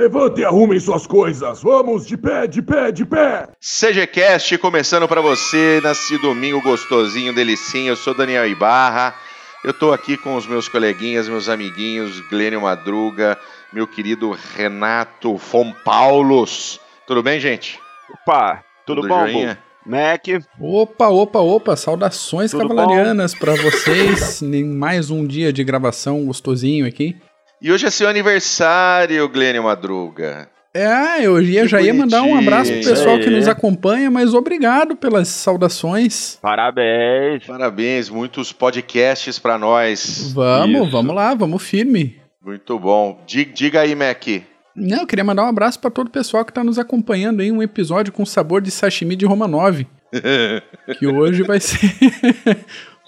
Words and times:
Levante 0.00 0.40
e 0.40 0.44
arrumem 0.46 0.80
suas 0.80 1.06
coisas. 1.06 1.62
Vamos 1.62 2.06
de 2.06 2.16
pé, 2.16 2.46
de 2.46 2.62
pé, 2.62 2.90
de 2.90 3.04
pé. 3.04 3.46
CGCast 3.60 4.56
começando 4.56 5.06
para 5.06 5.20
você 5.20 5.78
nesse 5.84 6.16
domingo 6.22 6.62
gostosinho, 6.62 7.34
delicinho. 7.34 7.90
Eu 7.90 7.96
sou 7.96 8.14
Daniel 8.14 8.48
Ibarra. 8.48 9.14
Eu 9.62 9.74
tô 9.74 9.92
aqui 9.92 10.16
com 10.16 10.36
os 10.36 10.46
meus 10.46 10.68
coleguinhas, 10.68 11.28
meus 11.28 11.50
amiguinhos, 11.50 12.18
Glênio 12.30 12.62
Madruga, 12.62 13.36
meu 13.70 13.86
querido 13.86 14.30
Renato 14.56 15.36
Fom 15.36 15.70
Paulos. 15.84 16.80
Tudo 17.06 17.22
bem, 17.22 17.38
gente? 17.38 17.78
Opa, 18.22 18.64
tudo, 18.86 19.02
tudo 19.02 19.08
bom, 19.08 19.20
joinha? 19.26 19.58
Mac. 19.84 20.24
Opa, 20.58 21.08
opa, 21.08 21.40
opa, 21.40 21.76
saudações 21.76 22.52
Tudo 22.52 22.68
cavalarianas 22.68 23.34
para 23.34 23.54
vocês 23.54 24.40
em 24.40 24.64
mais 24.64 25.10
um 25.10 25.26
dia 25.26 25.52
de 25.52 25.62
gravação 25.62 26.24
gostosinho 26.24 26.86
aqui. 26.86 27.20
E 27.62 27.70
hoje 27.70 27.84
é 27.84 27.90
seu 27.90 28.08
aniversário, 28.08 29.28
Glênio 29.28 29.64
Madruga. 29.64 30.48
É, 30.72 31.26
eu 31.26 31.42
ia, 31.42 31.68
já 31.68 31.82
ia 31.82 31.92
mandar 31.92 32.22
um 32.22 32.34
abraço 32.34 32.72
pro 32.72 32.84
pessoal 32.84 33.18
que 33.18 33.28
nos 33.28 33.46
acompanha, 33.46 34.10
mas 34.10 34.32
obrigado 34.32 34.96
pelas 34.96 35.28
saudações. 35.28 36.38
Parabéns. 36.40 37.44
Parabéns, 37.44 38.08
muitos 38.08 38.50
podcasts 38.50 39.38
para 39.38 39.58
nós. 39.58 40.32
Vamos, 40.32 40.82
Isso. 40.82 40.90
vamos 40.90 41.14
lá, 41.14 41.34
vamos 41.34 41.62
firme. 41.62 42.18
Muito 42.42 42.78
bom. 42.78 43.22
Diga, 43.26 43.52
diga 43.52 43.80
aí, 43.80 43.94
Mac. 43.94 44.26
Não, 44.74 45.00
eu 45.00 45.06
queria 45.06 45.24
mandar 45.24 45.44
um 45.44 45.48
abraço 45.48 45.78
para 45.80 45.90
todo 45.90 46.06
o 46.06 46.10
pessoal 46.10 46.46
que 46.46 46.52
está 46.52 46.64
nos 46.64 46.78
acompanhando 46.78 47.42
em 47.42 47.52
um 47.52 47.62
episódio 47.62 48.10
com 48.10 48.24
sabor 48.24 48.62
de 48.62 48.70
sashimi 48.70 49.16
de 49.16 49.26
Romanov. 49.26 49.86
que 50.98 51.06
hoje 51.06 51.42
vai 51.42 51.60
ser. 51.60 51.90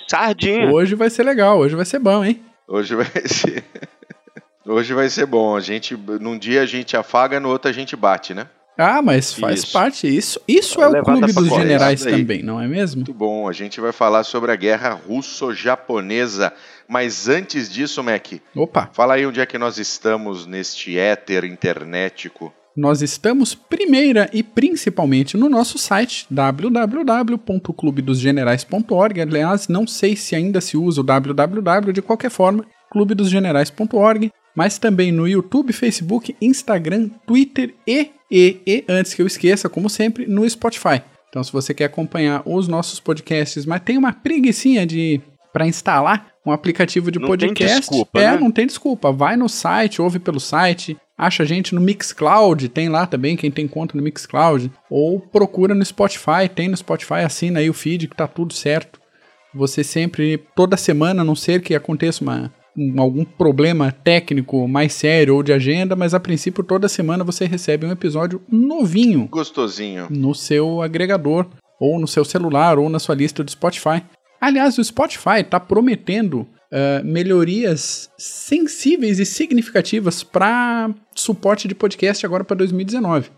Sardinha. 0.07 0.69
Hoje 0.71 0.95
vai 0.95 1.09
ser 1.09 1.23
legal, 1.23 1.59
hoje 1.59 1.75
vai 1.75 1.87
ser 1.87 1.99
bom, 1.99 2.23
hein? 2.23 2.43
Hoje 2.69 2.95
vai 2.95 3.07
ser. 3.25 3.65
Hoje 4.67 4.95
vai 4.95 5.09
ser 5.09 5.27
bom. 5.27 5.57
A 5.57 5.61
gente, 5.61 5.97
num 6.21 6.39
dia 6.39 6.63
a 6.63 6.67
gente 6.67 6.97
afaga, 6.97 7.41
no 7.41 7.49
outro 7.49 7.69
a 7.71 7.75
gente 7.75 7.97
bate, 7.97 8.35
né? 8.35 8.47
Ah, 8.79 9.03
mas 9.03 9.35
faz 9.35 9.65
isso. 9.65 9.73
parte. 9.73 10.07
Isso, 10.07 10.41
isso 10.49 10.81
é 10.83 10.89
o 10.89 11.03
clube 11.03 11.31
dos 11.33 11.49
generais 11.49 12.03
também, 12.03 12.43
não 12.43 12.59
é 12.61 12.67
mesmo? 12.67 13.01
Muito 13.01 13.13
bom. 13.13 13.47
A 13.49 13.53
gente 13.53 13.79
vai 13.81 13.93
falar 13.93 14.25
sobre 14.25 14.51
a 14.51 14.57
guerra 14.57 14.99
russo-japonesa. 15.07 16.55
Mas 16.89 17.29
antes 17.29 17.71
disso, 17.71 18.03
Mac, 18.03 18.29
Opa. 18.55 18.89
fala 18.93 19.15
aí 19.15 19.27
onde 19.27 19.41
é 19.41 19.47
que 19.47 19.59
nós 19.59 19.79
estamos 19.79 20.47
neste 20.47 20.99
éter 20.99 21.45
internetico. 21.45 22.53
Nós 22.75 23.03
estamos 23.03 23.55
primeira 23.55 24.31
e 24.33 24.43
principalmente 24.43 25.37
no 25.37 25.51
nosso 25.51 25.77
site 25.77 26.27
www.clubedosgenerais.org. 26.31 29.21
Aliás, 29.21 29.69
não 29.69 29.87
sei 29.87 30.17
se 30.17 30.35
ainda 30.35 30.63
se 30.63 30.79
usa 30.79 31.03
o 31.03 31.05
www 31.05 31.93
de 31.93 32.01
qualquer 32.01 32.31
forma, 32.31 32.65
clubedosgenerais.org 32.91 34.33
mas 34.55 34.79
também 34.79 35.11
no 35.13 35.27
YouTube, 35.27 35.73
Facebook, 35.73 36.37
Instagram, 36.41 37.09
Twitter 37.27 37.75
e, 37.87 38.11
e, 38.31 38.61
e, 38.67 38.85
antes 38.89 39.15
que 39.15 39.23
eu 39.23 39.27
esqueça, 39.27 39.69
como 39.69 39.89
sempre, 39.89 40.27
no 40.27 40.49
Spotify. 40.49 41.03
Então, 41.29 41.43
se 41.43 41.53
você 41.53 41.73
quer 41.73 41.87
acompanhar 41.87 42.43
os 42.45 42.69
nossos 42.69 43.01
podcasts, 43.01 43.65
mas 43.65 43.81
tem 43.81 43.97
uma 43.97 44.13
preguiçinha 44.13 44.87
de 44.87 45.21
para 45.53 45.67
instalar 45.67 46.29
um 46.45 46.51
aplicativo 46.51 47.11
de 47.11 47.19
não 47.19 47.29
podcast, 47.29 47.73
tem 47.73 47.81
desculpa, 47.81 48.21
é, 48.21 48.33
né? 48.33 48.39
não 48.39 48.51
tem 48.51 48.67
desculpa. 48.67 49.13
Vai 49.13 49.37
no 49.37 49.49
site, 49.49 50.01
ouve 50.01 50.19
pelo 50.19 50.41
site, 50.41 50.97
acha 51.17 51.43
a 51.43 51.47
gente 51.47 51.75
no 51.75 51.81
Mixcloud, 51.81 52.69
tem 52.69 52.89
lá 52.89 53.07
também 53.07 53.37
quem 53.37 53.51
tem 53.51 53.69
conta 53.69 53.97
no 53.97 54.03
Mixcloud, 54.03 54.71
ou 54.91 55.21
procura 55.21 55.75
no 55.75 55.85
Spotify, 55.85 56.49
tem 56.53 56.69
no 56.69 56.77
Spotify, 56.77 57.21
assina 57.25 57.61
aí 57.61 57.71
o 57.71 57.75
feed 57.75 58.09
que 58.09 58.17
tá 58.17 58.27
tudo 58.27 58.55
certo. 58.55 59.01
Você 59.55 59.85
sempre, 59.85 60.39
toda 60.57 60.77
semana, 60.77 61.21
a 61.21 61.25
não 61.25 61.37
ser 61.37 61.61
que 61.61 61.75
aconteça 61.75 62.23
uma 62.23 62.53
algum 62.97 63.25
problema 63.25 63.93
técnico 63.93 64.67
mais 64.67 64.93
sério 64.93 65.35
ou 65.35 65.43
de 65.43 65.53
agenda, 65.53 65.95
mas 65.95 66.15
a 66.15 66.21
princípio 66.21 66.65
toda 66.65 66.89
semana 66.89 67.25
você 67.25 67.45
recebe 67.45 67.87
um 67.87 67.93
episódio 67.93 68.43
novinho. 68.51 69.29
Gostosinho. 69.31 70.09
No 70.11 70.35
seu 70.35 70.81
agregador, 70.81 71.47
ou 71.79 71.99
no 71.99 72.07
seu 72.09 72.25
celular, 72.25 72.79
ou 72.79 72.89
na 72.89 72.99
sua 72.99 73.15
lista 73.15 73.43
do 73.43 73.51
Spotify. 73.51 74.03
Aliás, 74.41 74.79
o 74.79 74.85
Spotify 74.85 75.41
está 75.41 75.61
prometendo 75.61 76.41
uh, 76.41 77.05
melhorias 77.05 78.11
sensíveis 78.17 79.19
e 79.19 79.27
significativas 79.27 80.23
para 80.23 80.91
suporte 81.15 81.69
de 81.69 81.75
podcast 81.75 82.25
agora 82.25 82.45
para 82.45 82.57
2019. 82.57 83.31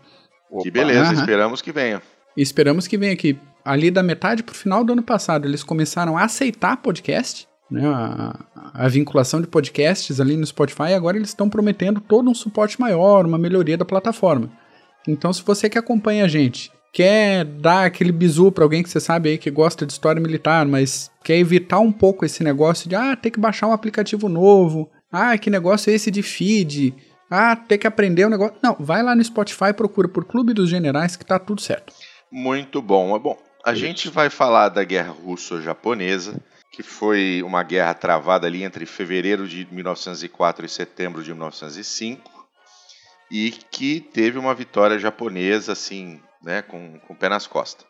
Opa. 0.49 0.63
Que 0.63 0.71
beleza, 0.71 1.11
Aham. 1.11 1.13
esperamos 1.13 1.61
que 1.61 1.71
venha. 1.71 2.01
Esperamos 2.37 2.87
que 2.87 2.97
venha 2.97 3.13
aqui. 3.13 3.37
Ali 3.63 3.89
da 3.89 4.03
metade 4.03 4.43
para 4.43 4.53
o 4.53 4.55
final 4.55 4.83
do 4.83 4.93
ano 4.93 5.03
passado, 5.03 5.47
eles 5.47 5.63
começaram 5.63 6.17
a 6.17 6.23
aceitar 6.23 6.77
podcast 6.77 7.47
né, 7.69 7.87
a, 7.87 8.45
a, 8.73 8.87
vinculação 8.87 9.41
de 9.41 9.47
podcasts 9.47 10.19
ali 10.19 10.37
no 10.37 10.45
Spotify, 10.45 10.93
agora 10.93 11.17
eles 11.17 11.29
estão 11.29 11.49
prometendo 11.49 11.99
todo 11.99 12.29
um 12.29 12.35
suporte 12.35 12.79
maior, 12.79 13.25
uma 13.25 13.37
melhoria 13.37 13.77
da 13.77 13.85
plataforma. 13.85 14.49
Então, 15.07 15.31
se 15.33 15.43
você 15.43 15.69
que 15.69 15.77
acompanha 15.77 16.25
a 16.25 16.27
gente, 16.27 16.71
quer 16.93 17.43
dar 17.43 17.85
aquele 17.85 18.11
bizu 18.11 18.51
para 18.51 18.63
alguém 18.63 18.81
que 18.81 18.89
você 18.89 18.99
sabe 18.99 19.29
aí 19.29 19.37
que 19.37 19.51
gosta 19.51 19.85
de 19.85 19.93
história 19.93 20.21
militar, 20.21 20.65
mas 20.65 21.11
quer 21.23 21.37
evitar 21.37 21.79
um 21.79 21.91
pouco 21.91 22.25
esse 22.25 22.43
negócio 22.43 22.87
de 22.87 22.95
ah, 22.95 23.15
ter 23.15 23.31
que 23.31 23.39
baixar 23.39 23.67
um 23.67 23.73
aplicativo 23.73 24.29
novo, 24.29 24.89
ah, 25.11 25.37
que 25.37 25.49
negócio 25.49 25.91
é 25.91 25.93
esse 25.93 26.09
de 26.09 26.23
feed, 26.23 26.95
ah, 27.29 27.55
ter 27.55 27.77
que 27.77 27.87
aprender 27.87 28.25
um 28.25 28.29
negócio. 28.29 28.55
Não, 28.63 28.75
vai 28.79 29.03
lá 29.03 29.15
no 29.15 29.23
Spotify, 29.23 29.73
procura 29.75 30.07
por 30.07 30.25
Clube 30.25 30.53
dos 30.53 30.69
Generais 30.69 31.15
que 31.15 31.25
tá 31.25 31.37
tudo 31.37 31.61
certo. 31.61 31.93
Muito 32.31 32.81
bom. 32.81 33.17
Bom, 33.19 33.37
a 33.63 33.73
gente 33.73 34.09
vai 34.09 34.29
falar 34.29 34.69
da 34.69 34.83
guerra 34.83 35.11
russo-japonesa 35.11 36.39
que 36.75 36.83
foi 36.83 37.41
uma 37.41 37.63
guerra 37.63 37.93
travada 37.93 38.47
ali 38.47 38.61
entre 38.61 38.85
fevereiro 38.85 39.47
de 39.47 39.65
1904 39.71 40.65
e 40.65 40.69
setembro 40.69 41.23
de 41.23 41.31
1905, 41.31 42.29
e 43.31 43.51
que 43.71 44.01
teve 44.01 44.37
uma 44.37 44.53
vitória 44.53 44.99
japonesa, 44.99 45.71
assim, 45.71 46.19
né, 46.43 46.61
com, 46.61 46.99
com 46.99 47.13
o 47.13 47.15
pé 47.15 47.29
nas 47.29 47.47
costas. 47.47 47.87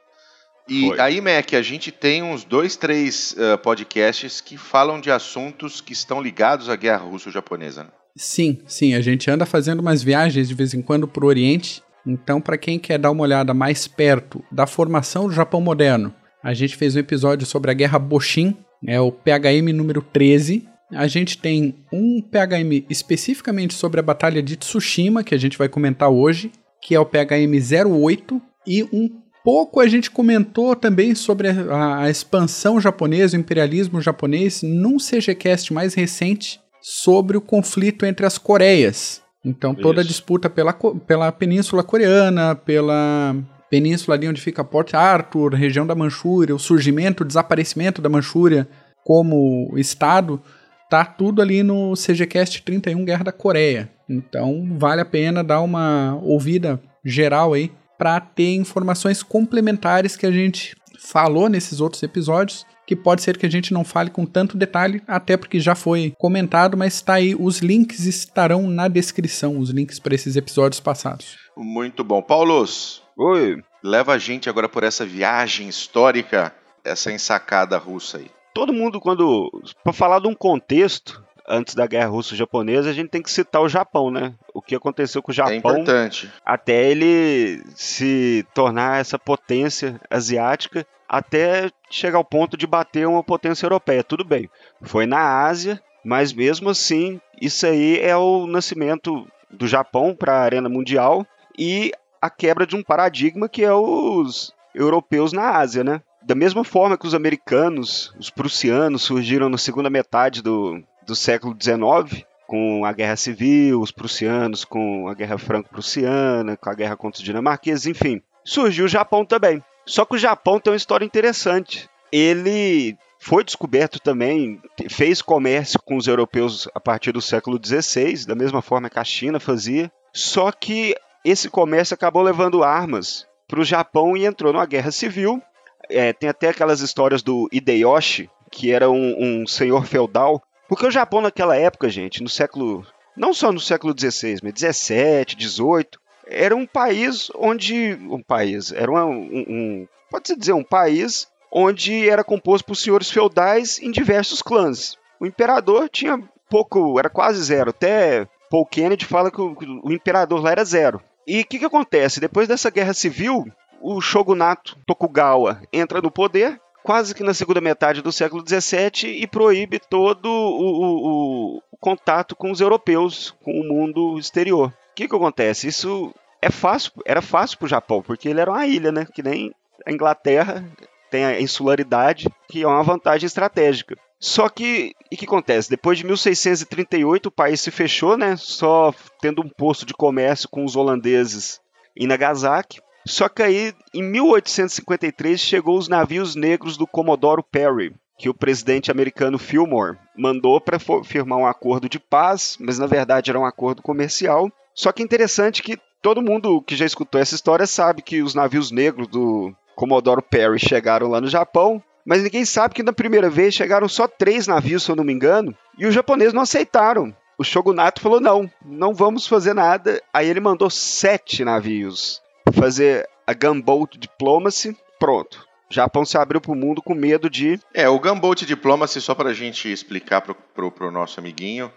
E 0.69 0.87
foi. 0.89 0.99
aí, 0.99 1.19
Mac, 1.19 1.51
a 1.53 1.63
gente 1.63 1.91
tem 1.91 2.21
uns 2.21 2.43
dois, 2.43 2.75
três 2.75 3.35
uh, 3.37 3.57
podcasts 3.57 4.39
que 4.39 4.55
falam 4.55 5.01
de 5.01 5.09
assuntos 5.09 5.81
que 5.81 5.93
estão 5.93 6.21
ligados 6.21 6.69
à 6.69 6.75
guerra 6.75 7.05
russo-japonesa. 7.05 7.85
Né? 7.85 7.89
Sim, 8.15 8.61
sim, 8.67 8.93
a 8.93 9.01
gente 9.01 9.29
anda 9.31 9.47
fazendo 9.47 9.79
umas 9.79 10.03
viagens 10.03 10.47
de 10.47 10.53
vez 10.53 10.75
em 10.75 10.81
quando 10.81 11.07
para 11.07 11.25
o 11.25 11.27
Oriente. 11.27 11.83
Então, 12.05 12.39
para 12.39 12.57
quem 12.57 12.77
quer 12.77 12.99
dar 12.99 13.09
uma 13.09 13.23
olhada 13.23 13.51
mais 13.51 13.87
perto 13.87 14.43
da 14.51 14.67
formação 14.67 15.27
do 15.27 15.33
Japão 15.33 15.59
moderno, 15.59 16.13
a 16.43 16.53
gente 16.53 16.77
fez 16.77 16.95
um 16.95 16.99
episódio 16.99 17.47
sobre 17.47 17.71
a 17.71 17.73
Guerra 17.73 17.97
Boshin, 17.97 18.55
é 18.87 18.99
o 18.99 19.11
PHM 19.11 19.73
número 19.73 20.01
13. 20.01 20.67
A 20.91 21.07
gente 21.07 21.37
tem 21.37 21.75
um 21.91 22.21
PHM 22.21 22.85
especificamente 22.89 23.73
sobre 23.73 23.99
a 23.99 24.03
Batalha 24.03 24.41
de 24.41 24.55
Tsushima, 24.55 25.23
que 25.23 25.33
a 25.33 25.37
gente 25.37 25.57
vai 25.57 25.67
comentar 25.67 26.09
hoje, 26.09 26.51
que 26.81 26.93
é 26.93 26.99
o 26.99 27.05
PHM 27.05 27.53
08, 28.01 28.41
e 28.67 28.83
um 28.83 29.09
pouco 29.43 29.79
a 29.79 29.87
gente 29.87 30.09
comentou 30.09 30.75
também 30.75 31.13
sobre 31.15 31.49
a, 31.49 31.99
a 32.03 32.09
expansão 32.09 32.79
japonesa, 32.79 33.35
o 33.35 33.39
imperialismo 33.39 34.01
japonês, 34.01 34.61
num 34.61 34.97
CGCast 34.97 35.73
mais 35.73 35.93
recente 35.93 36.59
sobre 36.81 37.35
o 37.37 37.41
conflito 37.41 38.05
entre 38.05 38.25
as 38.25 38.37
Coreias. 38.37 39.21
Então, 39.43 39.75
toda 39.75 40.01
Isso. 40.01 40.07
a 40.07 40.11
disputa 40.11 40.49
pela, 40.49 40.73
pela 40.73 41.31
Península 41.31 41.83
Coreana, 41.83 42.55
pela 42.55 43.35
península 43.75 44.15
ali 44.15 44.29
onde 44.29 44.39
fica 44.39 44.63
Port 44.63 44.93
Arthur, 44.93 45.53
região 45.53 45.85
da 45.85 45.93
Manchúria, 45.93 46.55
o 46.55 46.59
surgimento, 46.59 47.23
o 47.23 47.27
desaparecimento 47.27 48.01
da 48.01 48.07
Manchúria 48.07 48.65
como 49.03 49.73
estado, 49.75 50.41
tá 50.89 51.03
tudo 51.03 51.41
ali 51.41 51.61
no 51.61 51.93
CGCast 51.93 52.61
31 52.61 53.03
Guerra 53.03 53.25
da 53.25 53.31
Coreia. 53.33 53.89
Então 54.09 54.65
vale 54.77 55.01
a 55.01 55.05
pena 55.05 55.43
dar 55.43 55.59
uma 55.59 56.17
ouvida 56.23 56.81
geral 57.03 57.51
aí 57.51 57.69
para 57.97 58.17
ter 58.21 58.55
informações 58.55 59.21
complementares 59.21 60.15
que 60.15 60.25
a 60.25 60.31
gente 60.31 60.73
falou 60.97 61.49
nesses 61.49 61.81
outros 61.81 62.01
episódios, 62.01 62.65
que 62.87 62.95
pode 62.95 63.23
ser 63.23 63.37
que 63.37 63.45
a 63.45 63.51
gente 63.51 63.73
não 63.73 63.83
fale 63.83 64.09
com 64.09 64.25
tanto 64.25 64.57
detalhe, 64.57 65.01
até 65.05 65.35
porque 65.35 65.59
já 65.59 65.75
foi 65.75 66.13
comentado, 66.17 66.77
mas 66.77 66.93
está 66.93 67.15
aí, 67.15 67.35
os 67.37 67.59
links 67.59 68.05
estarão 68.05 68.67
na 68.69 68.87
descrição, 68.87 69.59
os 69.59 69.69
links 69.69 69.99
para 69.99 70.15
esses 70.15 70.37
episódios 70.37 70.79
passados. 70.79 71.35
Muito 71.57 72.05
bom. 72.05 72.21
Paulos, 72.21 73.04
Oi. 73.17 73.63
Leva 73.83 74.13
a 74.13 74.17
gente 74.17 74.49
agora 74.49 74.67
por 74.67 74.83
essa 74.83 75.05
viagem 75.05 75.67
histórica, 75.69 76.53
essa 76.83 77.11
ensacada 77.11 77.77
russa 77.77 78.17
aí. 78.17 78.31
Todo 78.53 78.73
mundo, 78.73 78.99
quando. 78.99 79.49
Para 79.83 79.93
falar 79.93 80.19
de 80.19 80.27
um 80.27 80.33
contexto, 80.33 81.23
antes 81.47 81.75
da 81.75 81.85
guerra 81.85 82.07
russo-japonesa, 82.07 82.89
a 82.89 82.93
gente 82.93 83.09
tem 83.09 83.21
que 83.21 83.31
citar 83.31 83.61
o 83.61 83.69
Japão, 83.69 84.09
né? 84.09 84.33
O 84.53 84.61
que 84.61 84.75
aconteceu 84.75 85.21
com 85.21 85.31
o 85.31 85.35
Japão. 85.35 85.53
É 85.53 85.57
importante. 85.57 86.31
Até 86.45 86.89
ele 86.89 87.63
se 87.75 88.45
tornar 88.53 88.99
essa 88.99 89.19
potência 89.19 89.99
asiática, 90.09 90.85
até 91.07 91.69
chegar 91.89 92.17
ao 92.17 92.25
ponto 92.25 92.57
de 92.57 92.65
bater 92.65 93.07
uma 93.07 93.23
potência 93.23 93.65
europeia. 93.65 94.03
Tudo 94.03 94.25
bem. 94.25 94.49
Foi 94.81 95.05
na 95.05 95.45
Ásia, 95.45 95.81
mas 96.03 96.33
mesmo 96.33 96.69
assim, 96.69 97.19
isso 97.41 97.65
aí 97.65 97.99
é 97.99 98.15
o 98.15 98.47
nascimento 98.47 99.27
do 99.49 99.67
Japão 99.67 100.15
para 100.15 100.33
a 100.33 100.41
arena 100.41 100.69
mundial 100.69 101.25
e 101.57 101.91
a 102.21 102.29
quebra 102.29 102.65
de 102.65 102.75
um 102.75 102.83
paradigma 102.83 103.49
que 103.49 103.63
é 103.63 103.73
os 103.73 104.53
europeus 104.73 105.31
na 105.31 105.57
Ásia, 105.57 105.83
né? 105.83 106.01
Da 106.23 106.35
mesma 106.35 106.63
forma 106.63 106.97
que 106.97 107.05
os 107.05 107.13
americanos, 107.13 108.13
os 108.19 108.29
prussianos 108.29 109.03
surgiram 109.03 109.47
na 109.47 109.57
segunda 109.57 109.89
metade 109.89 110.41
do, 110.41 110.83
do 111.05 111.15
século 111.15 111.55
XIX, 111.59 112.25
com 112.47 112.83
a 112.85 112.91
Guerra 112.91 113.15
Civil, 113.15 113.81
os 113.81 113.91
prussianos 113.91 114.65
com 114.65 115.07
a 115.07 115.13
Guerra 115.13 115.37
Franco-Prussiana, 115.37 116.57
com 116.57 116.69
a 116.69 116.73
guerra 116.73 116.95
contra 116.95 117.19
os 117.19 117.23
dinamarqueses, 117.23 117.85
enfim. 117.85 118.21
Surgiu 118.43 118.85
o 118.85 118.89
Japão 118.89 119.25
também. 119.25 119.63
Só 119.85 120.03
que 120.03 120.15
o 120.15 120.19
Japão 120.19 120.59
tem 120.59 120.71
uma 120.71 120.77
história 120.77 121.05
interessante. 121.05 121.87
Ele 122.11 122.97
foi 123.19 123.43
descoberto 123.43 123.99
também, 123.99 124.61
fez 124.89 125.21
comércio 125.21 125.79
com 125.83 125.95
os 125.97 126.07
europeus 126.07 126.67
a 126.73 126.79
partir 126.79 127.11
do 127.11 127.21
século 127.21 127.59
XVI, 127.63 128.25
da 128.25 128.35
mesma 128.35 128.61
forma 128.61 128.89
que 128.89 128.99
a 128.99 129.03
China 129.03 129.39
fazia. 129.39 129.91
Só 130.13 130.51
que 130.51 130.95
esse 131.25 131.49
comércio 131.49 131.95
acabou 131.95 132.21
levando 132.21 132.63
armas 132.63 133.27
para 133.47 133.59
o 133.59 133.65
Japão 133.65 134.15
e 134.15 134.25
entrou 134.25 134.53
numa 134.53 134.65
guerra 134.65 134.91
civil. 134.91 135.41
É, 135.89 136.13
tem 136.13 136.29
até 136.29 136.49
aquelas 136.49 136.81
histórias 136.81 137.23
do 137.23 137.49
Hideyoshi, 137.51 138.29
que 138.51 138.71
era 138.71 138.89
um, 138.89 139.41
um 139.41 139.47
senhor 139.47 139.85
feudal. 139.85 140.41
Porque 140.67 140.85
o 140.85 140.91
Japão 140.91 141.21
naquela 141.21 141.55
época, 141.55 141.89
gente, 141.89 142.21
no 142.21 142.29
século. 142.29 142.85
Não 143.17 143.33
só 143.33 143.51
no 143.51 143.59
século 143.59 143.95
XVI, 143.97 144.39
mas 144.43 144.53
17, 144.53 145.35
18, 145.35 145.99
era 146.27 146.55
um 146.55 146.65
país 146.65 147.31
onde. 147.35 147.97
Um 148.09 148.21
país. 148.21 148.71
Era 148.71 148.91
uma, 148.91 149.05
um, 149.05 149.45
um. 149.47 149.87
Pode-se 150.09 150.37
dizer, 150.37 150.53
um 150.53 150.63
país 150.63 151.27
onde 151.51 152.09
era 152.09 152.23
composto 152.23 152.65
por 152.65 152.75
senhores 152.75 153.09
feudais 153.09 153.79
em 153.79 153.89
diversos 153.89 154.41
clãs. 154.41 154.97
O 155.19 155.25
imperador 155.25 155.89
tinha 155.89 156.21
pouco, 156.49 156.99
era 156.99 157.09
quase 157.09 157.41
zero. 157.41 157.69
Até 157.69 158.27
Paul 158.49 158.65
Kennedy 158.65 159.05
fala 159.05 159.31
que 159.31 159.41
o, 159.41 159.55
o 159.83 159.91
imperador 159.91 160.41
lá 160.41 160.51
era 160.51 160.65
zero. 160.65 161.01
E 161.27 161.41
o 161.41 161.45
que, 161.45 161.59
que 161.59 161.65
acontece? 161.65 162.19
Depois 162.19 162.47
dessa 162.47 162.69
guerra 162.69 162.93
civil, 162.93 163.45
o 163.81 163.99
shogunato 163.99 164.77
Tokugawa 164.85 165.61
entra 165.73 166.01
no 166.01 166.11
poder, 166.11 166.59
quase 166.83 167.15
que 167.15 167.23
na 167.23 167.33
segunda 167.33 167.59
metade 167.59 168.01
do 168.01 168.11
século 168.11 168.43
XVII, 168.47 169.21
e 169.21 169.25
proíbe 169.25 169.79
todo 169.79 170.27
o, 170.27 171.57
o, 171.57 171.61
o 171.71 171.77
contato 171.77 172.35
com 172.35 172.51
os 172.51 172.61
europeus, 172.61 173.35
com 173.43 173.51
o 173.51 173.63
mundo 173.63 174.19
exterior. 174.19 174.69
O 174.69 174.95
que, 174.95 175.07
que 175.07 175.15
acontece? 175.15 175.67
Isso 175.67 176.13
é 176.41 176.51
fácil, 176.51 176.91
era 177.05 177.21
fácil 177.21 177.57
para 177.57 177.65
o 177.65 177.69
Japão, 177.69 178.01
porque 178.01 178.29
ele 178.29 178.39
era 178.39 178.51
uma 178.51 178.65
ilha, 178.67 178.91
né? 178.91 179.07
Que 179.11 179.23
nem 179.23 179.51
a 179.85 179.91
Inglaterra 179.91 180.63
tem 181.09 181.25
a 181.25 181.41
insularidade, 181.41 182.27
que 182.47 182.63
é 182.63 182.67
uma 182.67 182.83
vantagem 182.83 183.25
estratégica. 183.25 183.95
Só 184.19 184.49
que, 184.49 184.93
e 185.11 185.17
que 185.17 185.25
acontece? 185.25 185.69
Depois 185.69 185.97
de 185.97 186.05
1638, 186.05 187.27
o 187.27 187.31
país 187.31 187.61
se 187.61 187.71
fechou, 187.71 188.17
né? 188.17 188.35
Só 188.37 188.93
tendo 189.21 189.41
um 189.41 189.49
posto 189.49 189.85
de 189.85 189.93
comércio 189.93 190.49
com 190.49 190.63
os 190.63 190.75
holandeses 190.75 191.59
em 191.95 192.07
Nagasaki. 192.07 192.79
Só 193.05 193.29
que 193.29 193.43
aí, 193.43 193.73
em 193.93 194.01
1853, 194.01 195.39
chegou 195.39 195.77
os 195.77 195.87
navios 195.87 196.35
negros 196.35 196.75
do 196.75 196.87
Comodoro 196.87 197.43
Perry, 197.43 197.93
que 198.17 198.29
o 198.29 198.33
presidente 198.33 198.89
americano 198.89 199.37
Fillmore 199.37 199.97
mandou 200.17 200.59
para 200.59 200.79
firmar 200.79 201.37
um 201.37 201.45
acordo 201.45 201.87
de 201.87 201.99
paz, 201.99 202.57
mas 202.59 202.79
na 202.79 202.87
verdade 202.87 203.29
era 203.29 203.39
um 203.39 203.45
acordo 203.45 203.83
comercial. 203.83 204.49
Só 204.73 204.91
que 204.91 205.03
interessante 205.03 205.61
que 205.61 205.77
todo 206.01 206.21
mundo 206.21 206.61
que 206.61 206.75
já 206.75 206.85
escutou 206.85 207.21
essa 207.21 207.35
história 207.35 207.67
sabe 207.67 208.01
que 208.01 208.23
os 208.23 208.33
navios 208.33 208.71
negros 208.71 209.07
do 209.07 209.53
Comodoro 209.75 210.21
Perry 210.21 210.57
chegaram 210.57 211.07
lá 211.07 211.21
no 211.21 211.27
Japão, 211.27 211.81
mas 212.05 212.21
ninguém 212.21 212.45
sabe 212.45 212.75
que 212.75 212.83
na 212.83 212.93
primeira 212.93 213.29
vez 213.29 213.53
chegaram 213.53 213.89
só 213.89 214.07
três 214.07 214.45
navios, 214.45 214.83
se 214.83 214.91
eu 214.91 214.95
não 214.95 215.03
me 215.03 215.11
engano, 215.11 215.55
e 215.77 215.85
os 215.85 215.93
japoneses 215.93 216.33
não 216.33 216.43
aceitaram. 216.43 217.15
O 217.37 217.43
shogunato 217.43 218.01
falou: 218.01 218.21
não, 218.21 218.49
não 218.63 218.93
vamos 218.93 219.27
fazer 219.27 219.53
nada. 219.53 220.01
Aí 220.13 220.29
ele 220.29 220.39
mandou 220.39 220.69
sete 220.69 221.43
navios 221.43 222.21
fazer 222.53 223.09
a 223.25 223.33
Gunboat 223.33 223.97
Diplomacy. 223.97 224.77
Pronto. 224.99 225.45
O 225.69 225.73
Japão 225.73 226.05
se 226.05 226.17
abriu 226.17 226.39
para 226.39 226.51
o 226.51 226.55
mundo 226.55 226.81
com 226.81 226.93
medo 226.93 227.29
de. 227.29 227.59
É, 227.73 227.89
o 227.89 227.99
Gunboat 227.99 228.45
Diplomacy, 228.45 229.01
só 229.01 229.15
para 229.15 229.31
a 229.31 229.33
gente 229.33 229.71
explicar 229.71 230.21
para 230.21 230.85
o 230.87 230.91
nosso 230.91 231.19
amiguinho 231.19 231.71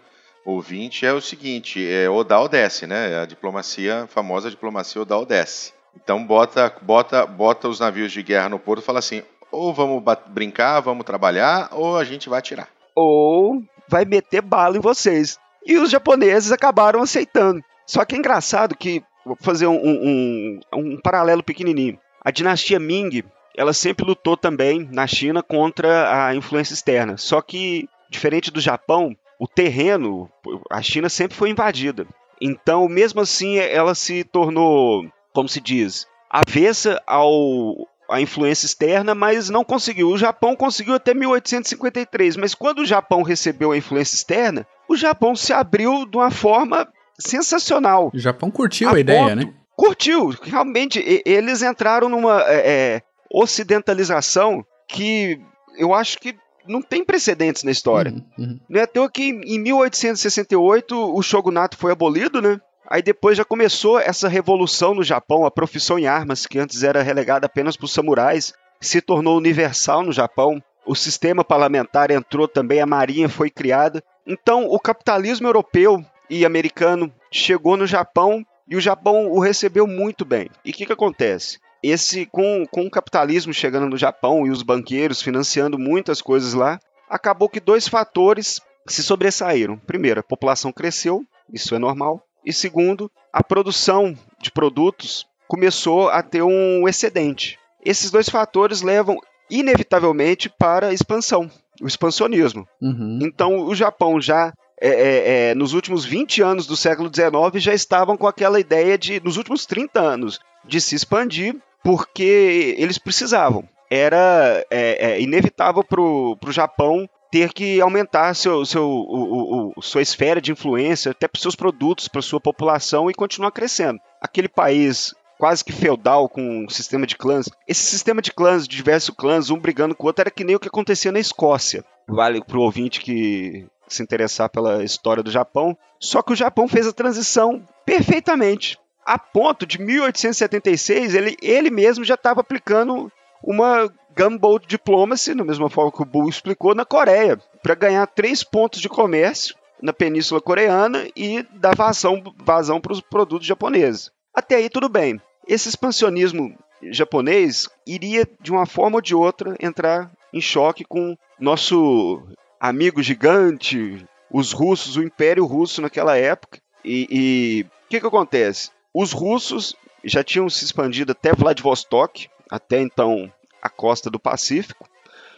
ouvinte, 0.45 1.05
é 1.05 1.11
o 1.11 1.19
seguinte: 1.19 1.85
é 1.85 2.09
Odal 2.09 2.47
desce, 2.47 2.87
né? 2.87 3.19
A 3.21 3.25
diplomacia, 3.25 4.03
a 4.03 4.07
famosa 4.07 4.49
diplomacia 4.49 5.01
Odal 5.01 5.25
desce. 5.25 5.73
Então 5.95 6.23
bota, 6.23 6.73
bota, 6.81 7.25
bota 7.25 7.67
os 7.67 7.79
navios 7.79 8.11
de 8.11 8.21
guerra 8.23 8.49
no 8.49 8.59
porto 8.59 8.81
e 8.81 8.85
fala 8.85 8.99
assim: 8.99 9.23
ou 9.51 9.73
vamos 9.73 10.03
brincar, 10.27 10.79
vamos 10.79 11.05
trabalhar, 11.05 11.69
ou 11.71 11.97
a 11.97 12.03
gente 12.03 12.29
vai 12.29 12.39
atirar. 12.39 12.69
Ou 12.95 13.61
vai 13.87 14.05
meter 14.05 14.41
bala 14.41 14.77
em 14.77 14.81
vocês. 14.81 15.37
E 15.65 15.77
os 15.77 15.89
japoneses 15.89 16.51
acabaram 16.51 17.01
aceitando. 17.01 17.61
Só 17.85 18.05
que 18.05 18.15
é 18.15 18.17
engraçado 18.17 18.75
que, 18.75 19.03
vou 19.25 19.37
fazer 19.41 19.67
um, 19.67 19.75
um, 19.75 20.59
um 20.73 21.01
paralelo 21.01 21.43
pequenininho. 21.43 21.99
A 22.23 22.31
dinastia 22.31 22.79
Ming, 22.79 23.23
ela 23.55 23.73
sempre 23.73 24.05
lutou 24.05 24.37
também 24.37 24.87
na 24.91 25.07
China 25.07 25.41
contra 25.41 26.27
a 26.27 26.35
influência 26.35 26.73
externa. 26.73 27.17
Só 27.17 27.41
que, 27.41 27.89
diferente 28.09 28.51
do 28.51 28.61
Japão, 28.61 29.15
o 29.39 29.47
terreno, 29.47 30.29
a 30.69 30.81
China 30.81 31.09
sempre 31.09 31.35
foi 31.35 31.49
invadida. 31.49 32.05
Então, 32.41 32.87
mesmo 32.87 33.21
assim, 33.21 33.57
ela 33.57 33.95
se 33.95 34.23
tornou 34.23 35.05
como 35.33 35.47
se 35.47 35.61
diz, 35.61 36.07
avessa 36.29 37.01
ao 37.05 37.87
a 38.09 38.19
influência 38.19 38.65
externa, 38.65 39.13
mas 39.13 39.49
não 39.49 39.63
conseguiu. 39.63 40.09
O 40.09 40.17
Japão 40.17 40.55
conseguiu 40.55 40.95
até 40.95 41.13
1853, 41.13 42.37
mas 42.37 42.55
quando 42.55 42.79
o 42.79 42.85
Japão 42.85 43.21
recebeu 43.21 43.71
a 43.71 43.77
influência 43.77 44.15
externa, 44.15 44.65
o 44.87 44.95
Japão 44.95 45.35
se 45.35 45.53
abriu 45.53 46.05
de 46.05 46.17
uma 46.17 46.31
forma 46.31 46.87
sensacional. 47.19 48.11
O 48.13 48.19
Japão 48.19 48.49
curtiu 48.49 48.89
a, 48.89 48.95
a 48.95 48.99
ideia, 48.99 49.35
né? 49.35 49.53
Curtiu, 49.75 50.35
realmente. 50.41 51.03
eles 51.25 51.61
entraram 51.61 52.09
numa 52.09 52.41
é, 52.41 52.55
é, 52.55 53.01
ocidentalização 53.31 54.65
que 54.87 55.39
eu 55.77 55.93
acho 55.93 56.17
que 56.17 56.35
não 56.67 56.81
tem 56.81 57.03
precedentes 57.03 57.63
na 57.63 57.71
história. 57.71 58.11
Uhum, 58.11 58.23
uhum. 58.37 58.59
Não 58.69 58.79
é 58.79 58.83
à 58.83 58.87
toa 58.87 59.09
que 59.09 59.29
em 59.29 59.59
1868 59.59 60.95
o 60.95 61.21
shogunato 61.21 61.77
foi 61.77 61.91
abolido, 61.91 62.41
né? 62.41 62.59
Aí 62.89 63.03
depois 63.03 63.37
já 63.37 63.45
começou 63.45 63.99
essa 63.99 64.27
revolução 64.27 64.95
no 64.95 65.03
Japão, 65.03 65.45
a 65.45 65.51
profissão 65.51 65.99
em 65.99 66.07
armas, 66.07 66.47
que 66.47 66.57
antes 66.57 66.81
era 66.81 67.03
relegada 67.03 67.45
apenas 67.45 67.77
para 67.77 67.85
os 67.85 67.93
samurais, 67.93 68.51
se 68.81 68.99
tornou 68.99 69.37
universal 69.37 70.01
no 70.01 70.11
Japão. 70.11 70.59
O 70.87 70.95
sistema 70.95 71.43
parlamentar 71.43 72.09
entrou 72.09 72.47
também, 72.47 72.81
a 72.81 72.87
marinha 72.87 73.29
foi 73.29 73.51
criada. 73.51 74.03
Então, 74.25 74.65
o 74.65 74.79
capitalismo 74.79 75.47
europeu 75.47 76.03
e 76.27 76.43
americano 76.43 77.13
chegou 77.31 77.77
no 77.77 77.85
Japão 77.85 78.43
e 78.67 78.75
o 78.75 78.81
Japão 78.81 79.27
o 79.27 79.39
recebeu 79.39 79.85
muito 79.85 80.25
bem. 80.25 80.49
E 80.65 80.71
o 80.71 80.73
que, 80.73 80.87
que 80.87 80.93
acontece? 80.93 81.59
Esse 81.83 82.25
com, 82.25 82.65
com 82.71 82.87
o 82.87 82.91
capitalismo 82.91 83.53
chegando 83.53 83.87
no 83.87 83.97
Japão 83.97 84.47
e 84.47 84.49
os 84.49 84.63
banqueiros 84.63 85.21
financiando 85.21 85.77
muitas 85.77 86.23
coisas 86.23 86.55
lá, 86.55 86.79
acabou 87.07 87.49
que 87.49 87.59
dois 87.59 87.87
fatores 87.87 88.59
se 88.87 89.03
sobressaíram. 89.03 89.77
Primeiro, 89.77 90.21
a 90.21 90.23
população 90.23 90.71
cresceu, 90.71 91.23
isso 91.53 91.75
é 91.75 91.79
normal. 91.79 92.23
E 92.45 92.53
segundo, 92.53 93.11
a 93.31 93.43
produção 93.43 94.15
de 94.41 94.51
produtos 94.51 95.27
começou 95.47 96.09
a 96.09 96.21
ter 96.21 96.41
um 96.43 96.87
excedente. 96.87 97.57
Esses 97.83 98.11
dois 98.11 98.29
fatores 98.29 98.81
levam 98.81 99.17
inevitavelmente 99.49 100.49
para 100.49 100.87
a 100.87 100.93
expansão, 100.93 101.49
o 101.81 101.87
expansionismo. 101.87 102.67
Uhum. 102.81 103.19
Então, 103.21 103.65
o 103.65 103.73
Japão 103.73 104.21
já 104.21 104.53
é, 104.81 104.89
é, 104.89 105.49
é, 105.49 105.55
nos 105.55 105.73
últimos 105.73 106.05
20 106.05 106.41
anos 106.41 106.65
do 106.65 106.77
século 106.77 107.11
XIX 107.13 107.61
já 107.61 107.73
estavam 107.73 108.15
com 108.15 108.27
aquela 108.27 108.59
ideia 108.59 108.97
de, 108.97 109.21
nos 109.21 109.37
últimos 109.37 109.65
30 109.65 109.99
anos, 109.99 110.39
de 110.63 110.79
se 110.79 110.95
expandir, 110.95 111.55
porque 111.83 112.75
eles 112.77 112.97
precisavam. 112.97 113.67
Era 113.89 114.65
é, 114.69 115.13
é, 115.13 115.21
inevitável 115.21 115.83
para 115.83 115.99
o 115.99 116.37
Japão 116.51 117.09
ter 117.31 117.53
que 117.53 117.79
aumentar 117.79 118.33
seu, 118.33 118.65
seu, 118.65 118.87
o, 118.87 119.73
o, 119.75 119.81
sua 119.81 120.01
esfera 120.01 120.41
de 120.41 120.51
influência 120.51 121.11
até 121.11 121.27
para 121.27 121.41
seus 121.41 121.55
produtos, 121.55 122.07
para 122.07 122.21
sua 122.21 122.39
população 122.39 123.09
e 123.09 123.13
continuar 123.13 123.51
crescendo. 123.51 123.99
Aquele 124.21 124.49
país 124.49 125.13
quase 125.37 125.63
que 125.63 125.71
feudal 125.71 126.27
com 126.27 126.65
um 126.65 126.69
sistema 126.69 127.07
de 127.07 127.15
clãs. 127.15 127.49
Esse 127.67 127.83
sistema 127.83 128.21
de 128.21 128.33
clãs, 128.33 128.67
de 128.67 128.75
diversos 128.75 129.15
clãs, 129.15 129.49
um 129.49 129.57
brigando 129.57 129.95
com 129.95 130.03
o 130.03 130.07
outro, 130.07 130.21
era 130.21 130.31
que 130.31 130.43
nem 130.43 130.55
o 130.55 130.59
que 130.59 130.67
acontecia 130.67 131.11
na 131.11 131.19
Escócia. 131.19 131.83
Vale 132.07 132.43
para 132.43 132.57
o 132.57 132.61
ouvinte 132.61 132.99
que 132.99 133.65
se 133.87 134.03
interessar 134.03 134.49
pela 134.49 134.83
história 134.83 135.23
do 135.23 135.31
Japão. 135.31 135.77
Só 135.99 136.21
que 136.21 136.33
o 136.33 136.35
Japão 136.35 136.67
fez 136.67 136.85
a 136.85 136.93
transição 136.93 137.65
perfeitamente. 137.85 138.77
A 139.05 139.17
ponto 139.17 139.65
de 139.65 139.79
1876, 139.81 141.15
ele, 141.15 141.37
ele 141.41 141.71
mesmo 141.71 142.03
já 142.03 142.13
estava 142.15 142.41
aplicando 142.41 143.11
uma 143.41 143.89
Gunboat 144.17 144.67
Diplomacy, 144.67 145.33
da 145.33 145.43
mesma 145.43 145.69
forma 145.69 145.91
que 145.91 146.01
o 146.01 146.05
Bull 146.05 146.29
explicou, 146.29 146.75
na 146.75 146.85
Coreia, 146.85 147.39
para 147.61 147.75
ganhar 147.75 148.05
três 148.07 148.43
pontos 148.43 148.81
de 148.81 148.89
comércio 148.89 149.55
na 149.81 149.93
Península 149.93 150.41
Coreana 150.41 151.07
e 151.15 151.45
dar 151.53 151.75
vazão, 151.75 152.21
vazão 152.37 152.81
para 152.81 152.93
os 152.93 153.01
produtos 153.01 153.47
japoneses. 153.47 154.11
Até 154.33 154.55
aí 154.55 154.69
tudo 154.69 154.89
bem. 154.89 155.21
Esse 155.47 155.69
expansionismo 155.69 156.55
japonês 156.91 157.67
iria, 157.85 158.27
de 158.41 158.51
uma 158.51 158.65
forma 158.65 158.97
ou 158.97 159.01
de 159.01 159.15
outra, 159.15 159.55
entrar 159.59 160.11
em 160.33 160.41
choque 160.41 160.83
com 160.83 161.17
nosso 161.39 162.21
amigo 162.59 163.01
gigante, 163.01 164.05
os 164.31 164.51
russos, 164.51 164.95
o 164.95 165.03
Império 165.03 165.45
Russo 165.45 165.81
naquela 165.81 166.17
época. 166.17 166.59
E 166.83 167.65
o 167.65 167.89
que, 167.89 167.99
que 167.99 168.07
acontece? 168.07 168.71
Os 168.93 169.11
russos 169.11 169.75
já 170.03 170.23
tinham 170.23 170.49
se 170.49 170.63
expandido 170.63 171.11
até 171.11 171.33
Vladivostok, 171.33 172.29
até 172.49 172.79
então 172.79 173.31
a 173.69 173.71
costa 173.71 174.09
do 174.09 174.19
Pacífico. 174.19 174.89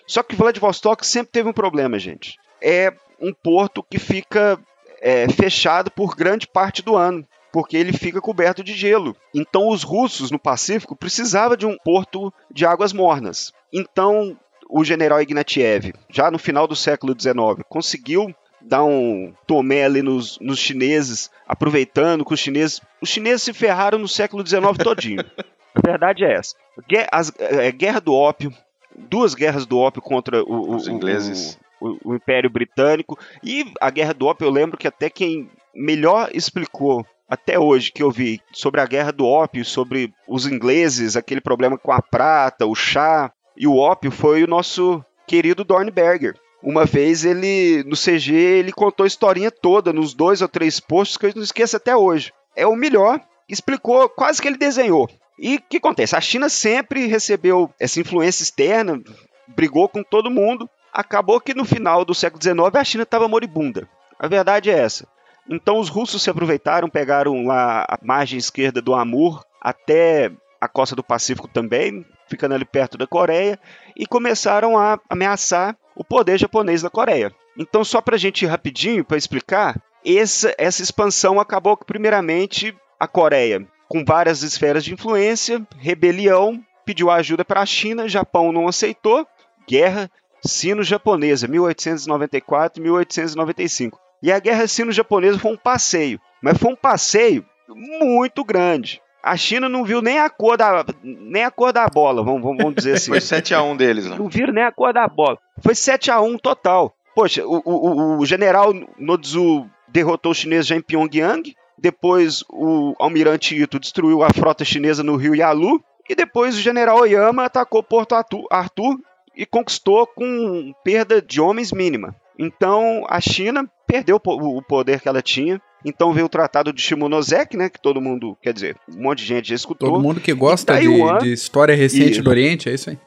Só 0.08 0.24
que 0.24 0.36
Vladivostok 0.36 1.06
sempre 1.06 1.32
teve 1.32 1.50
um 1.50 1.54
problema, 1.54 2.00
gente. 2.00 2.38
É 2.62 2.94
um 3.20 3.34
porto 3.34 3.84
que 3.84 4.00
fica 4.00 4.60
é, 5.02 5.28
fechado 5.30 5.92
por 5.92 6.16
grande 6.16 6.48
parte 6.48 6.82
do 6.82 6.96
ano, 6.96 7.26
porque 7.52 7.78
ele 7.78 7.94
fica 7.94 8.22
coberto 8.22 8.64
de 8.64 8.74
gelo. 8.74 9.16
Então 9.34 9.70
os 9.70 9.84
russos 9.84 10.32
no 10.32 10.40
Pacífico 10.40 10.96
precisavam 10.96 11.56
de 11.56 11.66
um 11.66 11.78
porto 11.78 12.34
de 12.50 12.66
águas 12.66 12.94
mornas. 12.94 13.54
Então 13.72 14.38
o 14.70 14.84
general 14.84 15.22
Ignatiev, 15.22 15.94
já 16.10 16.32
no 16.32 16.40
final 16.40 16.68
do 16.68 16.76
século 16.76 17.14
XIX, 17.20 17.64
conseguiu 17.68 18.34
dar 18.62 18.84
um 18.84 19.34
tomé 19.46 19.84
ali 19.84 20.02
nos, 20.02 20.40
nos 20.40 20.60
chineses, 20.60 21.30
aproveitando 21.48 22.24
que 22.24 22.34
os 22.34 22.40
chineses. 22.40 22.82
Os 23.02 23.10
chineses 23.10 23.44
se 23.44 23.54
ferraram 23.54 24.00
no 24.00 24.08
século 24.08 24.46
XIX 24.46 24.78
todinho. 24.82 25.24
A 25.84 25.92
verdade 25.92 26.24
é 26.24 26.34
essa. 26.34 26.56
Guerra, 26.88 27.10
as, 27.12 27.32
é, 27.40 27.72
guerra 27.72 28.00
do 28.00 28.14
ópio, 28.14 28.54
duas 28.96 29.34
guerras 29.34 29.66
do 29.66 29.78
ópio 29.80 30.02
contra 30.02 30.44
o, 30.44 30.76
Os 30.76 30.88
ingleses. 30.88 31.60
O, 31.80 31.90
o, 31.90 31.98
o 32.06 32.16
Império 32.16 32.50
Britânico. 32.50 33.18
E 33.44 33.72
a 33.80 33.90
guerra 33.90 34.14
do 34.14 34.28
ópio, 34.28 34.46
eu 34.46 34.52
lembro 34.52 34.78
que 34.78 34.88
até 34.88 35.10
quem 35.10 35.50
melhor 35.74 36.30
explicou 36.34 37.06
até 37.30 37.58
hoje 37.58 37.94
que 37.94 38.04
eu 38.04 38.12
vi 38.12 38.42
sobre 38.52 38.82
a 38.82 38.86
guerra 38.86 39.12
do 39.12 39.26
ópio, 39.26 39.64
sobre 39.64 40.14
os 40.28 40.46
ingleses, 40.46 41.16
aquele 41.16 41.40
problema 41.40 41.78
com 41.78 41.92
a 41.92 42.02
prata, 42.02 42.66
o 42.66 42.76
chá 42.76 43.32
e 43.56 43.66
o 43.66 43.78
ópio, 43.78 44.12
foi 44.12 44.44
o 44.44 44.48
nosso 44.48 45.04
querido 45.26 45.64
Dornberger. 45.64 46.36
Uma 46.62 46.86
vez 46.86 47.24
ele, 47.24 47.84
no 47.86 47.96
CG, 47.96 48.34
ele 48.34 48.74
contou 48.74 49.06
a 49.06 49.08
historinha 49.08 49.50
toda, 49.50 49.94
nos 49.94 50.14
dois 50.14 50.42
ou 50.42 50.48
três 50.48 50.80
posts, 50.80 51.18
que 51.18 51.26
eu 51.26 51.32
não 51.34 51.42
esqueço 51.42 51.78
até 51.78 51.96
hoje. 51.96 52.34
É 52.54 52.68
o 52.68 52.76
melhor, 52.76 53.20
explicou 53.50 54.10
quase 54.10 54.42
que 54.42 54.48
ele 54.50 54.58
desenhou. 54.58 55.10
E 55.42 55.56
o 55.56 55.62
que 55.68 55.78
acontece? 55.78 56.16
A 56.16 56.22
China 56.22 56.48
sempre 56.50 57.08
recebeu 57.08 57.74
essa 57.80 58.00
influência 58.00 58.44
externa, 58.44 59.02
brigou 59.48 59.90
com 59.90 60.04
todo 60.04 60.30
mundo. 60.30 60.70
Acabou 60.94 61.42
que 61.42 61.56
no 61.56 61.66
final 61.66 62.06
do 62.06 62.14
século 62.14 62.42
XIX 62.42 62.76
a 62.76 62.84
China 62.84 63.04
estava 63.04 63.28
moribunda. 63.28 63.90
A 64.20 64.28
verdade 64.28 64.70
é 64.70 64.78
essa. 64.78 65.08
Então 65.50 65.80
os 65.80 65.90
russos 65.90 66.22
se 66.22 66.30
aproveitaram, 66.30 66.88
pegaram 66.88 67.44
lá 67.48 67.84
a 67.90 67.98
margem 68.04 68.38
esquerda 68.38 68.84
do 68.84 68.94
Amur 68.94 69.44
até 69.60 70.32
a 70.60 70.68
costa 70.68 70.96
do 70.96 71.04
Pacífico 71.04 71.48
também, 71.48 72.06
ficando 72.28 72.54
ali 72.54 72.64
perto 72.64 72.96
da 72.96 73.08
Coreia, 73.08 73.60
e 73.98 74.06
começaram 74.06 74.78
a 74.78 75.00
ameaçar 75.10 75.76
o 75.96 76.04
poder 76.04 76.38
japonês 76.38 76.84
na 76.84 76.90
Coreia. 76.92 77.34
Então, 77.58 77.84
só 77.84 78.00
para 78.00 78.16
a 78.16 78.20
gente 78.20 78.46
ir 78.46 78.48
rapidinho 78.48 79.04
para 79.04 79.18
explicar, 79.18 79.82
essa, 80.06 80.54
essa 80.60 80.84
expansão 80.84 81.40
acabou 81.40 81.76
que, 81.76 81.86
primeiramente, 81.86 82.76
a 83.00 83.08
Coreia, 83.08 83.68
com 83.92 84.06
várias 84.06 84.42
esferas 84.42 84.86
de 84.86 84.94
influência, 84.94 85.62
rebelião, 85.78 86.64
pediu 86.86 87.12
ajuda 87.12 87.44
para 87.44 87.60
a 87.60 87.66
China, 87.66 88.08
Japão 88.08 88.50
não 88.54 88.66
aceitou, 88.66 89.28
guerra 89.68 90.10
sino-japonesa, 90.46 91.46
1894 91.46 92.82
1895. 92.82 94.00
E 94.24 94.32
a 94.32 94.40
guerra 94.40 94.66
sino-japonesa 94.66 95.38
foi 95.38 95.52
um 95.52 95.58
passeio, 95.58 96.22
mas 96.42 96.58
foi 96.58 96.72
um 96.72 96.76
passeio 96.76 97.46
muito 97.68 98.46
grande. 98.46 99.02
A 99.22 99.36
China 99.36 99.68
não 99.68 99.84
viu 99.84 100.02
nem 100.02 100.20
a 100.20 100.30
cor 100.30 100.56
da, 100.56 100.86
nem 101.04 101.44
a 101.44 101.52
cor 101.52 101.74
da 101.74 101.86
bola, 101.88 102.24
vamos, 102.24 102.42
vamos 102.42 102.74
dizer 102.74 102.94
assim. 102.96 103.12
Foi 103.12 103.20
7x1 103.20 103.76
deles, 103.76 104.06
né? 104.06 104.16
Não 104.18 104.30
viram 104.30 104.54
nem 104.54 104.64
a 104.64 104.72
cor 104.72 104.94
da 104.94 105.06
bola. 105.06 105.38
Foi 105.62 105.74
7x1 105.74 106.40
total. 106.40 106.96
Poxa, 107.14 107.46
o, 107.46 107.62
o, 107.66 108.20
o 108.20 108.26
general 108.26 108.74
Nodzu 108.98 109.70
derrotou 109.90 110.32
os 110.32 110.38
chineses 110.38 110.68
já 110.68 110.78
em 110.78 110.82
Pyongyang. 110.82 111.54
Depois 111.82 112.44
o 112.50 112.94
almirante 113.00 113.56
Ito 113.60 113.80
destruiu 113.80 114.22
a 114.24 114.30
frota 114.30 114.64
chinesa 114.64 115.02
no 115.04 115.16
rio 115.16 115.36
Yalu. 115.36 115.84
E 116.10 116.16
depois 116.16 116.56
o 116.56 116.62
general 116.62 117.00
Oyama 117.00 117.46
atacou 117.46 117.82
Porto 117.82 118.16
Arthur 118.52 119.00
e 119.36 119.46
conquistou 119.46 120.06
com 120.06 120.74
perda 120.84 121.22
de 121.22 121.40
homens 121.40 121.72
mínima. 121.72 122.14
Então 122.38 123.04
a 123.08 123.20
China 123.22 123.70
perdeu 123.88 124.20
o 124.24 124.62
poder 124.62 125.00
que 125.00 125.08
ela 125.08 125.22
tinha. 125.22 125.62
Então 125.86 126.14
veio 126.14 126.26
o 126.28 126.30
Tratado 126.30 126.72
de 126.72 126.82
Shimonoseki, 126.82 127.58
né? 127.58 127.70
Que 127.70 127.82
todo 127.82 128.02
mundo, 128.02 128.38
quer 128.42 128.54
dizer, 128.54 128.78
um 128.94 129.02
monte 129.02 129.20
de 129.20 129.26
gente 129.26 129.50
já 129.50 129.56
escutou. 129.56 129.90
Todo 129.90 130.02
mundo 130.02 130.20
que 130.20 130.34
gosta 130.34 130.80
de, 130.80 130.88
de, 131.20 131.34
história 131.34 131.76
recente 131.76 132.20
E- 132.20 132.22
do 132.22 132.30
Oriente, 132.30 132.70
é 132.70 132.74
isso 132.74 132.90
aí. 132.92 133.00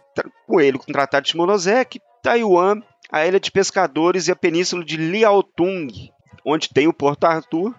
com 0.46 0.60
ele, 0.60 0.78
com 0.78 0.90
o 0.90 0.92
Tratado 0.92 1.24
de 1.24 1.30
Shimonoseki, 1.30 2.00
Taiwan, 2.22 2.80
a 3.12 3.26
Ilha 3.26 3.38
de 3.38 3.50
Pescadores 3.50 4.26
e 4.28 4.32
a 4.32 4.36
Península 4.36 4.84
de 4.84 4.96
Liaotung, 4.96 5.88
onde 6.44 6.68
tem 6.68 6.88
o 6.88 6.92
Porto 6.92 7.24
Arthur, 7.24 7.74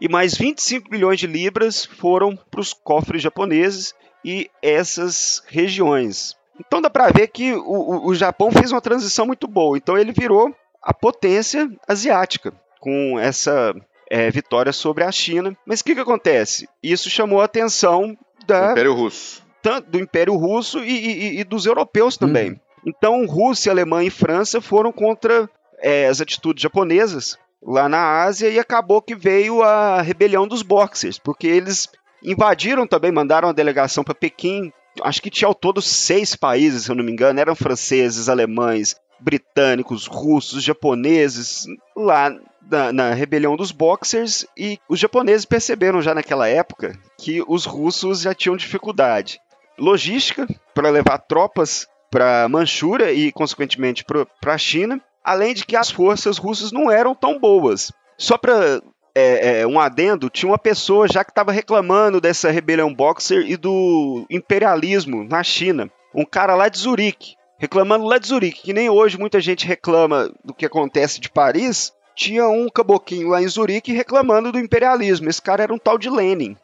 e 0.00 0.08
mais 0.08 0.34
25 0.36 0.90
milhões 0.90 1.18
de 1.20 1.26
libras 1.26 1.84
foram 1.84 2.36
para 2.50 2.60
os 2.60 2.72
cofres 2.72 3.22
japoneses 3.22 3.94
e 4.24 4.50
essas 4.62 5.42
regiões. 5.46 6.34
Então 6.58 6.80
dá 6.80 6.90
para 6.90 7.10
ver 7.10 7.28
que 7.28 7.52
o, 7.52 7.60
o- 7.62 8.06
o 8.08 8.14
Japão 8.14 8.50
fez 8.52 8.70
uma 8.72 8.80
transição 8.80 9.26
muito 9.26 9.46
boa. 9.48 9.76
Então 9.76 9.96
ele 9.96 10.12
virou 10.12 10.54
a 10.82 10.92
potência 10.94 11.70
asiática 11.88 12.52
com 12.80 13.18
essa 13.18 13.74
é, 14.10 14.30
vitória 14.30 14.72
sobre 14.72 15.04
a 15.04 15.12
China. 15.12 15.56
Mas 15.66 15.80
o 15.80 15.84
que, 15.84 15.94
que 15.94 16.00
acontece? 16.00 16.68
Isso 16.82 17.08
chamou 17.10 17.40
a 17.40 17.44
atenção 17.44 18.16
da, 18.46 18.72
Império 18.72 18.94
Russo. 18.94 19.42
tanto 19.62 19.90
do 19.90 19.98
Império 19.98 20.34
Russo 20.36 20.82
e, 20.84 20.90
e- 20.90 21.40
e 21.40 21.44
dos 21.44 21.66
europeus 21.66 22.16
também. 22.16 22.60
Então, 22.86 23.26
Rússia, 23.26 23.70
Alemanha 23.70 24.08
e 24.08 24.10
França 24.10 24.60
foram 24.60 24.90
contra 24.90 25.48
é, 25.78 26.06
as 26.08 26.20
atitudes 26.20 26.62
japonesas 26.62 27.38
lá 27.62 27.88
na 27.88 28.22
Ásia 28.22 28.48
e 28.48 28.58
acabou 28.58 29.02
que 29.02 29.14
veio 29.14 29.62
a 29.62 30.00
rebelião 30.00 30.46
dos 30.46 30.62
Boxers, 30.62 31.18
porque 31.18 31.46
eles 31.46 31.88
invadiram 32.22 32.86
também, 32.86 33.12
mandaram 33.12 33.48
uma 33.48 33.54
delegação 33.54 34.04
para 34.04 34.14
Pequim. 34.14 34.72
Acho 35.02 35.22
que 35.22 35.30
tinha 35.30 35.48
ao 35.48 35.54
todo 35.54 35.80
seis 35.80 36.34
países, 36.34 36.84
se 36.84 36.90
eu 36.90 36.94
não 36.94 37.04
me 37.04 37.12
engano, 37.12 37.40
eram 37.40 37.54
franceses, 37.54 38.28
alemães, 38.28 38.96
britânicos, 39.18 40.06
russos, 40.06 40.62
japoneses, 40.62 41.64
lá 41.96 42.34
na, 42.70 42.92
na 42.92 43.14
rebelião 43.14 43.56
dos 43.56 43.72
Boxers, 43.72 44.46
e 44.56 44.78
os 44.88 44.98
japoneses 44.98 45.44
perceberam 45.44 46.02
já 46.02 46.14
naquela 46.14 46.48
época 46.48 46.98
que 47.18 47.42
os 47.46 47.64
russos 47.64 48.22
já 48.22 48.34
tinham 48.34 48.56
dificuldade 48.56 49.40
logística 49.78 50.46
para 50.74 50.90
levar 50.90 51.18
tropas 51.18 51.88
para 52.10 52.48
Manchúria 52.48 53.12
e, 53.12 53.32
consequentemente, 53.32 54.04
para 54.04 54.54
a 54.54 54.58
China, 54.58 55.00
além 55.30 55.54
de 55.54 55.64
que 55.64 55.76
as 55.76 55.90
forças 55.90 56.38
russas 56.38 56.72
não 56.72 56.90
eram 56.90 57.14
tão 57.14 57.38
boas. 57.38 57.92
Só 58.18 58.36
para 58.36 58.82
é, 59.14 59.60
é, 59.60 59.66
um 59.66 59.78
adendo, 59.78 60.28
tinha 60.28 60.50
uma 60.50 60.58
pessoa 60.58 61.06
já 61.06 61.24
que 61.24 61.30
estava 61.30 61.52
reclamando 61.52 62.20
dessa 62.20 62.50
rebelião 62.50 62.92
Boxer 62.92 63.48
e 63.48 63.56
do 63.56 64.26
imperialismo 64.28 65.22
na 65.22 65.44
China. 65.44 65.88
Um 66.12 66.24
cara 66.24 66.56
lá 66.56 66.68
de 66.68 66.78
Zurique, 66.78 67.36
reclamando 67.58 68.06
lá 68.06 68.18
de 68.18 68.26
Zurique, 68.26 68.62
que 68.62 68.72
nem 68.72 68.90
hoje 68.90 69.18
muita 69.18 69.40
gente 69.40 69.68
reclama 69.68 70.32
do 70.44 70.52
que 70.52 70.66
acontece 70.66 71.20
de 71.20 71.30
Paris. 71.30 71.92
Tinha 72.16 72.48
um 72.48 72.68
caboquinho 72.68 73.28
lá 73.28 73.40
em 73.40 73.46
Zurique 73.48 73.92
reclamando 73.92 74.50
do 74.50 74.58
imperialismo. 74.58 75.30
Esse 75.30 75.40
cara 75.40 75.62
era 75.62 75.72
um 75.72 75.78
tal 75.78 75.96
de 75.96 76.10
Lenin. 76.10 76.56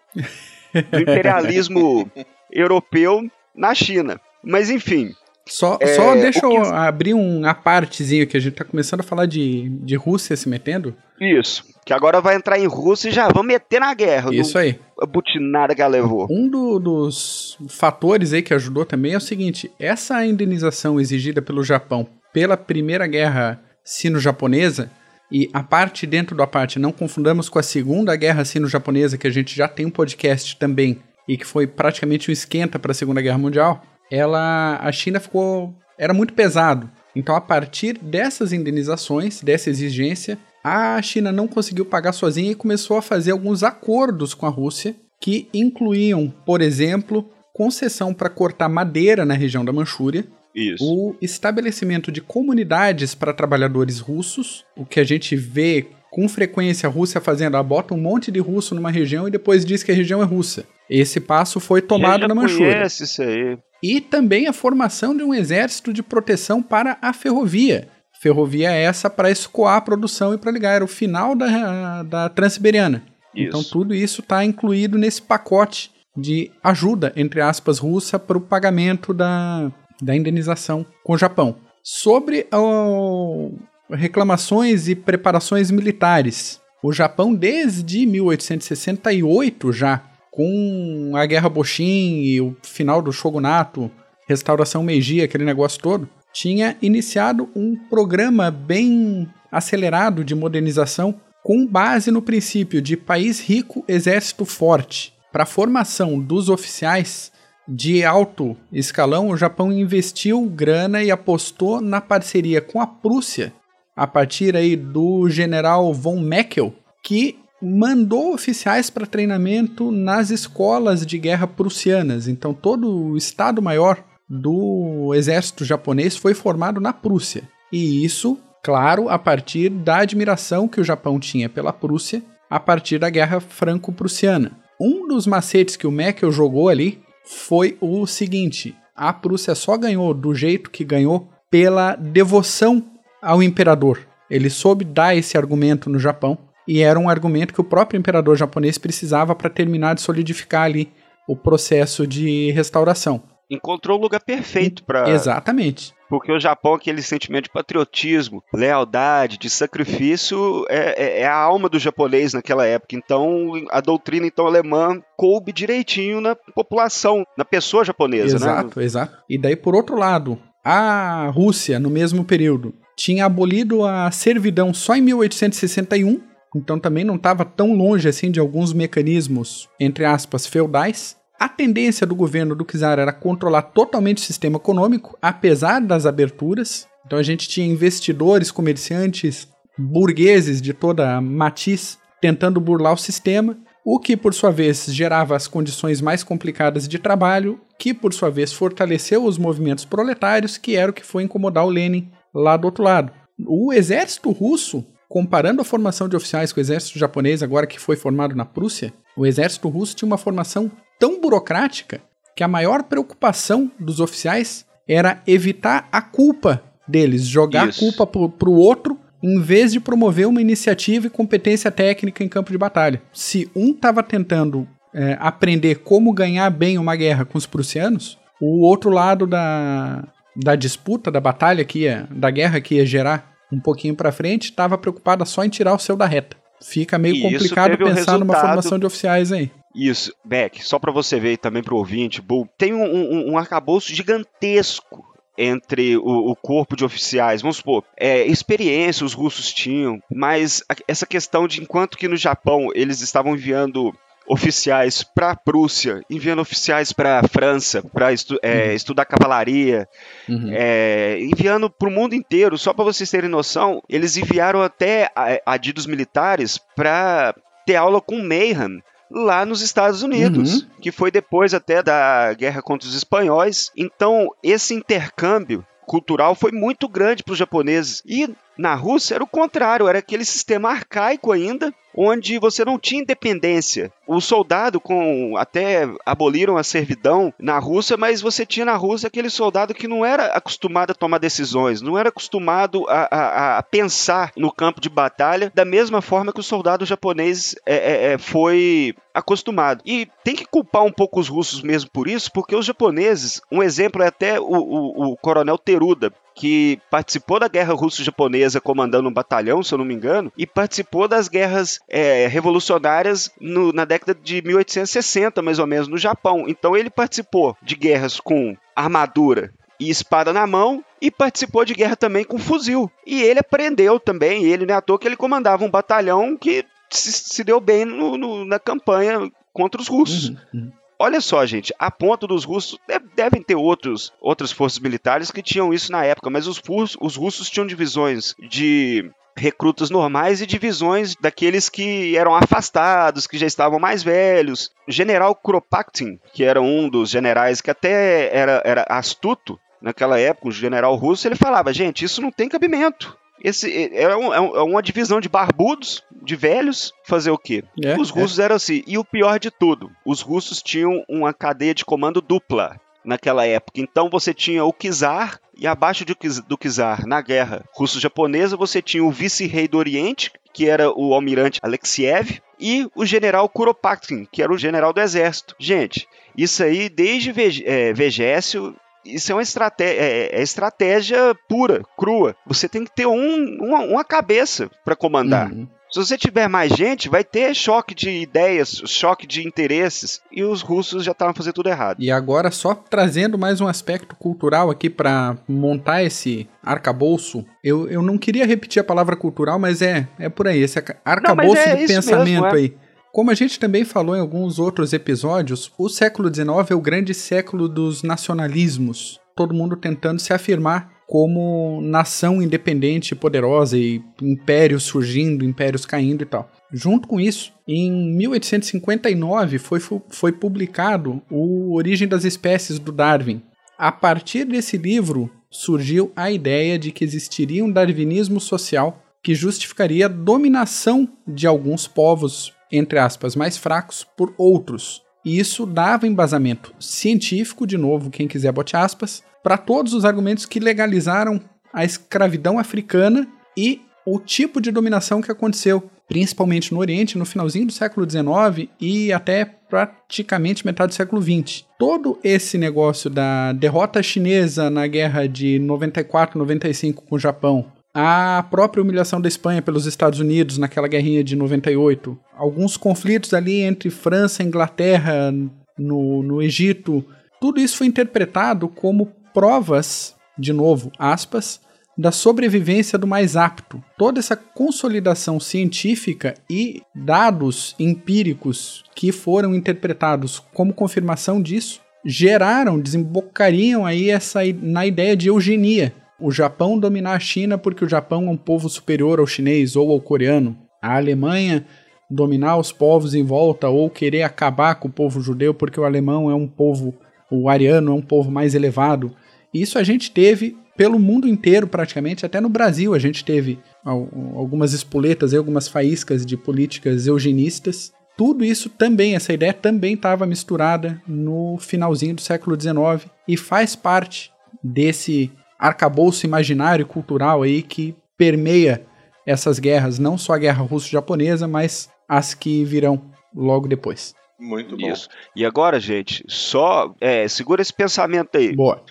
Do 0.91 0.99
imperialismo 1.01 2.11
europeu 2.51 3.31
na 3.55 3.75
China. 3.77 4.21
Mas 4.43 4.71
enfim, 4.71 5.15
Só, 5.49 5.79
É, 5.81 5.87
só 5.95 6.15
deixa 6.15 6.41
que- 6.41 6.47
eu 6.47 6.63
abrir 6.75 7.15
um 7.15 7.45
apartezinho 7.47 8.27
que 8.27 8.37
a 8.37 8.41
gente 8.41 8.55
tá 8.55 8.65
começando 8.65 9.01
a 9.01 9.05
falar 9.05 9.27
de, 9.27 9.69
de 9.83 9.95
Rússia 9.95 10.37
se 10.37 10.49
metendo. 10.49 10.95
isso. 11.21 11.65
Que 11.87 11.93
agora 11.95 12.21
vai 12.21 12.35
entrar 12.35 12.59
em 12.59 12.67
Rússia 12.67 13.09
e 13.09 13.13
já 13.13 13.29
vamos 13.29 13.47
meter 13.47 13.79
na 13.81 13.95
guerra. 13.95 14.35
Isso 14.35 14.59
aí. 14.59 14.79
A 15.01 15.07
butinada 15.07 15.73
que 15.73 15.81
ela 15.81 15.91
levou. 15.93 16.27
Um 16.29 16.49
do- 16.49 16.81
dos 16.81 17.57
fatores 17.69 18.33
aí 18.33 18.43
que 18.43 18.53
ajudou 18.53 18.85
também 18.85 19.13
é 19.15 19.17
o 19.17 19.21
seguinte: 19.21 19.71
essa 19.79 20.27
indenização 20.27 20.99
exigida 21.01 21.41
pelo 21.41 21.63
Japão 21.63 22.09
pela 22.33 22.57
Primeira 22.57 23.07
Guerra 23.07 23.61
Sino-Japonesa, 23.85 24.91
e 25.33 25.49
a 25.53 25.63
parte 25.63 26.07
dentro 26.07 26.37
da 26.37 26.47
parte, 26.47 26.79
não 26.79 26.93
confundamos 26.93 27.49
com 27.49 27.59
a 27.59 27.63
Segunda 27.63 28.15
Guerra 28.15 28.45
Sino-Japonesa, 28.45 29.17
que 29.19 29.27
a 29.27 29.31
gente 29.31 29.57
já 29.57 29.67
tem 29.67 29.87
um 29.87 29.91
podcast 29.91 30.57
também, 30.57 30.99
e 31.29 31.37
que 31.37 31.45
foi 31.47 31.67
praticamente 31.67 32.31
um 32.31 32.33
esquenta 32.33 32.79
para 32.79 32.93
a 32.93 32.95
Segunda 32.95 33.21
Guerra 33.21 33.39
Mundial, 33.39 33.83
ela, 34.11 34.79
a 34.81 34.91
China 34.93 35.21
ficou. 35.21 35.75
era 35.99 36.15
muito 36.15 36.35
pesado. 36.35 36.91
Então, 37.15 37.35
a 37.35 37.41
partir 37.41 37.99
dessas 37.99 38.53
indenizações, 38.53 39.41
dessa 39.41 39.71
exigência, 39.71 40.39
a 40.63 41.01
China 41.01 41.33
não 41.33 41.49
conseguiu 41.49 41.85
pagar 41.85 42.13
sozinha 42.13 42.51
e 42.51 42.55
começou 42.55 42.99
a 42.99 43.03
fazer 43.03 43.31
alguns 43.31 43.63
acordos 43.63 44.35
com 44.35 44.47
a 44.47 44.51
Rússia 44.51 44.95
que 45.21 45.49
incluíam, 45.55 46.33
por 46.45 46.61
exemplo, 46.61 47.31
concessão 47.55 48.13
para 48.13 48.29
cortar 48.29 48.69
madeira 48.69 49.25
na 49.25 49.33
região 49.33 49.65
da 49.65 49.73
Manchúria, 49.73 50.27
Isso. 50.55 50.85
o 50.85 51.17
estabelecimento 51.23 52.13
de 52.13 52.21
comunidades 52.21 53.15
para 53.15 53.33
trabalhadores 53.33 53.99
russos, 53.99 54.65
o 54.77 54.85
que 54.85 55.01
a 55.01 55.05
gente 55.05 55.35
vê 55.35 55.87
com 56.11 56.29
frequência 56.29 56.89
a 56.89 56.93
Rússia 56.93 57.21
fazendo, 57.21 57.55
ela 57.55 57.63
bota 57.63 57.95
um 57.95 58.01
monte 58.01 58.31
de 58.31 58.41
russo 58.41 58.75
numa 58.75 58.91
região 58.91 59.27
e 59.27 59.31
depois 59.31 59.65
diz 59.65 59.83
que 59.83 59.93
a 59.93 59.95
região 59.95 60.23
é 60.23 60.25
russa. 60.25 60.65
Esse 60.89 61.21
passo 61.21 61.61
foi 61.61 61.83
tomado 61.83 62.27
na 62.27 62.35
Manchúria. 62.35 62.75
conhece 62.75 63.05
isso 63.05 63.23
aí. 63.23 63.59
E 63.83 64.01
também 64.01 64.47
a 64.47 64.53
formação 64.53 65.17
de 65.17 65.23
um 65.23 65.35
exército 65.35 65.93
de 65.93 66.03
proteção 66.03 66.63
para 66.63 66.97
a 67.03 67.13
ferrovia. 67.13 67.89
Ferrovia 68.21 68.71
essa 68.71 69.11
para 69.11 69.31
escoar 69.31 69.77
a 69.77 69.81
produção 69.81 70.33
e 70.35 70.39
para 70.39 70.51
ligar. 70.51 70.75
Era 70.75 70.85
o 70.85 70.89
final 70.89 71.35
da, 71.35 72.03
da 72.03 72.29
Transiberiana. 72.29 73.03
Isso. 73.35 73.49
Então 73.49 73.63
tudo 73.63 73.95
isso 73.95 74.23
está 74.23 74.45
incluído 74.45 74.97
nesse 74.97 75.21
pacote 75.21 75.91
de 76.17 76.51
ajuda, 76.65 77.13
entre 77.15 77.43
aspas, 77.43 77.79
russa 77.79 78.19
para 78.19 78.39
o 78.39 78.41
pagamento 78.41 79.13
da, 79.13 79.71
da 80.01 80.17
indenização 80.17 80.85
com 81.05 81.13
o 81.13 81.19
Japão. 81.19 81.57
Sobre 81.83 82.47
o- 82.53 83.53
reclamações 83.91 84.89
e 84.89 84.95
preparações 84.95 85.71
militares. 85.71 86.59
O 86.83 86.93
Japão, 86.93 87.35
desde 87.35 88.07
1868 88.07 89.73
já, 89.73 90.03
com 90.37 91.13
a 91.15 91.25
Guerra 91.25 91.49
Boshin 91.49 92.21
e 92.21 92.43
o 92.43 92.55
final 92.63 93.01
do 93.01 93.11
Shogunato, 93.11 93.91
restauração 94.29 94.83
Meiji, 94.83 95.23
aquele 95.23 95.47
negócio 95.47 95.81
todo, 95.81 96.07
tinha 96.31 96.77
iniciado 96.83 97.49
um 97.57 97.75
programa 97.89 98.51
bem 98.51 99.27
acelerado 99.51 100.23
de 100.23 100.35
modernização 100.35 101.15
com 101.43 101.67
base 101.67 102.11
no 102.11 102.21
princípio 102.21 102.83
de 102.83 102.99
país 102.99 103.41
rico, 103.41 103.83
exército 103.89 104.45
forte. 104.45 105.15
Para 105.33 105.45
a 105.45 105.47
formação 105.47 106.21
dos 106.21 106.51
oficiais 106.51 107.33
de 107.67 108.05
alto 108.05 108.55
escalão, 108.71 109.31
o 109.31 109.37
Japão 109.39 109.73
investiu 109.73 110.45
grana 110.51 111.03
e 111.03 111.11
apostou 111.11 111.81
na 111.81 112.03
parceria 112.03 112.61
com 112.61 112.79
a 112.79 112.87
Prússia, 112.87 113.55
a 113.97 114.07
partir 114.07 114.55
aí 114.55 114.77
do 114.77 115.31
general 115.31 115.95
von 115.95 116.21
Meckel, 116.21 116.75
que 117.03 117.39
mandou 117.61 118.35
oficiais 118.35 118.91
para 118.91 119.07
treinamento 119.07 119.91
nas 119.91 120.31
escolas 120.31 121.07
de 121.07 121.19
guerra 121.19 121.47
prussianas. 121.47 122.29
Então 122.29 122.53
todo 122.53 122.89
o 122.89 123.17
Estado-Maior 123.17 124.05
do 124.29 125.13
exército 125.15 125.65
japonês 125.65 126.17
foi 126.17 126.35
formado 126.35 126.81
na 126.81 126.93
Prússia. 126.93 127.49
E 127.73 128.05
isso, 128.05 128.39
claro, 128.63 129.09
a 129.09 129.19
partir 129.19 129.69
da 129.69 129.99
admiração 129.99 130.69
que 130.69 130.81
o 130.81 130.85
Japão 130.85 131.19
tinha 131.19 131.49
pela 131.49 131.73
Prússia 131.73 132.23
a 132.49 132.61
partir 132.61 132.99
da 132.99 133.11
Guerra 133.11 133.41
Franco-Prussiana. 133.41 134.53
Um 134.81 135.09
dos 135.09 135.27
macetes 135.27 135.77
que 135.77 135.87
o 135.87 135.91
Meckel 135.91 136.31
jogou 136.31 136.69
ali 136.69 137.01
foi 137.25 137.77
o 137.81 138.07
seguinte: 138.07 138.75
a 138.95 139.13
Prússia 139.13 139.55
só 139.55 139.77
ganhou 139.77 140.13
do 140.13 140.35
jeito 140.35 140.71
que 140.71 140.85
ganhou 140.85 141.29
pela 141.51 141.97
devoção 141.97 142.85
ao 143.23 143.43
imperador. 143.43 144.01
Ele 144.29 144.51
soube 144.51 144.85
dar 144.85 145.17
esse 145.17 145.39
argumento 145.39 145.89
no 145.89 145.99
Japão 145.99 146.39
e 146.67 146.81
era 146.83 146.99
um 146.99 147.09
argumento 147.09 147.55
que 147.55 147.61
o 147.61 147.65
próprio 147.65 147.99
imperador 147.99 148.37
japonês 148.37 148.79
precisava 148.79 149.35
para 149.35 149.51
terminar 149.51 149.95
de 149.95 150.01
solidificar 150.01 150.65
ali 150.65 150.93
o 151.29 151.37
processo 151.37 152.07
de 152.07 152.51
restauração. 152.53 153.23
Encontrou 153.49 153.99
o 153.99 154.03
lugar 154.03 154.21
perfeito 154.21 154.83
para. 154.83 155.09
Exatamente. 155.09 155.95
Porque 156.09 156.33
o 156.33 156.39
Japão, 156.39 156.75
aquele 156.75 157.03
sentimento 157.03 157.45
de 157.45 157.51
patriotismo, 157.51 158.43
lealdade, 158.53 159.39
de 159.39 159.51
sacrifício, 159.51 160.65
é, 160.69 160.95
é, 160.97 161.21
é, 161.21 161.27
a 161.27 161.35
alma 161.35 161.69
do 161.69 161.79
japonês 161.79 162.33
naquela 162.33 162.65
época. 162.65 162.97
Então, 162.97 163.53
a 163.71 163.81
doutrina 163.81 164.27
então 164.27 164.47
alemã 164.47 165.01
coube 165.17 165.53
direitinho 165.53 166.21
na 166.21 166.37
população, 166.55 167.25
na 167.37 167.45
pessoa 167.45 167.85
japonesa. 167.85 168.39
Né? 168.39 168.53
Exato, 168.53 168.79
né? 168.79 168.85
exato. 168.85 169.19
E 169.29 169.39
daí, 169.39 169.57
por 169.57 169.75
outro 169.75 169.97
lado, 169.97 170.39
a 170.65 171.29
Rússia, 171.33 171.79
no 171.79 171.91
mesmo 171.91 172.25
período, 172.25 172.75
tinha 172.97 173.27
abolido 173.27 173.85
a 173.85 174.11
servidão 174.11 174.73
só 174.73 174.97
em 174.97 175.03
1861. 175.03 176.21
Então 176.57 176.79
também 176.79 177.05
não 177.05 177.17
estava 177.17 177.45
tão 177.45 177.75
longe 177.75 178.09
assim 178.09 178.31
de 178.31 178.41
alguns 178.41 178.73
mecanismos, 178.73 179.69
entre 179.79 180.07
aspas, 180.07 180.47
feudais. 180.47 181.15
A 181.39 181.51
tendência 181.51 182.07
do 182.07 182.15
governo 182.15 182.55
do 182.57 182.65
czar 182.65 182.99
era 182.99 183.13
controlar 183.13 183.61
totalmente 183.61 184.19
o 184.19 184.27
sistema 184.27 184.57
econômico, 184.57 185.19
apesar 185.21 185.81
das 185.81 186.07
aberturas. 186.07 186.89
Então 187.05 187.19
a 187.19 187.23
gente 187.23 187.47
tinha 187.47 187.67
investidores, 187.67 188.51
comerciantes, 188.51 189.47
burgueses 189.77 190.63
de 190.63 190.73
toda 190.73 191.21
matiz 191.21 191.99
tentando 192.23 192.59
burlar 192.59 192.95
o 192.95 192.99
sistema, 192.99 193.59
o 193.85 194.01
que 194.01 194.17
por 194.17 194.33
sua 194.33 194.51
vez 194.51 194.87
gerava 194.87 195.37
as 195.37 195.47
condições 195.47 196.01
mais 196.01 196.25
complicadas 196.25 196.89
de 196.89 196.99
trabalho, 196.99 197.61
que 197.79 197.93
por 197.93 198.15
sua 198.15 198.31
vez 198.31 198.51
fortaleceu 198.51 199.25
os 199.25 199.37
movimentos 199.37 199.85
proletários, 199.85 200.57
que 200.57 200.75
era 200.75 200.91
o 200.91 200.95
que 200.95 201.05
foi 201.05 201.23
incomodar 201.23 201.67
o 201.67 201.71
Lenin 201.71 202.11
lá 202.35 202.57
do 202.57 202.65
outro 202.65 202.83
lado. 202.83 203.13
O 203.47 203.73
exército 203.75 204.31
russo, 204.33 204.83
comparando 205.09 205.63
a 205.63 205.65
formação 205.65 206.09
de 206.09 206.17
oficiais 206.17 206.53
com 206.53 206.61
o 206.61 206.63
exército 206.63 206.99
japonês, 206.99 207.43
agora 207.43 207.67
que 207.67 207.81
foi 207.81 207.97
formado 207.97 208.35
na 208.35 208.45
Prússia, 208.45 208.93
o 209.17 209.27
exército 209.27 209.69
russo 209.69 209.95
tinha 209.95 210.07
uma 210.07 210.19
formação 210.19 210.71
tão 210.99 211.21
burocrática 211.21 212.01
que 212.35 212.45
a 212.45 212.49
maior 212.49 212.83
preocupação 212.83 213.71
dos 213.79 214.01
oficiais 214.01 214.67
era 214.89 215.23
evitar 215.27 215.89
a 215.91 216.01
culpa 216.01 216.63
deles, 216.87 217.27
jogar 217.27 217.69
Isso. 217.69 217.85
a 217.85 217.89
culpa 217.89 218.07
pro, 218.07 218.29
pro 218.29 218.53
outro 218.53 218.99
em 219.23 219.41
vez 219.41 219.73
de 219.73 219.81
promover 219.81 220.27
uma 220.27 220.41
iniciativa 220.41 221.07
e 221.07 221.11
competência 221.11 221.71
técnica 221.71 222.23
em 222.23 222.29
campo 222.29 222.53
de 222.53 222.59
batalha. 222.59 223.03
Se 223.13 223.51
um 223.57 223.71
estava 223.71 224.03
tentando 224.03 224.69
é, 224.95 225.17
aprender 225.19 225.77
como 225.77 226.13
ganhar 226.13 226.49
bem 226.51 226.79
uma 226.79 226.95
guerra 226.95 227.25
com 227.25 227.37
os 227.37 227.47
prussianos, 227.47 228.19
o 228.41 228.61
outro 228.61 228.91
lado 228.91 229.27
da, 229.27 230.05
da 230.37 230.55
disputa, 230.55 231.11
da 231.11 231.21
batalha 231.21 231.65
que 231.65 231.81
ia, 231.81 232.07
da 232.11 232.31
guerra 232.31 232.61
que 232.61 232.77
ia 232.77 232.87
gerar 232.87 233.36
um 233.51 233.61
pouquinho 233.61 233.95
para 233.95 234.13
frente, 234.13 234.51
estava 234.51 234.77
preocupada 234.79 235.25
só 235.25 235.45
em 235.45 235.49
tirar 235.49 235.75
o 235.75 235.79
seu 235.79 235.97
da 235.97 236.07
reta. 236.07 236.37
Fica 236.63 236.99
meio 236.99 237.17
e 237.17 237.23
complicado 237.23 237.77
pensar 237.77 238.19
numa 238.19 238.35
formação 238.35 238.79
de 238.79 238.87
oficiais 238.87 239.31
aí. 239.31 239.51
Isso, 239.75 240.15
Beck, 240.25 240.65
só 240.65 240.79
para 240.79 240.91
você 240.91 241.21
ver 241.21 241.33
e 241.33 241.37
também 241.37 241.63
para 241.63 241.75
o 241.75 241.77
ouvinte, 241.79 242.23
Bull, 242.23 242.49
tem 242.57 242.73
um, 242.73 242.83
um, 242.83 243.33
um 243.33 243.39
arcabouço 243.39 243.95
gigantesco 243.95 245.05
entre 245.37 245.99
o, 245.99 246.31
o, 246.31 246.35
corpo 246.35 246.75
de 246.75 246.83
oficiais. 246.83 247.43
Vamos 247.43 247.59
supor, 247.59 247.85
é, 247.95 248.25
experiência 248.25 249.05
os 249.05 249.13
russos 249.13 249.53
tinham, 249.53 250.01
mas 250.11 250.65
a, 250.67 250.75
essa 250.89 251.05
questão 251.05 251.47
de 251.47 251.61
enquanto 251.61 251.99
que 251.99 252.09
no 252.09 252.17
Japão 252.17 252.69
eles 252.75 253.03
estavam 253.03 253.35
enviando 253.35 253.93
oficiais 254.29 255.03
para 255.03 255.31
a 255.31 255.37
Prússia, 255.37 256.03
enviando 256.11 256.41
oficiais 256.41 256.93
para 256.93 257.21
a 257.21 257.29
França 257.29 257.83
para 257.83 258.13
estu 258.13 258.39
é, 258.43 258.69
uhum. 258.69 258.73
estudar 258.73 259.05
cavalaria, 259.05 259.89
uhum. 260.29 260.51
é, 260.53 261.19
enviando 261.21 261.71
para 261.71 261.89
o 261.89 261.93
mundo 261.93 262.15
inteiro. 262.15 262.59
Só 262.59 262.73
para 262.73 262.85
vocês 262.85 263.11
terem 263.11 263.31
noção, 263.31 263.83
eles 263.89 264.17
enviaram 264.17 264.63
até 264.63 265.11
adidos 265.45 265.87
militares 265.87 266.59
para 266.75 267.35
ter 267.65 267.77
aula 267.77 268.01
com 268.01 268.19
Mayhem 268.23 268.83
lá 269.11 269.47
nos 269.47 269.63
Estados 269.63 270.03
Unidos, 270.03 270.63
uhum. 270.63 270.69
que 270.81 270.91
foi 270.91 271.11
depois 271.11 271.55
até 271.55 271.83
da 271.83 272.33
guerra 272.35 272.63
contra 272.63 272.89
os 272.89 272.95
espanhóis. 272.95 273.71
Então, 273.77 274.29
esse 274.43 274.75
intercâmbio 274.75 275.65
cultural 275.87 276.35
foi 276.35 276.51
muito 276.51 276.89
grande 276.89 277.23
para 277.23 277.33
os 277.33 277.39
japoneses. 277.39 278.03
E 278.05 278.29
na 278.59 278.75
Rússia 278.75 279.15
era 279.15 279.25
o 279.25 279.29
contrário, 279.29 279.89
era 279.89 280.01
aquele 280.01 280.25
sistema 280.25 280.71
arcaico 280.71 281.31
ainda, 281.31 281.73
onde 281.97 282.39
você 282.39 282.65
não 282.65 282.79
tinha 282.79 283.03
independência. 283.03 283.93
O 284.07 284.21
soldado 284.21 284.79
com 284.81 285.37
até 285.37 285.89
aboliram 286.05 286.57
a 286.57 286.63
servidão 286.63 287.33
na 287.39 287.59
Rússia, 287.59 287.97
mas 287.97 288.21
você 288.21 288.45
tinha 288.45 288.67
na 288.67 288.77
Rússia 288.77 289.07
aquele 289.07 289.31
soldado 289.31 289.75
que 289.75 289.89
não 289.89 290.05
era 290.05 290.27
acostumado 290.27 290.91
a 290.91 290.95
tomar 290.95 291.19
decisões, 291.19 291.81
não 291.81 291.99
era 291.99 292.11
acostumado 292.11 292.85
a, 292.89 293.09
a, 293.11 293.59
a 293.59 293.63
pensar 293.63 294.33
no 294.37 294.53
campo 294.53 294.81
de 294.81 294.89
batalha 294.89 295.51
da 295.55 295.65
mesma 295.65 296.01
forma 296.03 296.33
que 296.33 296.41
o 296.41 296.45
soldado 296.45 296.85
japonês 296.85 297.55
é, 297.65 297.75
é, 297.75 298.13
é, 298.13 298.19
foi 298.19 298.95
acostumado. 299.15 299.83
E 299.85 300.09
tem 300.23 300.37
que 300.37 300.45
culpar 300.45 300.85
um 300.85 300.93
pouco 300.93 301.19
os 301.19 301.29
russos 301.29 301.63
mesmo 301.63 301.91
por 301.91 302.07
isso, 302.07 302.31
porque 302.33 302.55
os 302.55 302.67
japoneses, 302.67 303.41
um 303.51 303.63
exemplo 303.63 304.03
é 304.03 304.09
até 304.09 304.39
o, 304.39 304.45
o, 304.45 305.13
o 305.13 305.17
coronel 305.17 305.59
Teruda, 305.59 306.13
que 306.37 306.79
participou 306.91 307.41
da 307.41 307.49
guerra 307.49 307.73
russo-japonesa 307.73 308.61
comandando 308.61 309.09
um 309.09 309.13
batalhão, 309.13 309.63
se 309.63 309.73
eu 309.73 309.79
não 309.79 309.87
me 309.87 309.95
engano, 309.95 310.31
e 310.37 310.47
participou 310.47 311.09
das 311.09 311.29
guerras 311.29 311.81
é, 311.89 312.27
revolucionárias 312.27 313.33
no, 313.41 313.73
na 313.73 313.87
década 313.87 314.15
de 314.15 314.43
1860, 314.43 315.41
mais 315.41 315.59
ou 315.59 315.67
menos, 315.67 315.89
no 315.89 315.97
Japão. 315.97 316.45
Então 316.47 316.77
ele 316.77 316.91
participou 316.91 317.57
de 317.63 317.75
guerras 317.75 318.21
com 318.21 318.55
armadura 318.77 319.51
e 319.81 319.89
espada 319.89 320.31
na 320.31 320.47
mão 320.47 320.85
e 321.01 321.11
participou 321.11 321.65
de 321.65 321.75
guerra 321.75 321.97
também 321.97 322.23
com 322.23 322.39
fuzil. 322.39 322.91
E 323.07 323.23
ele 323.23 323.41
aprendeu 323.41 323.99
também, 323.99 324.45
ele 324.45 324.67
não 324.67 324.75
é 324.75 324.79
à 324.79 324.83
toa 324.83 324.99
que 324.99 325.09
ele 325.09 325.17
comandava 325.17 325.65
um 325.65 325.71
batalhão 325.71 326.37
que 326.37 326.67
se, 326.91 327.13
se 327.13 327.45
deu 327.45 327.61
bem 327.61 327.87
no, 327.87 328.19
no, 328.19 328.45
na 328.45 328.59
campanha 328.59 329.31
contra 329.55 329.81
os 329.81 329.89
russos. 329.89 330.29
Uhum, 330.29 330.37
uhum. 330.53 330.73
Olha 330.99 331.21
só, 331.21 331.45
gente, 331.45 331.75
a 331.79 331.91
ponto 331.91 332.27
dos 332.27 332.45
russos 332.45 332.79
devem 333.15 333.43
ter 333.43 333.55
outros, 333.55 334.13
outras 334.21 334.51
forças 334.51 334.79
militares 334.79 335.31
que 335.31 335.43
tinham 335.43 335.73
isso 335.73 335.93
na 335.93 336.05
época, 336.05 336.31
mas 336.31 336.47
os, 336.47 336.61
os 337.01 337.17
russos 337.17 337.51
tinham 337.51 337.67
divisões 337.67 338.35
de 338.39 339.11
recrutas 339.37 339.91
normais 339.91 340.41
e 340.41 340.47
divisões 340.47 341.15
daqueles 341.21 341.69
que 341.69 342.17
eram 342.17 342.35
afastados, 342.35 343.27
que 343.27 343.37
já 343.37 343.47
estavam 343.47 343.79
mais 343.79 344.03
velhos. 344.03 344.71
General 344.89 345.35
Kropotkin, 345.35 346.19
que 346.33 346.43
era 346.43 346.63
um 346.63 346.89
dos 346.89 347.11
generais 347.11 347.61
que 347.61 347.71
até 347.71 348.35
era, 348.35 348.63
era 348.65 348.87
astuto 348.89 349.61
naquela 349.81 350.19
época, 350.19 350.49
o 350.49 350.53
general 350.53 350.97
russo, 350.97 351.29
ele 351.29 351.37
falava: 351.37 351.73
gente, 351.73 352.05
isso 352.05 352.23
não 352.23 352.31
tem 352.31 352.49
cabimento. 352.49 353.17
Esse 353.43 353.71
é, 353.71 354.03
é, 354.03 354.17
um, 354.17 354.35
é, 354.35 354.63
uma 354.63 354.83
divisão 354.83 355.21
de 355.21 355.29
barbudos, 355.29 356.03
de 356.23 356.37
velhos, 356.37 356.93
fazer 357.05 357.31
o 357.31 357.39
quê? 357.39 357.63
É, 357.83 357.99
os 357.99 358.11
russos 358.11 358.39
é. 358.39 358.45
eram 358.45 358.57
assim. 358.57 358.83
E 358.87 358.99
o 358.99 359.05
pior 359.05 359.39
de 359.39 359.51
tudo, 359.51 359.91
os 360.05 360.21
russos 360.21 360.63
tinham 360.63 361.05
uma 361.09 361.33
cadeia 361.33 361.75
de 361.75 361.85
comando 361.85 362.21
dupla 362.21 362.81
naquela 363.05 363.47
época. 363.47 363.81
Então 363.81 364.11
você 364.11 364.35
tinha 364.35 364.65
o 364.65 364.73
czar 364.73 365.39
e 365.57 365.67
abaixo 365.67 366.05
do 366.05 366.59
czar, 366.59 367.07
na 367.07 367.21
guerra 367.21 367.65
russo-japonesa, 367.75 368.57
você 368.57 368.83
tinha 368.83 369.05
o 369.05 369.11
vice-rei 369.11 369.69
do 369.69 369.79
Oriente, 369.79 370.33
que 370.53 370.69
era 370.69 370.91
o 370.91 371.15
almirante 371.15 371.61
Alexiev, 371.63 372.41
e 372.59 372.89
o 372.95 373.05
general 373.05 373.49
Kuropatkin, 373.49 374.27
que 374.31 374.43
era 374.43 374.53
o 374.53 374.59
general 374.59 374.93
do 374.93 375.01
exército. 375.01 375.55
Gente, 375.59 376.09
isso 376.37 376.63
aí 376.63 376.89
desde 376.89 377.33
é, 377.65 377.93
Vegésio 377.93 378.75
isso 379.07 379.33
é 379.33 379.35
uma 379.35 379.43
estratégia, 379.43 380.01
é, 380.01 380.39
é, 380.39 380.43
estratégia 380.43 381.37
pura, 381.49 381.83
crua. 381.97 382.35
Você 382.47 382.69
tem 382.69 382.85
que 382.85 382.95
ter 382.95 383.07
um, 383.07 383.59
uma, 383.61 383.81
uma 383.81 384.05
cabeça 384.05 384.71
para 384.85 384.97
comandar. 384.97 385.53
Uhum. 385.53 385.67
Se 385.91 386.01
você 386.01 386.19
tiver 386.19 386.49
mais 386.49 386.73
gente, 386.73 387.09
vai 387.09 387.23
ter 387.23 387.55
choque 387.55 387.95
de 387.95 388.11
ideias, 388.11 388.83
choque 388.87 389.27
de 389.27 389.47
interesses, 389.47 390.21
e 390.33 390.43
os 390.43 390.61
russos 390.61 391.05
já 391.05 391.13
estavam 391.13 391.33
fazendo 391.33 391.55
tudo 391.55 391.69
errado. 391.69 392.03
E 392.03 392.11
agora, 392.11 392.51
só 392.51 392.75
trazendo 392.75 393.39
mais 393.39 393.61
um 393.61 393.69
aspecto 393.69 394.17
cultural 394.17 394.69
aqui 394.69 394.91
para 394.91 395.37
montar 395.49 396.03
esse 396.03 396.49
arcabouço, 396.63 397.47
eu, 397.63 397.89
eu 397.89 398.03
não 398.03 398.19
queria 398.19 398.45
repetir 398.45 398.81
a 398.81 398.85
palavra 398.85 399.15
cultural, 399.17 399.59
mas 399.59 399.81
é, 399.81 400.09
é 400.19 400.29
por 400.29 400.49
aí, 400.49 400.61
esse 400.61 400.79
arcabouço 401.05 401.55
não, 401.55 401.63
é 401.63 401.77
de 401.77 401.87
pensamento 401.87 402.25
mesmo, 402.25 402.47
é. 402.47 402.53
aí. 402.53 402.77
Como 403.17 403.31
a 403.31 403.35
gente 403.35 403.59
também 403.59 403.83
falou 403.83 404.15
em 404.15 404.21
alguns 404.21 404.59
outros 404.59 404.93
episódios, 404.93 405.73
o 405.79 405.89
século 405.89 406.29
XIX 406.29 406.49
é 406.71 406.75
o 406.75 406.81
grande 406.83 407.15
século 407.15 407.67
dos 407.67 408.03
nacionalismos. 408.03 409.19
Todo 409.35 409.55
mundo 409.55 409.75
tentando 409.75 410.21
se 410.21 410.35
afirmar 410.35 410.93
como 411.07 411.81
nação 411.81 412.43
independente 412.43 413.13
e 413.13 413.15
poderosa 413.15 413.79
e 413.79 414.03
impérios 414.21 414.83
surgindo, 414.83 415.47
impérios 415.47 415.87
caindo 415.87 416.25
e 416.25 416.27
tal. 416.27 416.51
Junto 416.71 417.09
com 417.09 417.19
isso, 417.19 417.55
em 417.67 417.91
1859 418.19 419.59
foi, 419.61 419.81
foi 420.11 420.33
publicado 420.33 421.23
o 421.31 421.75
Origem 421.75 422.07
das 422.07 422.23
Espécies 422.23 422.79
do 422.79 422.93
Darwin. 422.93 423.41
A 423.79 423.91
partir 423.91 424.45
desse 424.45 424.77
livro 424.77 425.31
surgiu 425.51 426.13
a 426.15 426.31
ideia 426.31 426.79
de 426.79 426.93
que 426.93 427.03
existiria 427.03 427.65
um 427.65 427.73
darwinismo 427.73 428.39
social 428.39 429.03
que 429.23 429.35
justificaria 429.35 430.05
a 430.05 430.11
dominação 430.11 431.09
de 431.27 431.47
alguns 431.47 431.89
povos 431.89 432.55
entre 432.71 432.99
aspas, 432.99 433.37
mais 433.37 433.57
fracos 433.57 434.05
por 434.17 434.35
outros. 434.37 435.03
E 435.25 435.39
isso 435.39 435.67
dava 435.67 436.07
embasamento 436.07 436.73
científico, 436.79 437.67
de 437.67 437.77
novo, 437.77 438.11
quem 438.11 438.29
quiser 438.29 438.53
bote 438.53 438.77
aspas, 438.77 439.23
para 439.43 439.59
todos 439.59 439.93
os 439.93 440.05
argumentos 440.05 440.47
que 440.47 440.61
legalizaram 440.61 441.41
a 441.73 441.85
escravidão 441.85 442.59
africana 442.59 443.27
e 443.57 443.83
o 444.07 444.21
tipo 444.21 444.61
de 444.61 444.71
dominação 444.71 445.21
que 445.21 445.33
aconteceu, 445.33 445.91
principalmente 446.09 446.73
no 446.73 446.79
Oriente, 446.79 447.19
no 447.19 447.27
finalzinho 447.27 447.67
do 447.67 447.73
século 447.73 448.09
XIX 448.09 448.69
e 448.81 449.13
até 449.13 449.45
praticamente 449.45 450.65
metade 450.65 450.93
do 450.93 450.95
século 450.95 451.21
XX. 451.21 451.65
Todo 451.77 452.19
esse 452.23 452.57
negócio 452.57 453.11
da 453.11 453.53
derrota 453.53 454.03
chinesa 454.03 454.71
na 454.71 454.87
guerra 454.87 455.27
de 455.27 455.59
94-95 455.61 456.95
com 456.95 457.17
o 457.17 457.19
Japão, 457.19 457.73
a 457.99 458.43
própria 458.51 458.83
humilhação 458.83 459.23
da 459.23 459.27
Espanha 459.27 459.63
pelos 459.63 459.87
Estados 459.87 460.21
Unidos 460.21 460.59
naquela 460.59 460.87
guerrinha 460.87 461.25
de 461.25 461.35
98, 461.35 462.19
alguns 462.37 462.77
conflitos 462.77 463.33
ali 463.33 463.63
entre 463.63 463.89
França 463.89 464.43
e 464.43 464.47
Inglaterra 464.47 465.33
no, 465.79 466.23
no 466.23 466.43
Egito, 466.43 467.03
tudo 467.41 467.59
isso 467.59 467.79
foi 467.79 467.87
interpretado 467.87 468.69
como 468.69 469.07
provas, 469.33 470.15
de 470.39 470.53
novo, 470.53 470.93
aspas, 470.99 471.59
da 471.97 472.13
sobrevivência 472.13 472.99
do 472.99 473.07
mais 473.07 473.35
apto. 473.35 473.83
Toda 473.97 474.19
essa 474.19 474.37
consolidação 474.37 475.41
científica 475.41 476.35
e 476.51 476.83
dados 476.95 477.75
empíricos 477.79 478.85
que 478.95 479.11
foram 479.11 479.55
interpretados 479.55 480.39
como 480.53 480.75
confirmação 480.75 481.41
disso 481.41 481.81
geraram, 482.05 482.79
desembocariam 482.79 483.87
aí 483.87 484.11
essa 484.11 484.41
na 484.61 484.87
ideia 484.87 485.17
de 485.17 485.29
eugenia, 485.29 485.95
o 486.21 486.31
Japão 486.31 486.79
dominar 486.79 487.15
a 487.15 487.21
China 487.21 487.59
porque 487.59 487.85
o 487.85 487.89
Japão 487.89 488.27
é 488.27 488.31
um 488.31 488.37
povo 488.37 488.69
superior 488.69 489.19
ao 489.19 489.27
chinês 489.27 489.77
ou 489.77 489.91
ao 489.91 490.01
coreano, 490.01 490.57
a 490.81 490.97
Alemanha 490.97 491.67
dominar 492.09 492.57
os 492.57 492.71
povos 492.73 493.15
em 493.15 493.25
volta 493.25 493.69
ou 493.69 493.91
querer 493.91 494.23
acabar 494.23 494.77
com 494.77 494.89
o 494.89 494.93
povo 494.93 495.21
judeu 495.21 495.53
porque 495.53 495.81
o 495.81 495.85
alemão 495.85 496.31
é 496.31 496.35
um 496.35 496.47
povo, 496.47 496.95
o 497.31 497.49
ariano 497.49 497.91
é 497.91 497.95
um 497.95 498.03
povo 498.03 498.31
mais 498.31 498.55
elevado. 498.55 499.15
Isso 499.53 499.79
a 499.79 499.83
gente 499.83 500.11
teve 500.11 500.57
pelo 500.77 500.99
mundo 500.99 501.27
inteiro 501.27 501.67
praticamente, 501.67 502.25
até 502.25 502.41
no 502.41 502.49
Brasil 502.49 502.95
a 502.95 502.99
gente 502.99 503.25
teve 503.25 503.59
algumas 503.85 504.73
espoletas, 504.73 505.33
algumas 505.33 505.69
faíscas 505.69 506.25
de 506.25 506.37
políticas 506.37 507.07
eugenistas. 507.07 507.93
Tudo 508.17 508.45
isso 508.45 508.69
também, 508.71 509.15
essa 509.15 509.33
ideia 509.33 509.53
também 509.53 509.95
estava 509.95 510.27
misturada 510.27 511.01
no 511.07 511.59
finalzinho 511.59 512.15
do 512.15 512.21
século 512.21 512.59
XIX 512.61 513.11
e 513.27 513.37
faz 513.37 513.75
parte 513.75 514.31
desse 514.63 515.31
arcabouço 515.59 516.27
imaginário 516.27 516.83
e 516.83 516.87
cultural 516.87 517.43
aí 517.43 517.63
que 517.63 517.95
permeia 518.17 518.87
essas 519.27 519.59
guerras, 519.59 519.99
não 519.99 520.17
só 520.17 520.35
a 520.35 520.39
guerra 520.39 520.63
russo-japonesa, 520.63 521.49
mas 521.49 521.91
as 522.09 522.35
que 522.35 522.65
virão 522.65 523.11
logo 523.35 523.67
depois. 523.67 524.15
Muito 524.39 524.77
bom. 524.77 524.89
Isso. 524.89 525.09
E 525.35 525.45
agora, 525.45 525.81
gente, 525.81 526.25
só 526.29 526.95
é, 527.01 527.27
segura 527.27 527.63
esse 527.63 527.73
pensamento 527.73 528.37
aí. 528.37 528.55
Boa. 528.55 528.83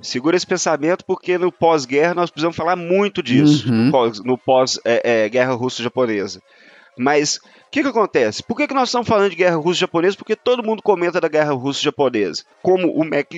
Segura 0.00 0.36
esse 0.36 0.46
pensamento 0.46 1.04
porque 1.04 1.38
no 1.38 1.52
pós-guerra 1.52 2.14
nós 2.14 2.30
precisamos 2.30 2.56
falar 2.56 2.74
muito 2.74 3.22
disso, 3.22 3.68
uhum. 3.70 3.90
no 4.24 4.36
pós-guerra 4.36 4.90
é, 5.04 5.30
é, 5.32 5.44
russo-japonesa. 5.54 6.40
Mas 6.96 7.36
o 7.36 7.40
que, 7.70 7.82
que 7.82 7.88
acontece? 7.88 8.42
Por 8.42 8.56
que, 8.56 8.66
que 8.66 8.74
nós 8.74 8.88
estamos 8.88 9.08
falando 9.08 9.30
de 9.30 9.36
guerra 9.36 9.56
russo-japonesa? 9.56 10.16
Porque 10.16 10.36
todo 10.36 10.62
mundo 10.62 10.82
comenta 10.82 11.20
da 11.20 11.28
guerra 11.28 11.52
russo-japonesa. 11.52 12.44
Como 12.62 12.92
o 12.92 13.04
Mac 13.04 13.34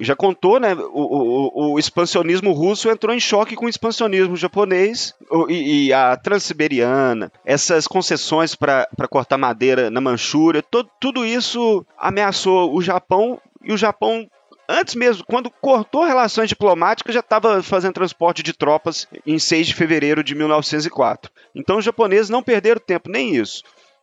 já 0.00 0.14
contou, 0.16 0.58
né? 0.58 0.74
O, 0.74 0.88
o, 0.92 1.72
o, 1.72 1.78
expansionismo 1.78 2.52
russo 2.52 2.90
entrou 2.90 3.14
em 3.14 3.20
choque 3.20 3.54
com 3.54 3.66
o 3.66 3.68
expansionismo 3.68 4.36
japonês 4.36 5.14
e, 5.48 5.86
e 5.86 5.92
a 5.92 6.16
transiberiana, 6.16 7.32
essas 7.44 7.86
concessões 7.86 8.54
para 8.54 8.86
cortar 9.10 9.38
madeira 9.38 9.90
na 9.90 10.00
Manchúria, 10.00 10.62
to, 10.62 10.84
tudo 11.00 11.24
isso 11.24 11.84
ameaçou 11.96 12.74
o 12.74 12.82
Japão 12.82 13.40
e 13.62 13.72
o 13.72 13.76
Japão 13.76 14.28
antes 14.68 14.94
mesmo, 14.94 15.24
quando 15.24 15.50
cortou 15.50 16.04
relações 16.04 16.48
diplomáticas, 16.48 17.14
já 17.14 17.20
estava 17.20 17.62
fazendo 17.62 17.94
transporte 17.94 18.42
de 18.42 18.52
tropas 18.52 19.08
em 19.26 19.38
6 19.38 19.68
de 19.68 19.74
fevereiro 19.74 20.22
de 20.22 20.34
1904. 20.34 21.30
Então 21.54 21.78
os 21.78 21.84
japoneses 21.84 22.28
não 22.28 22.42
perderam 22.42 22.80
tempo, 22.80 23.08
nem 23.08 23.34
isso. 23.34 23.62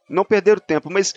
Não 0.09 0.25
perderam 0.25 0.59
tempo, 0.59 0.89
mas 0.91 1.13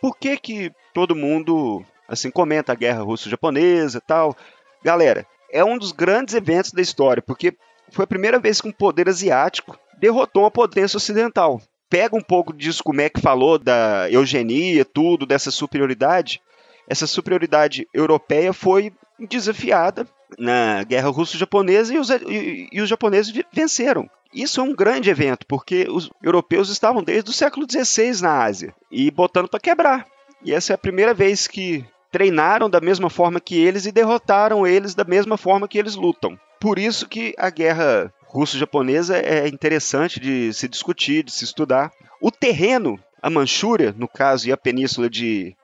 por 0.00 0.16
que 0.16 0.36
que 0.36 0.72
todo 0.92 1.16
mundo 1.16 1.84
assim 2.08 2.30
comenta 2.30 2.72
a 2.72 2.76
guerra 2.76 3.02
russo-japonesa 3.02 4.00
tal? 4.00 4.36
Galera, 4.82 5.26
é 5.50 5.64
um 5.64 5.78
dos 5.78 5.92
grandes 5.92 6.34
eventos 6.34 6.72
da 6.72 6.82
história, 6.82 7.22
porque 7.22 7.56
foi 7.90 8.04
a 8.04 8.08
primeira 8.08 8.38
vez 8.38 8.60
que 8.60 8.68
um 8.68 8.72
poder 8.72 9.08
asiático 9.08 9.78
derrotou 9.98 10.42
uma 10.42 10.50
potência 10.50 10.96
ocidental. 10.96 11.60
Pega 11.88 12.16
um 12.16 12.20
pouco 12.20 12.52
disso 12.52 12.82
como 12.82 13.00
é 13.00 13.08
que 13.08 13.20
falou 13.20 13.58
da 13.58 14.10
eugenia, 14.10 14.84
tudo, 14.84 15.26
dessa 15.26 15.50
superioridade, 15.50 16.40
essa 16.88 17.06
superioridade 17.06 17.88
europeia 17.92 18.52
foi 18.52 18.92
desafiada 19.18 20.06
na 20.38 20.82
guerra 20.84 21.08
russo-japonesa 21.10 21.94
e 21.94 21.98
os, 21.98 22.10
e, 22.10 22.68
e 22.72 22.80
os 22.80 22.88
japoneses 22.88 23.32
venceram. 23.52 24.08
Isso 24.32 24.60
é 24.60 24.64
um 24.64 24.74
grande 24.74 25.10
evento, 25.10 25.46
porque 25.46 25.86
os 25.88 26.10
europeus 26.22 26.68
estavam 26.68 27.02
desde 27.02 27.30
o 27.30 27.32
século 27.32 27.66
XVI 27.70 28.20
na 28.20 28.42
Ásia 28.42 28.74
e 28.90 29.10
botando 29.10 29.48
para 29.48 29.60
quebrar. 29.60 30.06
E 30.42 30.52
essa 30.52 30.72
é 30.72 30.74
a 30.74 30.78
primeira 30.78 31.14
vez 31.14 31.46
que 31.46 31.84
treinaram 32.10 32.68
da 32.68 32.80
mesma 32.80 33.08
forma 33.08 33.40
que 33.40 33.56
eles 33.56 33.86
e 33.86 33.92
derrotaram 33.92 34.66
eles 34.66 34.94
da 34.94 35.04
mesma 35.04 35.36
forma 35.36 35.68
que 35.68 35.78
eles 35.78 35.94
lutam. 35.94 36.38
Por 36.60 36.78
isso 36.78 37.08
que 37.08 37.34
a 37.38 37.48
guerra 37.48 38.12
russo-japonesa 38.26 39.16
é 39.16 39.46
interessante 39.46 40.18
de 40.18 40.52
se 40.52 40.66
discutir, 40.66 41.22
de 41.22 41.32
se 41.32 41.44
estudar. 41.44 41.92
O 42.20 42.30
terreno, 42.30 42.98
a 43.22 43.30
Manchúria, 43.30 43.94
no 43.96 44.08
caso, 44.08 44.48
e 44.48 44.52
a 44.52 44.56
península 44.56 45.08
de 45.08 45.56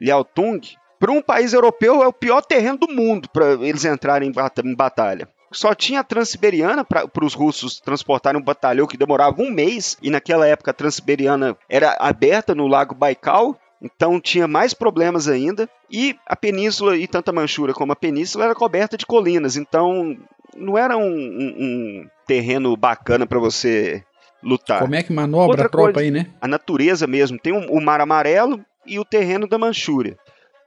Liaotung, 0.00 0.60
para 0.98 1.12
um 1.12 1.22
país 1.22 1.52
europeu 1.52 2.02
é 2.02 2.06
o 2.06 2.12
pior 2.12 2.42
terreno 2.42 2.78
do 2.78 2.88
mundo 2.88 3.28
para 3.28 3.52
eles 3.54 3.84
entrarem 3.84 4.30
em 4.30 4.74
batalha. 4.74 5.28
Só 5.52 5.74
tinha 5.74 6.00
a 6.00 6.04
Transiberiana 6.04 6.84
para 6.84 7.24
os 7.24 7.34
russos 7.34 7.80
transportarem 7.80 8.40
um 8.40 8.44
batalhão 8.44 8.86
que 8.86 8.96
demorava 8.96 9.40
um 9.40 9.50
mês, 9.50 9.96
e 10.02 10.10
naquela 10.10 10.46
época 10.46 10.70
a 10.70 10.74
Transiberiana 10.74 11.56
era 11.68 11.96
aberta 11.98 12.54
no 12.54 12.66
Lago 12.66 12.94
Baikal, 12.94 13.56
então 13.80 14.20
tinha 14.20 14.48
mais 14.48 14.74
problemas 14.74 15.28
ainda. 15.28 15.68
E 15.90 16.16
a 16.26 16.34
península, 16.34 16.96
e 16.96 17.06
tanto 17.06 17.30
a 17.30 17.32
Manchúria 17.32 17.74
como 17.74 17.92
a 17.92 17.96
península, 17.96 18.44
era 18.44 18.54
coberta 18.54 18.96
de 18.96 19.06
colinas, 19.06 19.56
então 19.56 20.16
não 20.56 20.76
era 20.76 20.96
um, 20.96 21.02
um, 21.02 21.54
um 21.58 22.06
terreno 22.26 22.76
bacana 22.76 23.26
para 23.26 23.38
você 23.38 24.02
lutar. 24.42 24.80
Como 24.80 24.94
é 24.94 25.02
que 25.02 25.12
manobra 25.12 25.48
Outra 25.48 25.66
a 25.66 25.68
tropa 25.68 25.92
coisa, 25.92 26.00
aí, 26.00 26.10
né? 26.10 26.26
A 26.40 26.48
natureza 26.48 27.06
mesmo. 27.06 27.38
Tem 27.38 27.52
o 27.52 27.78
um, 27.78 27.80
Mar 27.80 28.00
Amarelo, 28.00 28.64
e 28.86 28.98
o 28.98 29.04
terreno 29.04 29.48
da 29.48 29.58
Manchúria. 29.58 30.16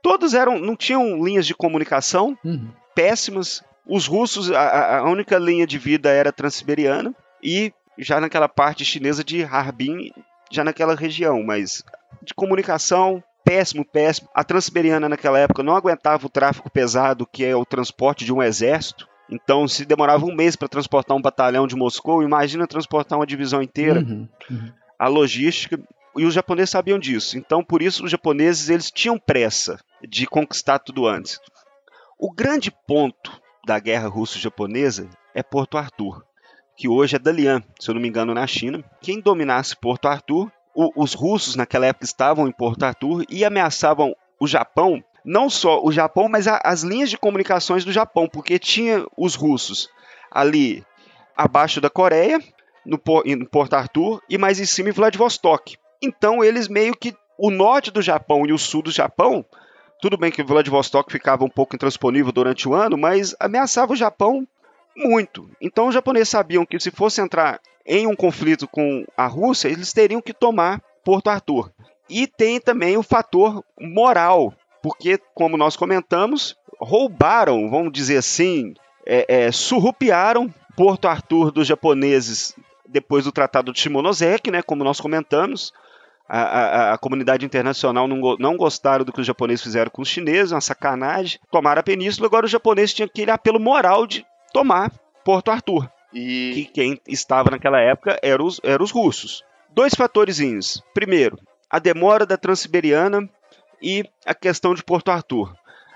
Todos 0.01 0.34
eram, 0.34 0.60
não 0.60 0.75
tinham 0.75 1.23
linhas 1.23 1.45
de 1.45 1.53
comunicação 1.53 2.38
uhum. 2.43 2.69
péssimas. 2.95 3.63
Os 3.86 4.08
russos, 4.08 4.51
a, 4.51 4.99
a, 4.99 5.03
única 5.03 5.38
linha 5.38 5.65
de 5.65 5.77
vida 5.77 6.10
era 6.10 6.32
transiberiana 6.32 7.13
e 7.43 7.73
já 7.97 8.21
naquela 8.21 8.47
parte 8.47 8.86
chinesa 8.86 9.23
de 9.23 9.43
Harbin, 9.43 10.12
já 10.51 10.63
naquela 10.63 10.95
região, 10.95 11.43
mas 11.43 11.84
de 12.21 12.34
comunicação 12.34 13.23
péssimo, 13.43 13.84
péssimo. 13.84 14.29
A 14.34 14.43
transiberiana 14.43 15.10
naquela 15.10 15.39
época 15.39 15.63
não 15.63 15.75
aguentava 15.75 16.25
o 16.25 16.29
tráfego 16.29 16.69
pesado 16.69 17.25
que 17.25 17.43
é 17.43 17.55
o 17.55 17.65
transporte 17.65 18.23
de 18.23 18.32
um 18.32 18.41
exército. 18.41 19.08
Então, 19.29 19.67
se 19.67 19.86
demorava 19.86 20.25
um 20.25 20.36
mês 20.36 20.55
para 20.55 20.67
transportar 20.67 21.15
um 21.15 21.21
batalhão 21.21 21.67
de 21.67 21.75
Moscou, 21.75 22.23
imagina 22.23 22.65
transportar 22.65 23.19
uma 23.19 23.27
divisão 23.27 23.62
inteira. 23.62 23.99
Uhum, 23.99 24.27
uhum. 24.49 24.71
A 24.97 25.08
logística 25.08 25.79
e 26.15 26.26
os 26.26 26.34
japoneses 26.34 26.69
sabiam 26.69 27.00
disso. 27.00 27.38
Então, 27.38 27.63
por 27.63 27.82
isso, 27.82 28.04
os 28.04 28.12
japoneses 28.12 28.69
eles 28.69 28.91
tinham 28.91 29.17
pressa 29.17 29.80
de 30.08 30.26
conquistar 30.26 30.80
tudo 30.80 31.08
antes. 31.08 31.39
O 32.17 32.32
grande 32.32 32.72
ponto 32.72 33.41
da 33.65 33.80
guerra 33.80 34.08
russo-japonesa 34.08 35.10
é 35.34 35.43
Porto 35.43 35.78
Arthur, 35.78 36.24
que 36.76 36.88
hoje 36.88 37.15
é 37.15 37.19
Dalian, 37.19 37.63
se 37.80 37.89
eu 37.89 37.93
não 37.93 38.02
me 38.02 38.08
engano, 38.08 38.34
na 38.34 38.48
China. 38.48 38.84
Quem 39.02 39.19
dominasse 39.19 39.76
Porto 39.76 40.08
Arthur, 40.08 40.52
o, 40.76 41.02
os 41.02 41.13
russos 41.13 41.56
naquela 41.56 41.86
época 41.86 42.06
estavam 42.06 42.48
em 42.48 42.52
Porto 42.52 42.84
Arthur 42.84 43.24
e 43.30 43.45
ameaçavam 43.45 44.15
o 44.39 44.48
Japão, 44.48 45.04
não 45.24 45.50
só 45.50 45.84
o 45.84 45.91
Japão, 45.91 46.28
mas 46.30 46.48
a, 46.48 46.60
as 46.63 46.84
linhas 46.84 47.10
de 47.10 47.17
comunicações 47.17 47.86
do 47.86 47.91
Japão, 47.91 48.28
porque 48.28 48.58
tinha 48.58 49.06
os 49.17 49.36
russos 49.36 49.89
ali 50.32 50.84
abaixo 51.36 51.80
da 51.80 51.89
Coreia, 51.89 52.39
no, 52.86 52.98
Porto 52.98 53.74
Arthur, 53.74 54.22
e 54.30 54.38
mais 54.38 54.60
em 54.60 54.65
cima 54.65 54.89
em 54.89 54.93
Vladivostok. 54.93 55.78
Então 56.02 56.44
eles 56.44 56.68
meio 56.68 56.96
que 56.96 57.16
o 57.38 57.50
norte 57.50 57.92
do 57.92 58.02
Japão 58.02 58.46
e 58.46 58.54
o 58.54 58.58
sul 58.58 58.82
do 58.82 58.92
Japão, 58.92 59.46
tudo 60.02 60.18
bem 60.18 60.32
que 60.32 60.44
Vladivostok 60.44 61.12
ficava 61.12 61.44
um 61.44 61.50
pouco 61.50 61.76
intransponível 61.76 62.32
durante 62.32 62.68
o 62.68 62.74
ano, 62.74 62.98
mas 62.98 63.36
ameaçava 63.40 63.94
o 63.94 63.96
Japão 63.96 64.48
muito. 64.96 65.50
Então 65.62 65.88
os 65.88 65.94
japoneses 65.94 66.30
sabiam 66.30 66.66
que 66.66 66.80
se 66.80 66.92
fosse 66.92 67.22
entrar 67.22 67.60
em 67.86 68.06
um 68.06 68.16
conflito 68.16 68.68
com 68.68 69.06
a 69.18 69.26
Rússia, 69.26 69.68
eles 69.68 69.94
teriam 69.94 70.22
que 70.22 70.34
tomar 70.34 70.82
Porto 71.04 71.30
Arthur. 71.30 71.72
E 72.10 72.28
tem 72.28 72.60
também 72.60 72.98
o 72.98 73.04
fator 73.04 73.64
moral, 73.80 74.54
porque, 74.82 75.20
como 75.34 75.58
nós 75.58 75.76
comentamos, 75.76 76.56
roubaram, 76.80 77.70
vamos 77.70 77.92
dizer 77.92 78.18
assim, 78.18 78.74
é, 79.06 79.46
é, 79.46 79.52
surrupiaram 79.52 80.54
Porto 80.76 81.08
Arthur 81.08 81.52
dos 81.52 81.68
japoneses 81.68 82.56
depois 82.88 83.26
do 83.26 83.32
Tratado 83.32 83.72
de 83.72 83.80
Shimonoseki, 83.80 84.50
né, 84.50 84.62
como 84.62 84.84
nós 84.84 85.00
comentamos. 85.00 85.74
A, 86.32 86.42
a, 86.42 86.94
a, 86.94 86.98
comunidade 87.00 87.44
internacional 87.44 88.08
não, 88.08 88.38
não 88.38 88.56
gostaram 88.56 89.04
do 89.04 89.12
que 89.12 89.20
os 89.20 89.26
japoneses 89.26 89.63
fizeram 89.63 89.89
com 89.89 90.04
os 90.04 90.08
chineses, 90.08 90.52
uma 90.52 90.62
sacanagem. 90.62 91.39
Tomaram 91.52 91.80
a 91.80 91.84
península, 91.84 92.28
agora 92.28 92.46
os 92.46 92.52
japoneses 92.52 92.94
tinham 92.94 93.08
aquele 93.08 93.32
apelo 93.32 93.60
moral 93.60 94.06
de 94.06 94.24
tomar 94.54 94.92
Porto 95.26 95.50
Arthur. 95.50 95.89
E 96.13 96.54
que 96.54 96.65
quem 96.65 97.02
estava 97.08 97.50
naquela 97.50 97.80
época 97.80 98.20
eram 98.22 98.46
os, 98.46 98.62
eram 98.63 98.84
os 98.84 98.92
russos. 98.92 99.44
Dois 99.72 99.96
fatorzinhos. 99.96 100.84
Primeiro, 100.94 101.39
a 101.70 101.80
demora 101.80 102.26
da 102.26 102.38
Transiberiana 102.38 103.28
e 103.82 104.04
a 104.26 104.36
questão 104.36 104.76
de 104.76 104.84
Porto 104.84 105.10
Arthur. 105.10 105.54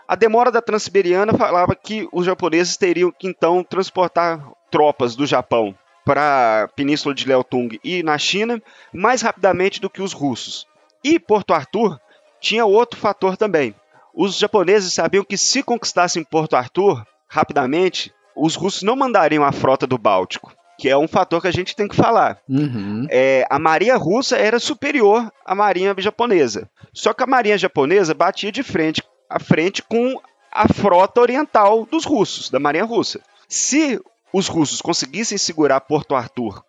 A 0.08 0.16
demora 0.16 0.52
da 0.52 0.62
Transiberiana 0.62 1.34
falava 1.34 1.76
que 1.76 2.08
os 2.12 2.26
japoneses 2.26 2.76
teriam 2.76 3.12
que 3.12 3.28
então 3.28 3.64
transportar 3.64 4.52
tropas 4.70 5.16
do 5.16 5.26
Japão 5.26 5.76
para 6.06 6.64
a 6.64 6.68
Península 6.68 7.14
de 7.14 7.26
Liaotung 7.26 7.80
e 7.84 8.04
na 8.04 8.18
China 8.18 8.62
mais 8.94 9.22
rapidamente 9.22 9.80
do 9.80 9.90
que 9.90 10.02
os 10.02 10.14
russos. 10.14 10.68
E 11.04 11.20
Porto 11.20 11.54
Arthur 11.54 12.00
tinha 12.40 12.66
outro 12.66 13.00
fator 13.00 13.38
também. 13.38 13.74
Os 14.14 14.38
japoneses 14.38 14.94
sabiam 14.94 15.24
que 15.24 15.38
se 15.38 15.64
conquistassem 15.64 16.24
Porto 16.24 16.56
Arthur 16.56 17.04
rapidamente, 17.28 18.14
os 18.36 18.56
russos 18.56 18.84
não 18.84 18.96
mandariam 18.96 19.44
a 19.44 19.52
frota 19.52 19.88
do 19.88 19.98
Báltico, 19.98 20.54
que 20.78 20.88
é 20.88 20.98
um 20.98 21.08
fator 21.08 21.42
que 21.42 21.48
a 21.48 21.52
gente 21.52 21.76
tem 21.76 21.88
que 21.88 21.96
falar. 21.96 22.38
Uhum. 22.48 23.08
É, 23.10 23.46
a 23.50 23.58
marinha 23.58 23.96
russa 23.96 24.38
era 24.38 24.60
superior 24.60 25.32
à 25.46 25.56
marinha 25.56 25.96
japonesa. 25.98 26.70
Só 26.94 27.12
que 27.14 27.24
a 27.24 27.28
marinha 27.28 27.58
japonesa 27.58 28.14
batia 28.14 28.52
de 28.52 28.62
frente 28.62 29.02
a 29.30 29.40
frente 29.40 29.82
com 29.82 30.22
a 30.52 30.68
frota 30.72 31.20
oriental 31.20 31.88
dos 31.90 32.06
russos, 32.06 32.52
da 32.52 32.60
marinha 32.60 32.86
russa. 32.86 33.20
Se 33.48 34.00
os 34.34 34.48
russos 34.48 34.82
conseguissem 34.82 35.38
segurar 35.38 35.80
Porto 35.82 36.16
Arthur, 36.16 36.64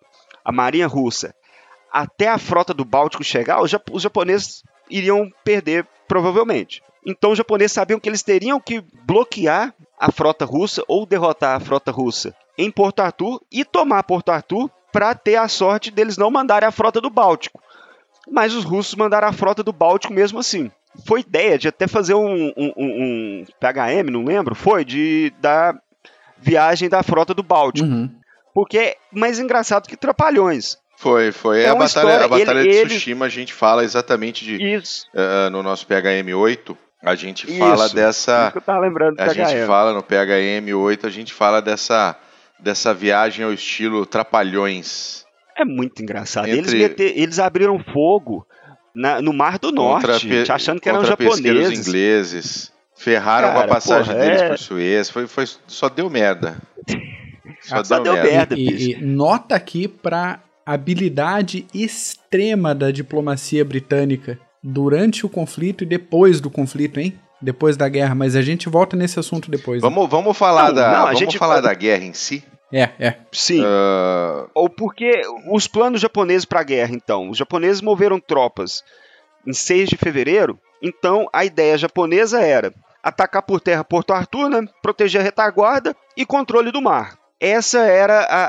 a 0.44 0.52
marinha 0.52 0.86
russa, 0.86 1.34
até 1.90 2.28
a 2.28 2.38
frota 2.38 2.74
do 2.74 2.84
Báltico 2.84 3.24
chegar, 3.24 3.62
os 3.62 4.02
japoneses 4.02 4.62
iriam 4.90 5.30
perder 5.42 5.86
provavelmente. 6.06 6.82
Então 7.06 7.32
os 7.32 7.38
japoneses 7.38 7.72
sabiam 7.72 7.98
que 7.98 8.08
eles 8.08 8.22
teriam 8.22 8.60
que 8.60 8.84
bloquear 9.04 9.74
a 9.98 10.12
frota 10.12 10.44
russa 10.44 10.82
ou 10.86 11.06
derrotar 11.06 11.56
a 11.56 11.60
frota 11.60 11.90
russa 11.90 12.34
em 12.56 12.70
Porto 12.70 13.00
Arthur 13.00 13.40
e 13.50 13.64
tomar 13.64 14.02
Porto 14.02 14.30
Arthur 14.30 14.70
para 14.92 15.14
ter 15.14 15.36
a 15.36 15.48
sorte 15.48 15.90
deles 15.90 16.16
não 16.16 16.30
mandarem 16.30 16.68
a 16.68 16.72
frota 16.72 17.00
do 17.00 17.10
Báltico. 17.10 17.60
Mas 18.30 18.54
os 18.54 18.64
russos 18.64 18.94
mandaram 18.94 19.28
a 19.28 19.32
frota 19.32 19.62
do 19.62 19.72
Báltico 19.72 20.12
mesmo 20.12 20.38
assim. 20.38 20.70
Foi 21.06 21.20
ideia 21.20 21.58
de 21.58 21.66
até 21.66 21.88
fazer 21.88 22.14
um, 22.14 22.52
um, 22.56 22.72
um, 22.76 23.44
PHM, 23.58 24.10
não 24.10 24.24
lembro, 24.24 24.54
foi 24.54 24.84
de 24.84 25.32
da 25.40 25.74
viagem 26.44 26.88
da 26.88 27.02
frota 27.02 27.32
do 27.32 27.42
Báltico. 27.42 27.88
Uhum. 27.88 28.10
Porque 28.54 28.78
é 28.78 28.96
mais 29.10 29.38
engraçado 29.38 29.88
que 29.88 29.96
Trapalhões. 29.96 30.76
Foi, 30.96 31.32
foi. 31.32 31.62
É 31.62 31.68
a 31.68 31.74
batalha, 31.74 31.86
história, 31.86 32.24
a 32.24 32.28
batalha 32.28 32.60
ele, 32.60 32.84
de 32.84 32.94
Tsushima, 32.94 33.24
ele... 33.24 33.32
a 33.32 33.34
gente 33.34 33.52
fala 33.52 33.82
exatamente 33.82 34.44
de. 34.44 34.62
Isso. 34.62 35.06
Uh, 35.12 35.50
no 35.50 35.62
nosso 35.62 35.86
PHM 35.86 36.32
8, 36.36 36.78
a 37.02 37.14
gente 37.14 37.58
fala 37.58 37.86
Isso, 37.86 37.94
dessa. 37.94 38.42
Isso 38.42 38.52
que 38.52 38.58
eu 38.58 38.62
tava 38.62 38.80
lembrando 38.80 39.16
do 39.16 39.22
a 39.22 39.26
PHM. 39.26 39.34
gente 39.34 39.66
fala 39.66 39.92
no 39.92 40.02
PHM 40.02 40.72
8, 40.76 41.06
a 41.06 41.10
gente 41.10 41.32
fala 41.32 41.60
dessa, 41.60 42.16
dessa 42.60 42.94
viagem 42.94 43.44
ao 43.44 43.52
estilo 43.52 44.06
Trapalhões. 44.06 45.24
É 45.56 45.64
muito 45.64 46.00
engraçado. 46.02 46.46
Entre... 46.46 46.58
Eles, 46.58 46.74
meter, 46.74 47.18
eles 47.18 47.38
abriram 47.38 47.78
fogo 47.92 48.46
na, 48.94 49.20
no 49.20 49.32
Mar 49.32 49.58
do 49.58 49.72
Norte, 49.72 50.28
pe... 50.28 50.50
achando 50.50 50.80
que 50.80 50.88
eram 50.88 51.04
japoneses. 51.04 51.86
ingleses. 51.86 52.73
Ferraram 52.94 53.48
Cara, 53.48 53.60
com 53.60 53.64
a 53.64 53.74
passagem 53.74 54.14
porra, 54.14 54.24
deles 54.24 54.42
é... 54.42 54.48
por 54.48 54.58
Suez. 54.58 55.10
Foi, 55.10 55.26
foi, 55.26 55.44
só 55.66 55.88
deu 55.88 56.08
merda. 56.08 56.56
Só, 57.60 57.82
só 57.82 57.98
deu, 57.98 58.12
deu 58.12 58.22
merda. 58.22 58.54
merda 58.54 58.54
e, 58.58 58.92
e, 58.92 59.02
nota 59.02 59.54
aqui 59.54 59.88
pra 59.88 60.40
habilidade 60.66 61.66
extrema 61.72 62.74
da 62.74 62.90
diplomacia 62.90 63.64
britânica 63.64 64.38
durante 64.62 65.24
o 65.24 65.30
conflito 65.30 65.82
e 65.82 65.86
depois 65.86 66.42
do 66.42 66.50
conflito, 66.50 67.00
hein? 67.00 67.18
Depois 67.40 67.76
da 67.76 67.88
guerra, 67.88 68.14
mas 68.14 68.36
a 68.36 68.42
gente 68.42 68.68
volta 68.68 68.96
nesse 68.96 69.18
assunto 69.18 69.50
depois. 69.50 69.80
Vamos, 69.80 70.08
vamos 70.10 70.36
falar, 70.36 70.68
não, 70.68 70.74
da, 70.74 70.92
não, 70.92 71.04
vamos 71.04 71.18
gente... 71.18 71.38
falar 71.38 71.60
da 71.60 71.72
guerra 71.72 72.04
em 72.04 72.12
si? 72.12 72.44
É, 72.72 72.90
é. 72.98 73.14
Sim. 73.30 73.60
Uh... 73.60 74.48
Ou 74.54 74.68
porque 74.68 75.22
os 75.50 75.66
planos 75.66 76.00
japoneses 76.00 76.44
para 76.44 76.60
a 76.60 76.64
guerra, 76.64 76.92
então. 76.94 77.30
Os 77.30 77.38
japoneses 77.38 77.80
moveram 77.80 78.18
tropas 78.18 78.82
em 79.46 79.52
6 79.52 79.90
de 79.90 79.96
fevereiro, 79.96 80.58
então 80.82 81.28
a 81.32 81.44
ideia 81.44 81.78
japonesa 81.78 82.40
era 82.40 82.72
atacar 83.02 83.42
por 83.42 83.60
terra 83.60 83.84
Porto 83.84 84.12
Arthur, 84.12 84.48
né, 84.48 84.66
proteger 84.82 85.20
a 85.20 85.24
retaguarda 85.24 85.94
e 86.16 86.24
controle 86.24 86.72
do 86.72 86.80
mar. 86.80 87.18
Essa 87.38 87.80
era 87.80 88.20
a, 88.20 88.44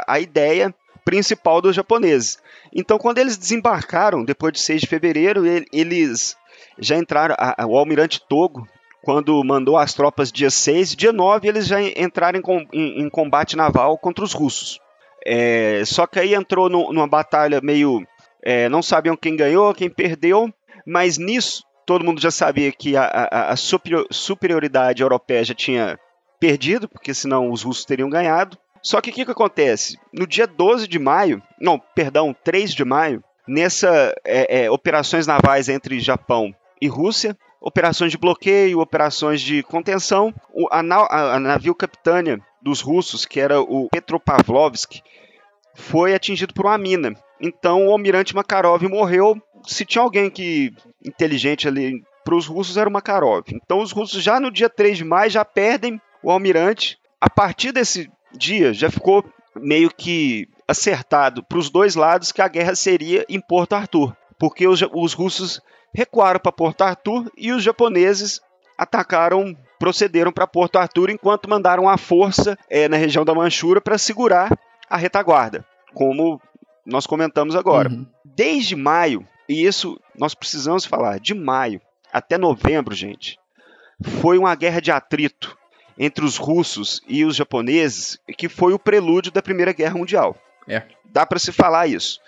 a, 0.00 0.14
a 0.14 0.20
ideia 0.20 0.74
principal 1.04 1.60
dos 1.60 1.76
japoneses. 1.76 2.38
Então, 2.74 2.98
quando 2.98 3.18
eles 3.18 3.36
desembarcaram, 3.36 4.24
depois 4.24 4.52
de 4.52 4.60
6 4.60 4.82
de 4.82 4.86
fevereiro, 4.86 5.42
eles 5.72 6.36
já 6.78 6.96
entraram. 6.96 7.34
A, 7.38 7.66
o 7.66 7.76
almirante 7.76 8.20
Togo, 8.28 8.66
quando 9.02 9.42
mandou 9.44 9.76
as 9.76 9.94
tropas 9.94 10.32
dia 10.32 10.50
6, 10.50 10.94
dia 10.94 11.12
9 11.12 11.48
eles 11.48 11.66
já 11.66 11.80
entraram 11.80 12.40
em, 12.40 12.68
em, 12.72 13.02
em 13.02 13.10
combate 13.10 13.56
naval 13.56 13.98
contra 13.98 14.24
os 14.24 14.32
russos. 14.32 14.80
É, 15.24 15.82
só 15.84 16.06
que 16.06 16.18
aí 16.18 16.34
entrou 16.34 16.68
no, 16.68 16.92
numa 16.92 17.06
batalha 17.06 17.60
meio. 17.60 18.06
É, 18.42 18.68
não 18.68 18.82
sabiam 18.82 19.16
quem 19.16 19.36
ganhou, 19.36 19.74
quem 19.74 19.90
perdeu, 19.90 20.52
mas 20.86 21.18
nisso 21.18 21.62
todo 21.90 22.04
mundo 22.04 22.20
já 22.20 22.30
sabia 22.30 22.70
que 22.70 22.96
a, 22.96 23.02
a, 23.02 23.52
a 23.52 23.56
superioridade 23.56 25.02
europeia 25.02 25.42
já 25.42 25.52
tinha 25.52 25.98
perdido, 26.38 26.88
porque 26.88 27.12
senão 27.12 27.50
os 27.50 27.64
russos 27.64 27.84
teriam 27.84 28.08
ganhado. 28.08 28.56
Só 28.80 29.00
que 29.00 29.10
o 29.10 29.12
que, 29.12 29.24
que 29.24 29.30
acontece? 29.32 29.98
No 30.12 30.24
dia 30.24 30.46
12 30.46 30.86
de 30.86 31.00
maio, 31.00 31.42
não, 31.60 31.80
perdão, 31.80 32.32
3 32.44 32.72
de 32.72 32.84
maio, 32.84 33.24
nessa 33.44 34.14
é, 34.24 34.66
é, 34.66 34.70
operações 34.70 35.26
navais 35.26 35.68
entre 35.68 35.98
Japão 35.98 36.54
e 36.80 36.86
Rússia, 36.86 37.36
operações 37.60 38.12
de 38.12 38.18
bloqueio, 38.18 38.78
operações 38.78 39.40
de 39.40 39.64
contenção, 39.64 40.32
o, 40.54 40.68
a, 40.70 40.78
a, 40.78 41.34
a 41.34 41.40
navio 41.40 41.74
capitânia 41.74 42.40
dos 42.62 42.80
russos, 42.80 43.26
que 43.26 43.40
era 43.40 43.60
o 43.60 43.88
Petropavlovsk, 43.90 45.00
foi 45.74 46.14
atingido 46.14 46.54
por 46.54 46.66
uma 46.66 46.78
mina. 46.78 47.16
Então 47.40 47.88
o 47.88 47.90
almirante 47.90 48.32
Makarov 48.32 48.80
morreu. 48.84 49.36
Se 49.66 49.84
tinha 49.84 50.02
alguém 50.02 50.30
que 50.30 50.72
inteligente 51.04 51.66
ali 51.66 52.02
para 52.24 52.34
os 52.34 52.46
russos 52.46 52.76
era 52.76 52.88
o 52.88 52.92
Makarov. 52.92 53.44
Então 53.48 53.80
os 53.80 53.92
russos 53.92 54.22
já 54.22 54.38
no 54.38 54.50
dia 54.50 54.68
3 54.68 54.98
de 54.98 55.04
maio 55.04 55.30
já 55.30 55.44
perdem 55.44 56.00
o 56.22 56.30
almirante. 56.30 56.98
A 57.20 57.28
partir 57.28 57.72
desse 57.72 58.10
dia 58.32 58.72
já 58.72 58.90
ficou 58.90 59.24
meio 59.54 59.90
que 59.90 60.48
acertado 60.66 61.42
para 61.42 61.58
os 61.58 61.68
dois 61.68 61.94
lados 61.94 62.32
que 62.32 62.40
a 62.40 62.48
guerra 62.48 62.74
seria 62.74 63.24
em 63.28 63.40
Porto 63.40 63.74
Arthur, 63.74 64.16
porque 64.38 64.66
os, 64.66 64.80
os 64.92 65.12
russos 65.12 65.60
recuaram 65.92 66.38
para 66.38 66.52
Porto 66.52 66.82
Arthur 66.82 67.30
e 67.36 67.50
os 67.52 67.62
japoneses 67.62 68.40
atacaram, 68.78 69.56
procederam 69.78 70.32
para 70.32 70.46
Porto 70.46 70.76
Arthur 70.76 71.10
enquanto 71.10 71.50
mandaram 71.50 71.88
a 71.88 71.98
força 71.98 72.56
é, 72.68 72.88
na 72.88 72.96
região 72.96 73.24
da 73.24 73.34
Manchura 73.34 73.80
para 73.80 73.98
segurar 73.98 74.56
a 74.88 74.96
retaguarda, 74.96 75.66
como 75.92 76.40
nós 76.86 77.06
comentamos 77.06 77.54
agora. 77.54 77.90
Uhum. 77.90 78.06
Desde 78.24 78.74
maio, 78.74 79.26
e 79.50 79.66
isso 79.66 80.00
nós 80.16 80.32
precisamos 80.32 80.84
falar, 80.84 81.18
de 81.18 81.34
maio 81.34 81.80
até 82.12 82.38
novembro, 82.38 82.94
gente, 82.94 83.36
foi 84.20 84.38
uma 84.38 84.54
guerra 84.54 84.80
de 84.80 84.92
atrito 84.92 85.58
entre 85.98 86.24
os 86.24 86.36
russos 86.36 87.02
e 87.08 87.24
os 87.24 87.34
japoneses, 87.34 88.16
que 88.38 88.48
foi 88.48 88.72
o 88.72 88.78
prelúdio 88.78 89.32
da 89.32 89.42
Primeira 89.42 89.72
Guerra 89.72 89.98
Mundial. 89.98 90.36
É. 90.68 90.84
Dá 91.04 91.26
para 91.26 91.40
se 91.40 91.50
falar 91.50 91.88
isso. 91.88 92.20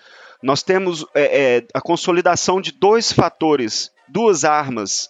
Nós 0.43 0.65
temos 0.65 1.07
é, 1.15 1.59
é, 1.59 1.67
a 1.73 1.81
consolidação 1.81 2.61
de 2.61 2.73
dois 2.73 3.13
fatores, 3.13 3.93
duas 4.09 4.45
armas 4.45 5.09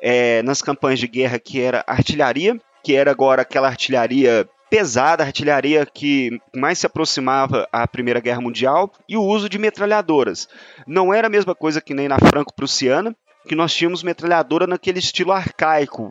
é, 0.00 0.42
nas 0.42 0.60
campanhas 0.60 0.98
de 0.98 1.06
guerra, 1.06 1.38
que 1.38 1.60
era 1.60 1.84
artilharia, 1.86 2.60
que 2.82 2.96
era 2.96 3.12
agora 3.12 3.42
aquela 3.42 3.68
artilharia 3.68 4.48
pesada, 4.72 5.22
a 5.22 5.26
artilharia 5.26 5.84
que 5.84 6.40
mais 6.56 6.78
se 6.78 6.86
aproximava 6.86 7.68
à 7.70 7.86
Primeira 7.86 8.20
Guerra 8.20 8.40
Mundial, 8.40 8.90
e 9.06 9.18
o 9.18 9.22
uso 9.22 9.46
de 9.46 9.58
metralhadoras. 9.58 10.48
Não 10.86 11.12
era 11.12 11.26
a 11.26 11.30
mesma 11.30 11.54
coisa 11.54 11.78
que 11.78 11.92
nem 11.92 12.08
na 12.08 12.18
Franco-Prussiana, 12.18 13.14
que 13.46 13.54
nós 13.54 13.74
tínhamos 13.74 14.02
metralhadora 14.02 14.66
naquele 14.66 14.98
estilo 14.98 15.30
arcaico, 15.30 16.10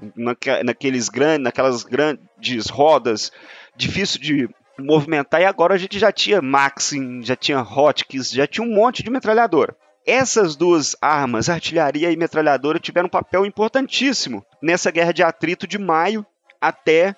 naqueles 0.63 1.10
grandes, 1.10 1.43
naquelas 1.43 1.84
grandes 1.84 2.69
rodas, 2.69 3.32
difícil 3.76 4.21
de 4.21 4.47
movimentar, 4.78 5.41
e 5.41 5.45
agora 5.45 5.74
a 5.74 5.78
gente 5.80 5.97
já 5.97 6.12
tinha 6.12 6.39
Maxim, 6.39 7.24
já 7.24 7.36
tinha 7.36 7.62
Hotkeys, 7.62 8.30
já 8.30 8.45
tinha 8.45 8.63
um 8.63 8.76
monte 8.76 9.02
de 9.02 9.10
metralhadora. 9.10 9.76
Essas 10.06 10.56
duas 10.56 10.95
armas, 11.02 11.50
artilharia 11.50 12.12
e 12.12 12.15
metralhadora, 12.15 12.80
tiveram 12.80 13.08
um 13.08 13.10
papel 13.10 13.43
importantíssimo 13.43 14.45
nessa 14.62 14.91
guerra 14.91 15.13
de 15.13 15.24
atrito 15.24 15.65
de 15.65 15.80
maio 15.80 16.24
até 16.62 17.15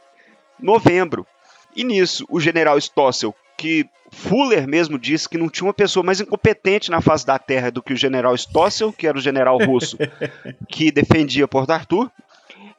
novembro. 0.58 1.28
E 1.76 1.84
nisso, 1.84 2.26
o 2.30 2.40
general 2.40 2.78
Stossel, 2.78 3.36
que 3.58 3.88
Fuller 4.12 4.68
mesmo 4.68 5.00
disse 5.00 5.28
que 5.28 5.38
não 5.38 5.50
tinha 5.50 5.68
uma 5.68 5.74
pessoa 5.74 6.04
mais 6.04 6.22
incompetente 6.22 6.92
na 6.92 7.02
face 7.02 7.26
da 7.26 7.40
Terra 7.40 7.72
do 7.72 7.82
que 7.82 7.94
o 7.94 7.98
general 7.98 8.36
Stossel, 8.36 8.94
que 8.94 9.08
era 9.08 9.18
o 9.18 9.22
general 9.22 9.58
russo 9.58 9.98
que 10.70 10.92
defendia 10.92 11.48
Porto 11.48 11.72
Arthur. 11.72 12.12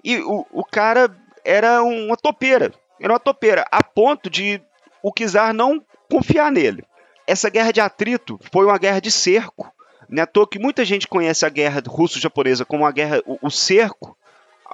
E 0.03 0.19
o, 0.19 0.47
o 0.53 0.65
cara 0.65 1.15
era 1.45 1.83
uma 1.83 2.17
topeira. 2.17 2.73
Era 3.01 3.13
uma 3.13 3.21
topeira, 3.21 3.67
a 3.71 3.83
ponto 3.83 4.31
de 4.31 4.61
o 5.03 5.13
czar 5.13 5.53
não 5.53 5.85
confiar 6.11 6.51
nele. 6.51 6.85
Essa 7.27 7.51
guerra 7.51 7.73
de 7.73 7.81
atrito 7.81 8.39
foi 8.53 8.65
uma 8.65 8.79
guerra 8.79 9.01
de 9.01 9.11
cerco. 9.11 9.73
Não 10.09 10.21
é 10.21 10.23
à 10.23 10.27
toa 10.27 10.49
que 10.49 10.59
muita 10.59 10.85
gente 10.85 11.09
conhece 11.09 11.45
a 11.45 11.49
guerra 11.49 11.83
russo-japonesa 11.87 12.65
como 12.65 12.87
a 12.87 12.93
guerra, 12.93 13.23
o, 13.27 13.39
o 13.43 13.51
cerco 13.51 14.17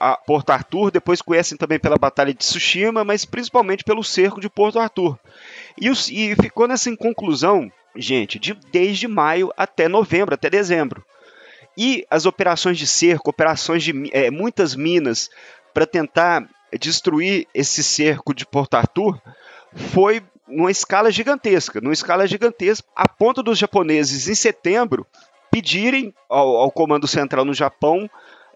a 0.01 0.17
Porto 0.17 0.49
Arthur, 0.49 0.91
depois 0.91 1.21
conhecem 1.21 1.59
também 1.59 1.79
pela 1.79 1.99
Batalha 1.99 2.33
de 2.33 2.39
Tsushima, 2.39 3.05
mas 3.05 3.27
principalmente 3.27 3.85
pelo 3.85 4.03
cerco 4.03 4.41
de 4.41 4.49
Porto 4.49 4.79
Arthur. 4.79 5.19
E, 5.79 5.89
e 5.89 6.35
ficou 6.37 6.67
nessa 6.67 6.95
conclusão, 6.97 7.71
gente, 7.95 8.39
de, 8.39 8.55
desde 8.73 9.07
maio 9.07 9.53
até 9.59 9.89
novembro, 9.89 10.35
até 10.35 10.49
dezembro. 10.49 11.05
E 11.77 12.07
as 12.11 12.25
operações 12.25 12.79
de 12.79 12.87
cerco, 12.87 13.29
operações 13.29 13.83
de 13.85 13.93
é, 14.13 14.31
muitas 14.31 14.75
minas 14.75 15.29
para 15.75 15.87
tentar 15.87 16.49
destruir 16.81 17.47
esse 17.53 17.85
cerco 17.85 18.33
de 18.35 18.47
Porto 18.47 18.75
Arthur, 18.77 19.21
foi 19.75 20.23
numa 20.49 20.71
escala 20.71 21.13
gigantesca, 21.13 21.79
numa 21.81 21.93
escala 21.93 22.27
gigantesca, 22.27 22.89
a 22.97 23.07
ponto 23.07 23.43
dos 23.43 23.59
japoneses 23.59 24.29
em 24.29 24.35
setembro 24.35 25.07
pedirem 25.51 26.15
ao, 26.29 26.57
ao 26.57 26.71
comando 26.71 27.07
central 27.07 27.45
no 27.45 27.53
Japão 27.53 28.09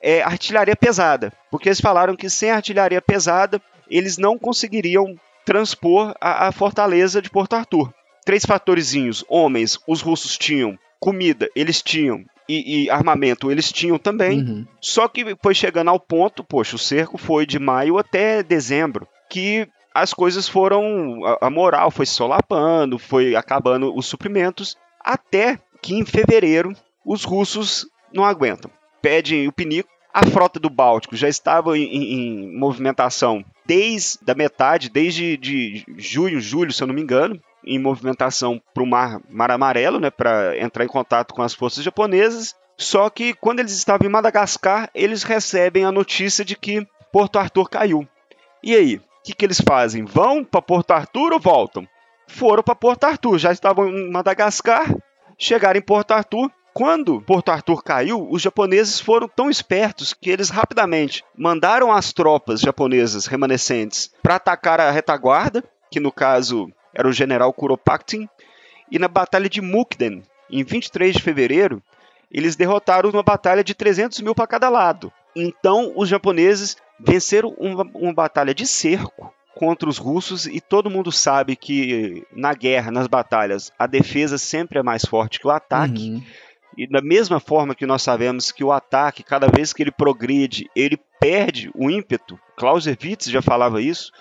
é, 0.05 0.23
artilharia 0.23 0.77
pesada, 0.77 1.33
porque 1.51 1.71
eles 1.71 1.81
falaram 1.81 2.15
que 2.15 2.29
sem 2.29 2.51
artilharia 2.51 3.01
pesada 3.01 3.61
eles 3.91 4.19
não 4.19 4.39
conseguiriam 4.39 5.17
transpor 5.47 6.15
a, 6.21 6.49
a 6.49 6.53
fortaleza 6.53 7.23
de 7.23 7.31
Porto 7.31 7.55
Arthur. 7.55 7.91
Três 8.23 8.45
fatorzinhos: 8.45 9.25
homens, 9.29 9.79
os 9.89 10.03
russos 10.03 10.37
tinham, 10.37 10.79
comida, 11.01 11.49
eles 11.57 11.81
tinham, 11.81 12.23
e, 12.47 12.85
e, 12.85 12.91
armamento 12.91 13.51
eles 13.51 13.73
tinham 13.73 13.99
também. 13.99 14.41
Uhum. 14.41 14.67
Só 14.79 15.09
que 15.09 15.35
foi 15.43 15.55
chegando 15.55 15.89
ao 15.89 15.99
ponto, 15.99 16.45
poxa, 16.45 16.77
o 16.77 16.79
cerco 16.79 17.17
foi 17.17 17.47
de 17.47 17.59
maio 17.59 17.97
até 17.97 18.43
dezembro, 18.43 19.09
que 19.31 19.67
as 19.95 20.13
coisas 20.13 20.47
foram. 20.47 21.25
A, 21.25 21.47
a 21.47 21.51
moral 21.51 21.91
foi 21.91 22.05
solapando, 22.05 22.99
foi 22.99 23.35
acabando 23.35 23.97
os 23.97 24.05
suprimentos, 24.05 24.77
até 25.03 25.59
que 25.81 25.95
em 25.95 26.05
fevereiro 26.05 26.75
os 27.07 27.25
russos 27.25 27.87
não 28.13 28.23
aguentam. 28.23 28.71
Pedem 29.01 29.49
o 29.49 29.53
pinico. 29.53 29.94
A 30.15 30.25
frota 30.27 30.61
do 30.61 30.71
Báltico 30.71 31.17
já 31.17 31.29
estava 31.29 31.77
em, 31.77 31.83
em 31.83 32.57
movimentação 32.57 33.45
desde 33.67 34.31
a 34.31 34.35
metade, 34.35 34.89
desde 34.89 35.37
de 35.37 35.85
junho, 35.97 36.41
julho, 36.41 36.73
se 36.73 36.81
eu 36.81 36.87
não 36.87 36.95
me 36.95 37.03
engano, 37.03 37.41
em 37.67 37.81
movimentação 37.81 38.63
para 38.73 38.85
o 38.85 38.87
mar, 38.87 39.21
mar 39.29 39.51
Amarelo, 39.51 39.99
né, 39.99 40.11
para 40.11 40.57
entrar 40.57 40.85
em 40.85 40.89
contato 40.89 41.35
com 41.35 41.43
as 41.43 41.53
forças 41.53 41.83
japonesas. 41.83 42.55
Só 42.77 43.11
que 43.11 43.35
quando 43.35 43.59
eles 43.59 43.73
estavam 43.73 44.07
em 44.07 44.11
Madagascar, 44.11 44.89
eles 44.95 45.25
recebem 45.25 45.85
a 45.85 45.91
notícia 45.91 46.45
de 46.45 46.55
que 46.55 46.87
Porto 47.13 47.37
Arthur 47.37 47.69
caiu. 47.69 48.07
E 48.63 48.73
aí, 48.73 48.97
o 48.97 49.03
que, 49.25 49.35
que 49.35 49.45
eles 49.45 49.61
fazem? 49.61 50.05
Vão 50.05 50.45
para 50.45 50.63
Porto 50.63 50.93
Arthur 50.93 51.33
ou 51.33 51.41
voltam? 51.41 51.89
Foram 52.29 52.63
para 52.63 52.77
Porto 52.77 53.05
Arthur, 53.05 53.39
já 53.39 53.51
estavam 53.51 53.89
em 53.89 54.13
Madagascar, 54.13 54.95
chegaram 55.37 55.79
em 55.79 55.83
Porto 55.83 56.13
Arthur, 56.13 56.51
quando 56.75 57.23
Porto 57.23 57.51
Arthur 57.51 57.85
caiu, 57.85 58.29
os 58.29 58.43
japoneses 58.43 58.99
foram 58.99 59.29
tão 59.29 59.49
espertos 59.49 60.13
que 60.13 60.29
eles 60.29 60.51
rapidamente 60.51 61.25
mandaram 61.39 61.93
as 61.93 62.13
tropas 62.13 62.61
japonesas 62.61 63.27
remanescentes 63.27 64.13
para 64.21 64.35
atacar 64.35 64.81
a 64.81 64.91
retaguarda, 64.91 65.63
que 65.89 66.01
no 66.01 66.11
caso 66.11 66.69
era 66.93 67.07
o 67.07 67.13
general 67.13 67.53
Kuropatkin, 67.53 68.29
e 68.91 68.99
na 68.99 69.07
Batalha 69.07 69.49
de 69.49 69.61
Mukden, 69.61 70.25
em 70.51 70.65
23 70.65 71.15
de 71.15 71.23
fevereiro, 71.23 71.81
eles 72.29 72.57
derrotaram 72.57 73.09
uma 73.09 73.23
batalha 73.23 73.63
de 73.63 73.73
300 73.73 74.21
mil 74.21 74.35
para 74.35 74.49
cada 74.49 74.69
lado. 74.69 75.13
Então, 75.37 75.93
os 75.95 76.09
japoneses 76.09 76.77
venceram 76.99 77.55
uma, 77.57 77.89
uma 77.95 78.13
batalha 78.13 78.53
de 78.53 78.67
cerco 78.67 79.33
contra 79.55 79.89
os 79.89 79.99
russos 79.99 80.47
e 80.47 80.61
todo 80.61 80.91
mundo 80.91 81.13
sabe 81.13 81.55
que 81.55 82.27
na 82.33 82.53
guerra, 82.53 82.91
nas 82.91 83.07
batalhas, 83.07 83.73
a 83.79 83.87
defesa 83.87 84.37
sempre 84.37 84.81
é 84.81 84.83
mais 84.83 85.05
forte 85.05 85.39
que 85.39 85.47
o 85.47 85.51
ataque. 85.51 86.11
Uhum. 86.11 86.23
E 86.77 86.87
da 86.87 87.01
mesma 87.01 87.41
forma 87.41 87.75
que 87.75 87.87
nós 87.87 88.03
sabemos 88.03 88.51
que 88.51 88.65
o 88.65 88.73
ataque, 88.73 89.23
cada 89.23 89.49
vez 89.49 89.73
que 89.73 89.83
ele 89.83 89.91
progride, 89.91 90.69
ele 90.75 90.99
perde 91.21 91.71
o 91.75 91.91
ímpeto, 91.91 92.39
Clausewitz 92.57 93.27
já 93.27 93.41
falava 93.41 93.81
isso. 93.81 94.13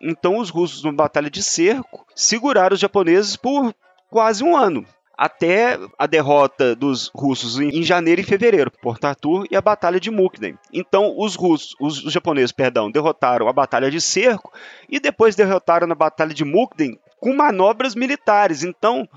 Então 0.00 0.38
os 0.38 0.50
russos, 0.50 0.82
numa 0.82 0.94
batalha 0.94 1.30
de 1.30 1.42
cerco, 1.42 2.06
seguraram 2.14 2.74
os 2.74 2.80
japoneses 2.80 3.36
por 3.36 3.74
quase 4.10 4.44
um 4.44 4.56
ano, 4.56 4.86
até 5.16 5.78
a 5.98 6.06
derrota 6.06 6.76
dos 6.76 7.10
russos 7.14 7.58
em 7.58 7.82
janeiro 7.82 8.20
e 8.20 8.24
fevereiro, 8.24 8.70
Porto 8.70 9.06
Arthur 9.06 9.46
e 9.50 9.56
a 9.56 9.62
batalha 9.62 9.98
de 9.98 10.10
Mukden. 10.10 10.58
Então 10.72 11.14
os 11.16 11.34
russos, 11.34 11.74
os, 11.80 12.04
os 12.04 12.12
japoneses, 12.12 12.52
perdão, 12.52 12.90
derrotaram 12.90 13.48
a 13.48 13.52
batalha 13.52 13.90
de 13.90 14.00
cerco 14.00 14.52
e 14.88 15.00
depois 15.00 15.34
derrotaram 15.34 15.86
na 15.86 15.94
batalha 15.94 16.34
de 16.34 16.44
Mukden 16.44 16.98
com 17.18 17.34
manobras 17.34 17.94
militares. 17.94 18.62
Então 18.62 19.08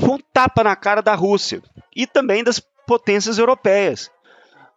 foi 0.00 0.10
um 0.10 0.20
tapa 0.32 0.62
na 0.62 0.76
cara 0.76 1.00
da 1.00 1.14
Rússia 1.14 1.62
e 1.94 2.06
também 2.06 2.42
das 2.42 2.60
potências 2.86 3.38
europeias. 3.38 4.10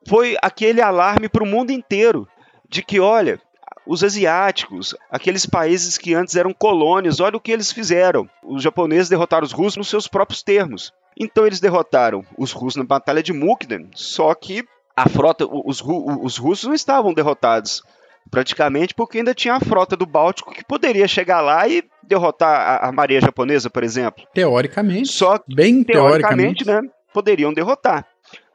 Foi 0.07 0.37
aquele 0.41 0.81
alarme 0.81 1.27
para 1.29 1.43
o 1.43 1.47
mundo 1.47 1.71
inteiro 1.71 2.27
de 2.67 2.81
que, 2.81 2.99
olha, 2.99 3.41
os 3.85 4.03
asiáticos, 4.03 4.95
aqueles 5.09 5.45
países 5.45 5.97
que 5.97 6.13
antes 6.13 6.35
eram 6.35 6.53
colônias, 6.53 7.19
olha 7.19 7.37
o 7.37 7.41
que 7.41 7.51
eles 7.51 7.71
fizeram. 7.71 8.29
Os 8.43 8.61
japoneses 8.61 9.09
derrotaram 9.09 9.45
os 9.45 9.51
russos 9.51 9.77
nos 9.77 9.89
seus 9.89 10.07
próprios 10.07 10.43
termos. 10.43 10.93
Então 11.19 11.45
eles 11.45 11.59
derrotaram 11.59 12.23
os 12.37 12.51
russos 12.51 12.77
na 12.77 12.83
Batalha 12.83 13.21
de 13.21 13.33
Mukden, 13.33 13.89
só 13.93 14.33
que 14.33 14.63
a 14.95 15.07
frota, 15.09 15.45
os, 15.45 15.81
os 15.81 16.37
russos 16.37 16.65
não 16.65 16.73
estavam 16.73 17.13
derrotados 17.13 17.83
praticamente 18.29 18.93
porque 18.93 19.17
ainda 19.17 19.33
tinha 19.33 19.55
a 19.55 19.59
frota 19.59 19.95
do 19.95 20.05
Báltico 20.05 20.53
que 20.53 20.63
poderia 20.63 21.07
chegar 21.07 21.41
lá 21.41 21.67
e 21.67 21.83
derrotar 22.09 22.83
a, 22.83 22.89
a 22.89 22.91
marinha 22.91 23.21
japonesa, 23.21 23.69
por 23.69 23.83
exemplo. 23.83 24.25
Teoricamente. 24.33 25.09
Só 25.09 25.37
que, 25.37 25.55
bem 25.55 25.83
teoricamente, 25.83 26.63
teoricamente, 26.63 26.87
né, 26.87 26.93
poderiam 27.13 27.53
derrotar. 27.53 28.05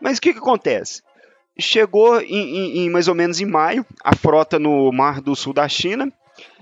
Mas 0.01 0.19
o 0.19 0.21
que, 0.21 0.33
que 0.33 0.39
acontece? 0.39 1.03
Chegou 1.59 2.21
em, 2.21 2.27
em, 2.27 2.79
em, 2.81 2.91
mais 2.91 3.07
ou 3.07 3.15
menos 3.15 3.41
em 3.41 3.47
maio, 3.47 3.87
a 4.03 4.15
frota 4.15 4.59
no 4.59 4.91
Mar 4.93 5.21
do 5.21 5.37
Sul 5.37 5.53
da 5.53 5.69
China. 5.69 6.13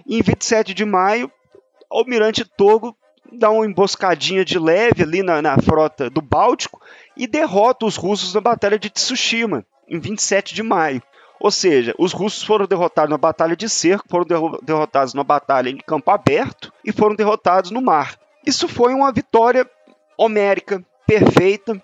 E 0.07 0.18
em 0.18 0.22
27 0.22 0.74
de 0.74 0.85
maio, 0.85 1.31
o 1.90 1.98
almirante 1.98 2.44
Togo 2.44 2.96
dá 3.33 3.50
uma 3.50 3.64
emboscadinha 3.64 4.44
de 4.44 4.59
leve 4.59 5.02
ali 5.02 5.22
na, 5.22 5.40
na 5.40 5.57
frota 5.59 6.11
do 6.11 6.20
Báltico 6.20 6.81
e 7.16 7.26
derrota 7.26 7.87
os 7.87 7.96
russos 7.96 8.35
na 8.35 8.40
Batalha 8.40 8.78
de 8.78 8.90
Tsushima, 8.90 9.64
em 9.88 9.98
27 9.98 10.55
de 10.55 10.62
maio. 10.62 11.02
Ou 11.42 11.50
seja, 11.50 11.92
os 11.98 12.12
russos 12.12 12.45
foram 12.45 12.66
derrotados 12.66 13.11
na 13.11 13.18
batalha 13.18 13.57
de 13.57 13.68
cerco, 13.68 14.07
foram 14.09 14.24
derrotados 14.62 15.12
na 15.12 15.24
batalha 15.24 15.70
em 15.70 15.76
campo 15.76 16.09
aberto 16.12 16.72
e 16.84 16.93
foram 16.93 17.16
derrotados 17.16 17.72
no 17.72 17.82
mar. 17.82 18.16
Isso 18.47 18.68
foi 18.68 18.95
uma 18.95 19.11
vitória 19.11 19.68
homérica, 20.16 20.84
perfeita. 21.05 21.82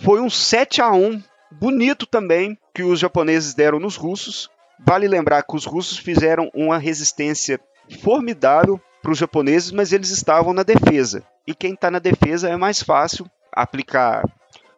Foi 0.00 0.18
um 0.18 0.30
7 0.30 0.80
a 0.80 0.90
1 0.92 1.22
bonito 1.50 2.06
também 2.06 2.56
que 2.72 2.82
os 2.82 2.98
japoneses 2.98 3.52
deram 3.52 3.78
nos 3.78 3.96
russos. 3.96 4.48
Vale 4.80 5.06
lembrar 5.06 5.42
que 5.42 5.54
os 5.54 5.66
russos 5.66 5.98
fizeram 5.98 6.50
uma 6.54 6.78
resistência 6.78 7.60
formidável 8.00 8.80
para 9.02 9.12
os 9.12 9.18
japoneses, 9.18 9.72
mas 9.72 9.92
eles 9.92 10.08
estavam 10.08 10.54
na 10.54 10.62
defesa. 10.62 11.22
E 11.46 11.54
quem 11.54 11.74
está 11.74 11.90
na 11.90 11.98
defesa 11.98 12.48
é 12.48 12.56
mais 12.56 12.82
fácil 12.82 13.30
aplicar 13.52 14.24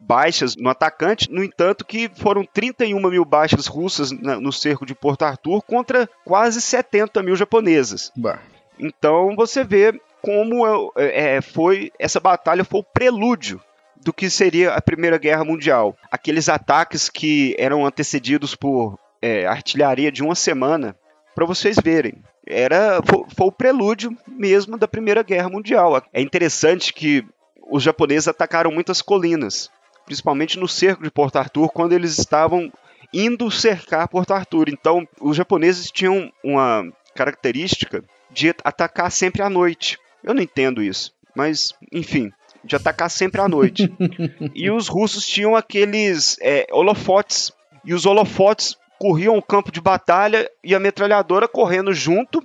baixas 0.08 0.56
no 0.56 0.70
atacante, 0.70 1.30
no 1.30 1.44
entanto 1.44 1.84
que 1.84 2.10
foram 2.16 2.42
31 2.42 2.98
mil 3.10 3.24
baixas 3.26 3.66
russas 3.66 4.10
no 4.10 4.50
cerco 4.50 4.86
de 4.86 4.94
Porto 4.94 5.22
Arthur 5.22 5.60
contra 5.62 6.08
quase 6.24 6.62
70 6.62 7.22
mil 7.22 7.36
japonesas. 7.36 8.10
Bah. 8.16 8.40
Então 8.78 9.36
você 9.36 9.62
vê 9.62 10.00
como 10.22 10.66
é, 10.96 11.36
é, 11.36 11.40
foi 11.42 11.92
essa 11.98 12.18
batalha 12.18 12.64
foi 12.64 12.80
o 12.80 12.84
prelúdio 12.84 13.60
do 13.96 14.12
que 14.12 14.30
seria 14.30 14.72
a 14.72 14.80
Primeira 14.80 15.18
Guerra 15.18 15.44
Mundial. 15.44 15.94
Aqueles 16.10 16.48
ataques 16.48 17.10
que 17.10 17.54
eram 17.58 17.84
antecedidos 17.84 18.54
por 18.54 18.98
é, 19.20 19.46
artilharia 19.46 20.10
de 20.10 20.22
uma 20.22 20.34
semana, 20.34 20.96
para 21.34 21.44
vocês 21.44 21.76
verem. 21.82 22.14
era 22.46 23.00
foi, 23.04 23.24
foi 23.36 23.46
o 23.46 23.52
prelúdio 23.52 24.16
mesmo 24.26 24.78
da 24.78 24.88
Primeira 24.88 25.22
Guerra 25.22 25.50
Mundial. 25.50 26.02
É 26.12 26.22
interessante 26.22 26.94
que 26.94 27.26
os 27.70 27.82
japoneses 27.82 28.28
atacaram 28.28 28.70
muitas 28.70 29.02
colinas, 29.02 29.70
principalmente 30.08 30.58
no 30.58 30.66
cerco 30.66 31.02
de 31.02 31.10
Porto 31.10 31.36
Arthur, 31.36 31.68
quando 31.68 31.92
eles 31.92 32.18
estavam 32.18 32.72
indo 33.12 33.50
cercar 33.50 34.08
Porto 34.08 34.32
Arthur. 34.32 34.70
Então, 34.70 35.06
os 35.20 35.36
japoneses 35.36 35.90
tinham 35.90 36.32
uma 36.42 36.90
característica 37.14 38.02
de 38.30 38.48
atacar 38.64 39.12
sempre 39.12 39.42
à 39.42 39.50
noite. 39.50 39.98
Eu 40.24 40.32
não 40.32 40.42
entendo 40.42 40.82
isso, 40.82 41.12
mas 41.34 41.74
enfim, 41.92 42.32
de 42.64 42.74
atacar 42.74 43.10
sempre 43.10 43.42
à 43.42 43.48
noite. 43.48 43.94
e 44.54 44.70
os 44.70 44.88
russos 44.88 45.26
tinham 45.26 45.54
aqueles 45.54 46.38
é, 46.40 46.66
holofotes, 46.72 47.52
e 47.84 47.92
os 47.92 48.06
holofotes 48.06 48.78
corriam 48.98 49.36
o 49.36 49.42
campo 49.42 49.70
de 49.70 49.80
batalha 49.80 50.50
e 50.64 50.74
a 50.74 50.80
metralhadora 50.80 51.46
correndo 51.46 51.92
junto, 51.92 52.42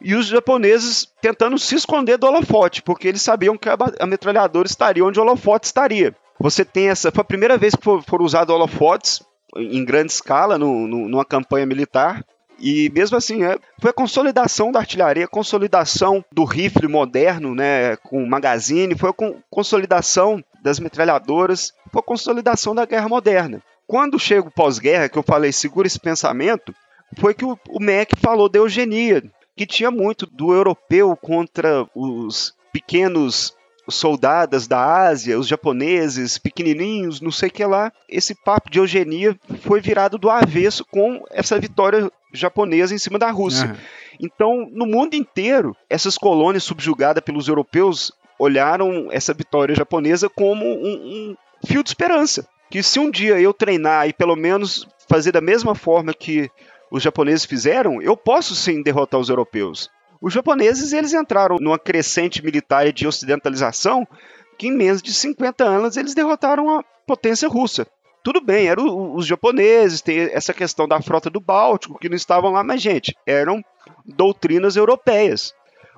e 0.00 0.14
os 0.14 0.26
japoneses 0.26 1.06
tentando 1.20 1.58
se 1.58 1.74
esconder 1.74 2.16
do 2.16 2.26
holofote, 2.26 2.80
porque 2.82 3.08
eles 3.08 3.20
sabiam 3.20 3.58
que 3.58 3.68
a 3.68 4.06
metralhadora 4.06 4.66
estaria 4.66 5.04
onde 5.04 5.18
o 5.18 5.22
holofote 5.22 5.66
estaria. 5.66 6.16
Você 6.44 6.62
tem 6.62 6.90
essa. 6.90 7.10
Foi 7.10 7.22
a 7.22 7.24
primeira 7.24 7.56
vez 7.56 7.74
que 7.74 7.82
foram 7.82 8.22
usados 8.22 8.54
holofotes 8.54 9.22
em 9.56 9.82
grande 9.82 10.12
escala 10.12 10.58
no, 10.58 10.86
no, 10.86 11.08
numa 11.08 11.24
campanha 11.24 11.64
militar. 11.64 12.22
E 12.60 12.90
mesmo 12.90 13.16
assim, 13.16 13.42
é, 13.42 13.58
foi 13.80 13.88
a 13.88 13.94
consolidação 13.94 14.70
da 14.70 14.78
artilharia, 14.78 15.24
a 15.24 15.28
consolidação 15.28 16.22
do 16.30 16.44
rifle 16.44 16.86
moderno, 16.86 17.54
né, 17.54 17.96
com 17.96 18.26
magazine, 18.26 18.94
foi 18.94 19.08
a 19.08 19.14
consolidação 19.48 20.44
das 20.62 20.78
metralhadoras, 20.78 21.72
foi 21.90 22.00
a 22.00 22.04
consolidação 22.04 22.74
da 22.74 22.84
guerra 22.84 23.08
moderna. 23.08 23.62
Quando 23.86 24.18
chega 24.18 24.46
o 24.46 24.52
pós-guerra, 24.52 25.08
que 25.08 25.16
eu 25.16 25.22
falei, 25.22 25.50
segura 25.50 25.86
esse 25.86 25.98
pensamento, 25.98 26.74
foi 27.18 27.32
que 27.32 27.46
o, 27.46 27.58
o 27.70 27.80
Mac 27.80 28.10
falou 28.18 28.50
da 28.50 28.58
eugenia, 28.58 29.24
que 29.56 29.64
tinha 29.64 29.90
muito 29.90 30.26
do 30.26 30.52
europeu 30.52 31.16
contra 31.16 31.88
os 31.94 32.54
pequenos 32.70 33.54
soldadas 33.88 34.66
da 34.66 35.06
Ásia, 35.06 35.38
os 35.38 35.46
japoneses, 35.46 36.38
pequenininhos, 36.38 37.20
não 37.20 37.30
sei 37.30 37.48
o 37.48 37.52
que 37.52 37.64
lá. 37.64 37.92
Esse 38.08 38.34
papo 38.34 38.70
de 38.70 38.78
eugenia 38.78 39.38
foi 39.60 39.80
virado 39.80 40.18
do 40.18 40.30
avesso 40.30 40.84
com 40.84 41.22
essa 41.30 41.58
vitória 41.58 42.10
japonesa 42.32 42.94
em 42.94 42.98
cima 42.98 43.18
da 43.18 43.30
Rússia. 43.30 43.68
Uhum. 43.68 43.76
Então, 44.20 44.68
no 44.72 44.86
mundo 44.86 45.14
inteiro, 45.14 45.76
essas 45.88 46.16
colônias 46.16 46.64
subjugadas 46.64 47.22
pelos 47.22 47.48
europeus 47.48 48.12
olharam 48.38 49.08
essa 49.10 49.32
vitória 49.32 49.74
japonesa 49.74 50.28
como 50.28 50.64
um, 50.64 50.94
um 50.94 51.36
fio 51.66 51.82
de 51.82 51.90
esperança. 51.90 52.46
Que 52.70 52.82
se 52.82 52.98
um 52.98 53.10
dia 53.10 53.40
eu 53.40 53.52
treinar 53.52 54.08
e 54.08 54.12
pelo 54.12 54.34
menos 54.34 54.88
fazer 55.08 55.32
da 55.32 55.40
mesma 55.40 55.74
forma 55.74 56.12
que 56.12 56.50
os 56.90 57.02
japoneses 57.02 57.44
fizeram, 57.44 58.00
eu 58.00 58.16
posso 58.16 58.54
sim 58.54 58.82
derrotar 58.82 59.20
os 59.20 59.28
europeus. 59.28 59.90
Os 60.24 60.32
japoneses 60.32 60.94
eles 60.94 61.12
entraram 61.12 61.58
numa 61.60 61.78
crescente 61.78 62.42
militar 62.42 62.90
de 62.90 63.06
ocidentalização 63.06 64.08
que 64.56 64.68
em 64.68 64.72
menos 64.72 65.02
de 65.02 65.12
50 65.12 65.62
anos 65.62 65.98
eles 65.98 66.14
derrotaram 66.14 66.78
a 66.78 66.82
potência 67.06 67.46
russa. 67.46 67.86
Tudo 68.22 68.40
bem, 68.40 68.66
eram 68.66 69.14
os 69.14 69.26
japoneses, 69.26 70.00
tem 70.00 70.20
essa 70.32 70.54
questão 70.54 70.88
da 70.88 71.02
frota 71.02 71.28
do 71.28 71.40
Báltico, 71.40 71.98
que 71.98 72.08
não 72.08 72.16
estavam 72.16 72.52
lá, 72.52 72.64
mas, 72.64 72.80
gente, 72.80 73.14
eram 73.26 73.62
doutrinas 74.02 74.76
europeias. 74.76 75.52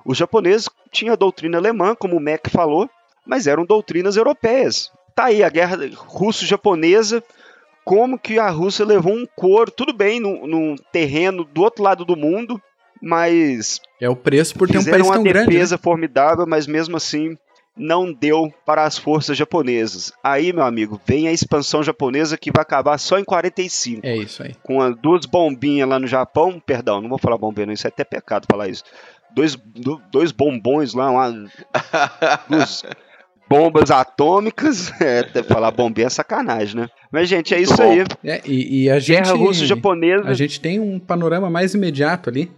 Os 0.05 0.17
japoneses 0.17 0.67
tinham 0.91 1.13
a 1.13 1.17
doutrina 1.17 1.57
alemã, 1.57 1.95
como 1.95 2.17
o 2.17 2.21
Mac 2.21 2.49
falou, 2.49 2.89
mas 3.25 3.47
eram 3.47 3.65
doutrinas 3.65 4.17
europeias. 4.17 4.91
Tá 5.15 5.27
aí 5.27 5.41
a 5.41 5.47
guerra 5.47 5.77
russo-japonesa, 5.95 7.23
como 7.85 8.19
que 8.19 8.37
a 8.37 8.49
Rússia 8.49 8.85
levou 8.85 9.13
um 9.13 9.25
couro, 9.37 9.71
tudo 9.71 9.93
bem, 9.93 10.19
num, 10.19 10.45
num 10.45 10.75
terreno 10.91 11.45
do 11.45 11.61
outro 11.61 11.81
lado 11.81 12.03
do 12.03 12.17
mundo, 12.17 12.61
mas. 13.01 13.79
É 13.99 14.09
o 14.09 14.15
preço 14.15 14.55
por 14.55 14.67
ter 14.67 14.77
um 14.77 14.83
país 14.83 15.07
tão 15.07 15.23
grande. 15.23 15.39
uma 15.39 15.45
defesa 15.47 15.75
né? 15.75 15.81
formidável, 15.81 16.45
mas 16.47 16.67
mesmo 16.67 16.97
assim 16.97 17.37
não 17.77 18.11
deu 18.11 18.51
para 18.65 18.83
as 18.83 18.97
forças 18.97 19.37
japonesas. 19.37 20.11
Aí, 20.23 20.51
meu 20.51 20.63
amigo, 20.63 20.99
vem 21.05 21.27
a 21.27 21.31
expansão 21.31 21.83
japonesa 21.83 22.37
que 22.37 22.51
vai 22.51 22.63
acabar 22.63 22.97
só 22.97 23.19
em 23.19 23.23
45. 23.23 24.05
É 24.05 24.17
isso 24.17 24.43
aí. 24.43 24.55
Com 24.63 24.81
as 24.81 24.95
duas 24.97 25.25
bombinhas 25.25 25.87
lá 25.87 25.99
no 25.99 26.07
Japão, 26.07 26.59
perdão, 26.59 27.01
não 27.01 27.09
vou 27.09 27.19
falar 27.19 27.37
bombinha, 27.37 27.67
não, 27.67 27.73
isso 27.73 27.87
é 27.87 27.89
até 27.89 28.03
pecado 28.03 28.47
falar 28.49 28.67
isso. 28.67 28.83
Dois, 29.33 29.55
dois 30.11 30.31
bombons 30.31 30.93
lá, 30.93 31.11
uma, 31.11 31.29
duas 32.49 32.83
bombas 33.47 33.91
atômicas, 33.91 34.91
é, 34.99 35.19
até 35.19 35.43
falar 35.43 35.71
bombinha 35.71 36.07
é 36.07 36.09
sacanagem, 36.09 36.81
né? 36.81 36.87
Mas, 37.11 37.29
gente, 37.29 37.53
é 37.53 37.61
isso 37.61 37.81
aí. 37.81 38.03
É, 38.23 38.41
e, 38.45 38.83
e 38.83 38.89
a 38.89 38.99
gente, 38.99 39.23
Guerra 39.23 39.37
russo-japonesa. 39.37 40.27
A 40.27 40.33
gente 40.33 40.59
tem 40.59 40.79
um 40.79 40.99
panorama 40.99 41.49
mais 41.49 41.73
imediato 41.73 42.29
ali 42.29 42.51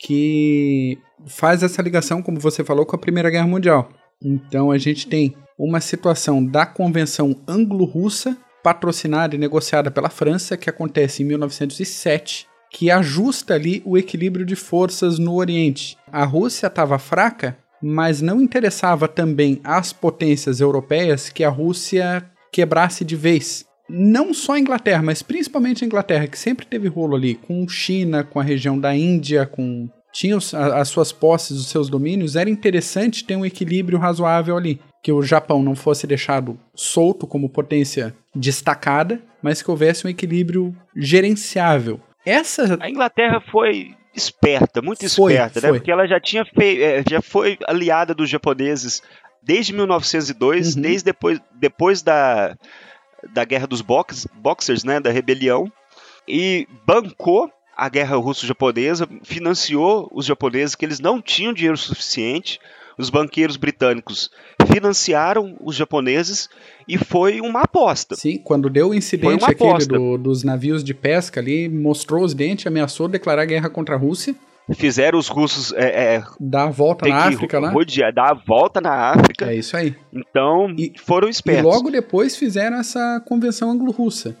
que 0.00 0.98
faz 1.26 1.62
essa 1.62 1.82
ligação, 1.82 2.22
como 2.22 2.40
você 2.40 2.62
falou, 2.64 2.86
com 2.86 2.96
a 2.96 2.98
Primeira 2.98 3.30
Guerra 3.30 3.46
Mundial. 3.46 3.88
Então 4.22 4.70
a 4.70 4.78
gente 4.78 5.06
tem 5.06 5.34
uma 5.58 5.80
situação 5.80 6.44
da 6.44 6.66
Convenção 6.66 7.36
Anglo-Russa, 7.46 8.36
patrocinada 8.62 9.34
e 9.34 9.38
negociada 9.38 9.90
pela 9.90 10.10
França, 10.10 10.56
que 10.56 10.68
acontece 10.68 11.22
em 11.22 11.26
1907, 11.26 12.46
que 12.70 12.90
ajusta 12.90 13.54
ali 13.54 13.82
o 13.84 13.96
equilíbrio 13.96 14.44
de 14.44 14.56
forças 14.56 15.18
no 15.18 15.34
Oriente. 15.34 15.96
A 16.10 16.24
Rússia 16.24 16.66
estava 16.66 16.98
fraca, 16.98 17.56
mas 17.82 18.20
não 18.20 18.40
interessava 18.40 19.06
também 19.06 19.60
às 19.62 19.92
potências 19.92 20.60
europeias 20.60 21.28
que 21.28 21.44
a 21.44 21.48
Rússia 21.48 22.28
quebrasse 22.52 23.04
de 23.04 23.16
vez. 23.16 23.64
Não 23.88 24.34
só 24.34 24.54
a 24.54 24.58
Inglaterra, 24.58 25.02
mas 25.02 25.22
principalmente 25.22 25.84
a 25.84 25.86
Inglaterra, 25.86 26.26
que 26.26 26.38
sempre 26.38 26.66
teve 26.66 26.88
rolo 26.88 27.16
ali 27.16 27.34
com 27.34 27.66
China, 27.68 28.24
com 28.24 28.40
a 28.40 28.42
região 28.42 28.78
da 28.78 28.94
Índia, 28.94 29.46
com 29.46 29.88
tinha 30.12 30.36
as 30.36 30.88
suas 30.88 31.12
posses, 31.12 31.58
os 31.58 31.68
seus 31.68 31.90
domínios, 31.90 32.36
era 32.36 32.48
interessante 32.48 33.22
ter 33.22 33.36
um 33.36 33.44
equilíbrio 33.44 33.98
razoável 33.98 34.56
ali. 34.56 34.80
Que 35.02 35.12
o 35.12 35.22
Japão 35.22 35.62
não 35.62 35.76
fosse 35.76 36.06
deixado 36.06 36.58
solto 36.74 37.26
como 37.26 37.50
potência 37.50 38.14
destacada, 38.34 39.20
mas 39.42 39.60
que 39.60 39.70
houvesse 39.70 40.06
um 40.06 40.10
equilíbrio 40.10 40.74
gerenciável. 40.96 42.00
Essa. 42.24 42.78
A 42.80 42.88
Inglaterra 42.88 43.40
foi 43.52 43.94
esperta, 44.14 44.80
muito 44.80 45.08
foi, 45.10 45.34
esperta, 45.34 45.60
né? 45.60 45.68
Porque 45.68 45.92
ela 45.92 46.08
já 46.08 46.18
tinha 46.18 46.44
feito, 46.46 46.82
é, 46.82 47.04
já 47.08 47.20
foi 47.20 47.58
aliada 47.68 48.14
dos 48.14 48.30
japoneses 48.30 49.02
desde 49.42 49.74
1902, 49.74 50.74
uhum. 50.74 50.82
desde 50.82 51.04
depois, 51.04 51.40
depois 51.54 52.02
da, 52.02 52.56
da 53.32 53.44
guerra 53.44 53.66
dos 53.66 53.82
box, 53.82 54.26
boxers, 54.34 54.84
né, 54.84 55.00
da 55.00 55.10
rebelião, 55.10 55.70
e 56.26 56.66
bancou 56.86 57.50
a 57.76 57.88
guerra 57.88 58.16
russo-japonesa, 58.16 59.06
financiou 59.22 60.08
os 60.12 60.24
japoneses 60.24 60.74
que 60.74 60.84
eles 60.84 60.98
não 60.98 61.20
tinham 61.20 61.52
dinheiro 61.52 61.76
suficiente. 61.76 62.58
Os 62.98 63.10
banqueiros 63.10 63.58
britânicos 63.58 64.30
financiaram 64.72 65.54
os 65.60 65.76
japoneses 65.76 66.48
e 66.88 66.96
foi 66.96 67.42
uma 67.42 67.60
aposta. 67.60 68.16
Sim, 68.16 68.38
quando 68.38 68.70
deu 68.70 68.88
o 68.88 68.94
incidente 68.94 69.44
aquele 69.44 69.84
do, 69.86 70.16
dos 70.16 70.42
navios 70.42 70.82
de 70.82 70.94
pesca 70.94 71.38
ali, 71.38 71.68
mostrou 71.68 72.24
os 72.24 72.32
dentes, 72.32 72.66
ameaçou 72.66 73.06
declarar 73.06 73.44
guerra 73.44 73.68
contra 73.68 73.96
a 73.96 73.98
Rússia. 73.98 74.34
Fizeram 74.74 75.18
os 75.18 75.28
russos 75.28 75.72
é, 75.72 76.16
é, 76.16 76.24
dar 76.40 76.64
a 76.64 76.70
volta 76.70 77.08
na 77.08 77.16
África, 77.16 77.60
né? 77.60 77.68
Rodear, 77.68 78.12
dar 78.12 78.32
a 78.32 78.34
volta 78.34 78.80
na 78.80 79.12
África. 79.12 79.46
É 79.46 79.54
isso 79.54 79.76
aí. 79.76 79.94
Então, 80.12 80.74
e, 80.76 80.92
foram 80.98 81.28
espertos. 81.28 81.64
E 81.64 81.66
logo 81.66 81.90
depois 81.90 82.36
fizeram 82.36 82.76
essa 82.78 83.22
convenção 83.24 83.70
anglo-russa 83.70 84.36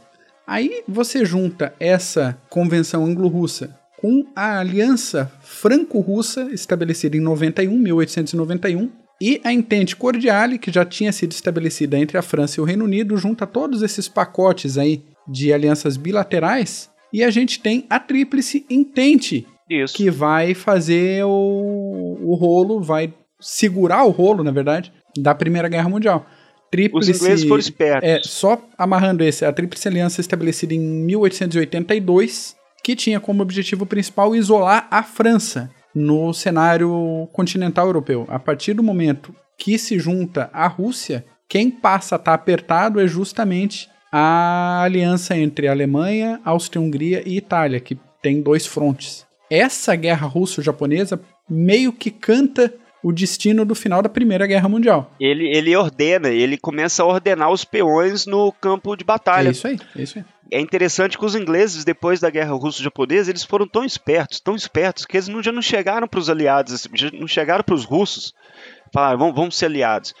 Aí 0.46 0.84
você 0.86 1.24
junta 1.24 1.74
essa 1.80 2.38
convenção 2.48 3.04
anglo-russa 3.04 3.76
com 3.98 4.24
a 4.36 4.60
aliança 4.60 5.32
franco-russa 5.40 6.48
estabelecida 6.52 7.16
em 7.16 7.20
91, 7.20 7.76
1891, 7.76 8.88
e 9.20 9.40
a 9.42 9.52
Entente 9.52 9.96
Cordiale, 9.96 10.58
que 10.58 10.70
já 10.70 10.84
tinha 10.84 11.10
sido 11.10 11.32
estabelecida 11.32 11.98
entre 11.98 12.16
a 12.16 12.22
França 12.22 12.60
e 12.60 12.62
o 12.62 12.64
Reino 12.64 12.84
Unido, 12.84 13.16
junta 13.16 13.46
todos 13.46 13.82
esses 13.82 14.06
pacotes 14.06 14.78
aí 14.78 15.02
de 15.26 15.52
alianças 15.52 15.96
bilaterais, 15.96 16.90
e 17.12 17.24
a 17.24 17.30
gente 17.30 17.58
tem 17.58 17.84
a 17.90 17.98
Tríplice 17.98 18.64
Entente, 18.70 19.46
Isso. 19.68 19.94
que 19.94 20.10
vai 20.10 20.54
fazer 20.54 21.24
o, 21.24 22.18
o 22.22 22.34
rolo, 22.34 22.80
vai 22.80 23.12
segurar 23.40 24.04
o 24.04 24.10
rolo, 24.10 24.42
na 24.44 24.50
verdade, 24.50 24.92
da 25.16 25.34
Primeira 25.34 25.68
Guerra 25.68 25.88
Mundial 25.88 26.26
tríplice. 26.70 27.10
Os 27.10 27.16
ingleses 27.16 27.44
foram 27.48 27.60
espertos. 27.60 28.08
É, 28.08 28.20
só 28.22 28.62
amarrando 28.76 29.24
esse, 29.24 29.44
a 29.44 29.52
Tríplice 29.52 29.88
Aliança 29.88 30.20
estabelecida 30.20 30.74
em 30.74 30.78
1882, 30.78 32.56
que 32.82 32.94
tinha 32.94 33.18
como 33.18 33.42
objetivo 33.42 33.86
principal 33.86 34.34
isolar 34.34 34.86
a 34.90 35.02
França 35.02 35.70
no 35.94 36.32
cenário 36.34 37.28
continental 37.32 37.86
europeu. 37.86 38.26
A 38.28 38.38
partir 38.38 38.74
do 38.74 38.82
momento 38.82 39.34
que 39.58 39.78
se 39.78 39.98
junta 39.98 40.50
a 40.52 40.66
Rússia, 40.66 41.24
quem 41.48 41.70
passa 41.70 42.16
a 42.16 42.18
estar 42.18 42.34
apertado 42.34 43.00
é 43.00 43.06
justamente 43.06 43.88
a 44.12 44.82
aliança 44.82 45.36
entre 45.36 45.68
Alemanha, 45.68 46.40
Áustria-Hungria 46.44 47.22
e 47.26 47.38
Itália, 47.38 47.80
que 47.80 47.98
tem 48.22 48.42
dois 48.42 48.66
frontes. 48.66 49.25
Essa 49.50 49.94
guerra 49.94 50.26
russo-japonesa 50.26 51.20
meio 51.48 51.92
que 51.92 52.10
canta 52.10 52.72
o 53.02 53.12
destino 53.12 53.64
do 53.64 53.74
final 53.74 54.02
da 54.02 54.08
Primeira 54.08 54.46
Guerra 54.46 54.68
Mundial. 54.68 55.12
Ele, 55.20 55.46
ele 55.56 55.76
ordena, 55.76 56.28
ele 56.28 56.58
começa 56.58 57.02
a 57.02 57.06
ordenar 57.06 57.52
os 57.52 57.64
peões 57.64 58.26
no 58.26 58.50
campo 58.50 58.96
de 58.96 59.04
batalha. 59.04 59.48
É 59.48 59.50
isso 59.52 59.66
aí, 59.68 59.78
é 59.94 60.02
isso 60.02 60.18
aí. 60.18 60.24
é 60.50 60.60
interessante 60.60 61.16
que 61.16 61.24
os 61.24 61.36
ingleses, 61.36 61.84
depois 61.84 62.18
da 62.18 62.30
guerra 62.30 62.54
russo-japonesa, 62.54 63.30
eles 63.30 63.44
foram 63.44 63.66
tão 63.66 63.84
espertos, 63.84 64.40
tão 64.40 64.56
espertos, 64.56 65.04
que 65.04 65.16
eles 65.16 65.28
não, 65.28 65.40
já 65.40 65.52
não 65.52 65.62
chegaram 65.62 66.08
para 66.08 66.18
os 66.18 66.28
aliados, 66.28 66.72
assim, 66.72 66.88
não 67.12 67.28
chegaram 67.28 67.62
para 67.62 67.76
os 67.76 67.84
russos, 67.84 68.34
falaram, 68.92 69.18
vamos, 69.18 69.34
vamos 69.36 69.56
ser 69.56 69.66
aliados. 69.66 70.12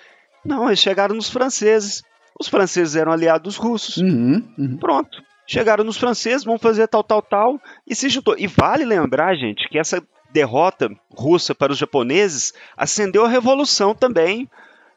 Não, 0.44 0.68
eles 0.68 0.78
chegaram 0.78 1.16
nos 1.16 1.28
franceses. 1.28 2.04
Os 2.38 2.46
franceses 2.46 2.94
eram 2.94 3.10
aliados 3.10 3.42
dos 3.42 3.56
russos. 3.56 3.96
Uhum, 3.96 4.44
uhum. 4.56 4.76
Pronto. 4.76 5.18
Chegaram 5.46 5.84
nos 5.84 5.96
franceses, 5.96 6.44
vão 6.44 6.58
fazer 6.58 6.88
tal, 6.88 7.04
tal, 7.04 7.22
tal, 7.22 7.60
e 7.86 7.94
se 7.94 8.08
juntou. 8.08 8.34
E 8.36 8.46
vale 8.46 8.84
lembrar, 8.84 9.34
gente, 9.36 9.68
que 9.68 9.78
essa 9.78 10.02
derrota 10.30 10.90
russa 11.10 11.54
para 11.54 11.72
os 11.72 11.78
japoneses 11.78 12.52
acendeu 12.76 13.24
a 13.24 13.28
revolução 13.28 13.94
também 13.94 14.48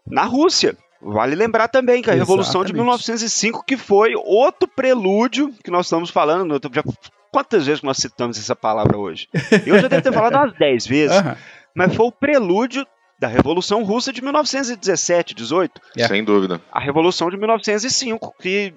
na 0.06 0.24
Rússia. 0.24 0.76
Vale 1.02 1.34
lembrar 1.34 1.70
também 1.70 2.02
que 2.02 2.12
a 2.12 2.14
Revolução 2.14 2.66
de 2.66 2.74
1905, 2.74 3.64
que 3.66 3.78
foi 3.78 4.16
outro 4.16 4.68
prelúdio 4.68 5.54
que 5.64 5.72
nós 5.72 5.86
estamos 5.86 6.10
falando, 6.10 6.60
já, 6.74 6.84
quantas 7.32 7.66
vezes 7.66 7.82
nós 7.82 7.98
citamos 7.98 8.38
essa 8.38 8.56
palavra 8.56 8.98
hoje? 8.98 9.28
Eu 9.66 9.80
já 9.80 9.88
devo 9.88 10.02
ter 10.02 10.12
falado 10.12 10.36
umas 10.36 10.54
10 10.58 10.88
vezes, 10.88 11.16
uhum. 11.24 11.36
mas 11.74 11.96
foi 11.96 12.06
o 12.06 12.12
prelúdio 12.12 12.86
da 13.20 13.28
Revolução 13.28 13.84
Russa 13.84 14.14
de 14.14 14.22
1917, 14.22 15.36
18. 15.36 15.82
Yeah. 15.98 16.16
Sem 16.16 16.24
dúvida. 16.24 16.62
A 16.72 16.80
Revolução 16.80 17.30
de 17.30 17.38
1905, 17.38 18.34
que 18.40 18.74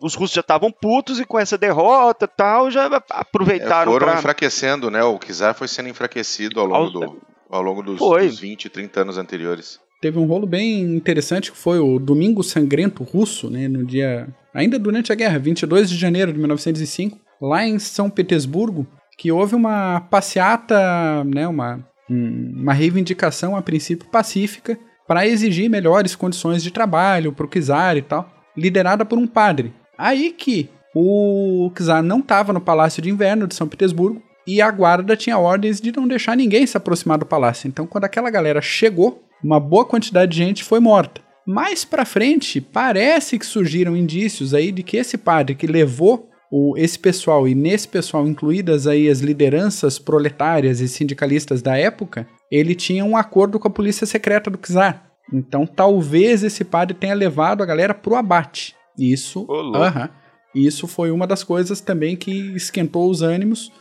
os 0.00 0.14
russos 0.14 0.34
já 0.34 0.42
estavam 0.42 0.70
putos 0.70 1.18
e 1.18 1.24
com 1.24 1.38
essa 1.38 1.56
derrota 1.56 2.28
tal, 2.28 2.70
já 2.70 2.86
aproveitaram. 3.10 3.90
É, 3.90 3.94
foram 3.94 4.06
pra... 4.08 4.18
enfraquecendo, 4.18 4.90
né? 4.90 5.02
O 5.02 5.18
Czar 5.18 5.54
foi 5.54 5.66
sendo 5.66 5.88
enfraquecido 5.88 6.60
ao 6.60 6.66
longo, 6.66 7.04
ao... 7.04 7.10
Do, 7.10 7.22
ao 7.48 7.62
longo 7.62 7.82
dos, 7.82 7.98
dos 7.98 8.38
20, 8.38 8.68
30 8.68 9.00
anos 9.00 9.18
anteriores. 9.18 9.80
Teve 10.00 10.18
um 10.18 10.26
rolo 10.26 10.46
bem 10.46 10.82
interessante 10.82 11.50
que 11.50 11.56
foi 11.56 11.78
o 11.78 11.98
Domingo 11.98 12.42
Sangrento 12.42 13.02
Russo, 13.02 13.48
né? 13.48 13.66
No 13.66 13.84
dia. 13.84 14.28
Ainda 14.52 14.78
durante 14.78 15.10
a 15.10 15.14
guerra, 15.14 15.38
22 15.38 15.88
de 15.88 15.96
janeiro 15.96 16.32
de 16.32 16.38
1905, 16.38 17.18
lá 17.40 17.64
em 17.64 17.78
São 17.78 18.10
Petersburgo, 18.10 18.86
que 19.16 19.32
houve 19.32 19.54
uma 19.54 20.00
passeata, 20.00 21.24
né? 21.24 21.48
Uma 21.48 21.82
uma 22.08 22.72
reivindicação 22.72 23.56
a 23.56 23.62
princípio 23.62 24.08
pacífica 24.08 24.78
para 25.06 25.26
exigir 25.26 25.70
melhores 25.70 26.16
condições 26.16 26.62
de 26.62 26.70
trabalho 26.70 27.32
para 27.32 27.46
o 27.46 27.48
czar 27.48 27.96
e 27.96 28.02
tal, 28.02 28.30
liderada 28.56 29.04
por 29.04 29.18
um 29.18 29.26
padre. 29.26 29.72
Aí 29.96 30.32
que 30.32 30.68
o 30.94 31.70
czar 31.76 32.02
não 32.02 32.20
estava 32.20 32.52
no 32.52 32.60
Palácio 32.60 33.02
de 33.02 33.10
Inverno 33.10 33.46
de 33.46 33.54
São 33.54 33.68
Petersburgo 33.68 34.22
e 34.46 34.60
a 34.62 34.70
guarda 34.70 35.16
tinha 35.16 35.38
ordens 35.38 35.80
de 35.80 35.92
não 35.92 36.06
deixar 36.06 36.36
ninguém 36.36 36.66
se 36.66 36.76
aproximar 36.76 37.18
do 37.18 37.26
palácio. 37.26 37.66
Então, 37.68 37.86
quando 37.86 38.04
aquela 38.04 38.30
galera 38.30 38.62
chegou, 38.62 39.22
uma 39.42 39.58
boa 39.58 39.84
quantidade 39.84 40.32
de 40.32 40.38
gente 40.38 40.64
foi 40.64 40.80
morta. 40.80 41.20
Mais 41.46 41.84
para 41.84 42.04
frente, 42.04 42.60
parece 42.60 43.38
que 43.38 43.46
surgiram 43.46 43.96
indícios 43.96 44.54
aí 44.54 44.72
de 44.72 44.82
que 44.82 44.96
esse 44.96 45.16
padre 45.16 45.54
que 45.54 45.66
levou 45.66 46.28
o, 46.50 46.76
esse 46.76 46.98
pessoal, 46.98 47.46
e 47.48 47.54
nesse 47.54 47.88
pessoal 47.88 48.26
incluídas 48.26 48.86
aí 48.86 49.08
as 49.08 49.20
lideranças 49.20 49.98
proletárias 49.98 50.80
e 50.80 50.88
sindicalistas 50.88 51.62
da 51.62 51.76
época, 51.76 52.26
ele 52.50 52.74
tinha 52.74 53.04
um 53.04 53.16
acordo 53.16 53.58
com 53.58 53.68
a 53.68 53.70
polícia 53.70 54.06
secreta 54.06 54.50
do 54.50 54.58
czar. 54.58 55.04
Então 55.32 55.66
talvez 55.66 56.44
esse 56.44 56.64
padre 56.64 56.94
tenha 56.94 57.14
levado 57.14 57.62
a 57.62 57.66
galera 57.66 57.92
pro 57.92 58.14
abate. 58.14 58.74
Isso, 58.98 59.42
uh 59.42 59.72
-huh, 59.72 60.10
isso 60.54 60.86
foi 60.86 61.10
uma 61.10 61.26
das 61.26 61.42
coisas 61.42 61.80
também 61.80 62.16
que 62.16 62.30
esquentou 62.54 63.10
os 63.10 63.22
ânimos. 63.22 63.72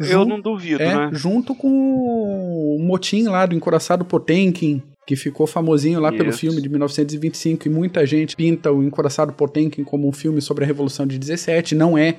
Eu 0.00 0.24
não 0.24 0.40
duvido, 0.40 0.82
é, 0.82 0.94
né? 0.94 1.10
Junto 1.12 1.54
com 1.54 1.68
o 1.68 2.78
motim 2.80 3.24
lá 3.24 3.46
do 3.46 3.54
encoraçado 3.54 4.04
Potemkin, 4.04 4.82
que 5.06 5.16
ficou 5.16 5.46
famosinho 5.46 6.00
lá 6.00 6.08
Isso. 6.08 6.18
pelo 6.18 6.32
filme 6.32 6.60
de 6.60 6.68
1925 6.68 7.68
e 7.68 7.70
muita 7.70 8.06
gente 8.06 8.34
pinta 8.36 8.72
o 8.72 8.82
Encoraçado 8.82 9.32
Potemkin 9.32 9.84
como 9.84 10.08
um 10.08 10.12
filme 10.12 10.40
sobre 10.40 10.64
a 10.64 10.66
Revolução 10.66 11.06
de 11.06 11.18
17, 11.18 11.74
não 11.74 11.96
é, 11.96 12.16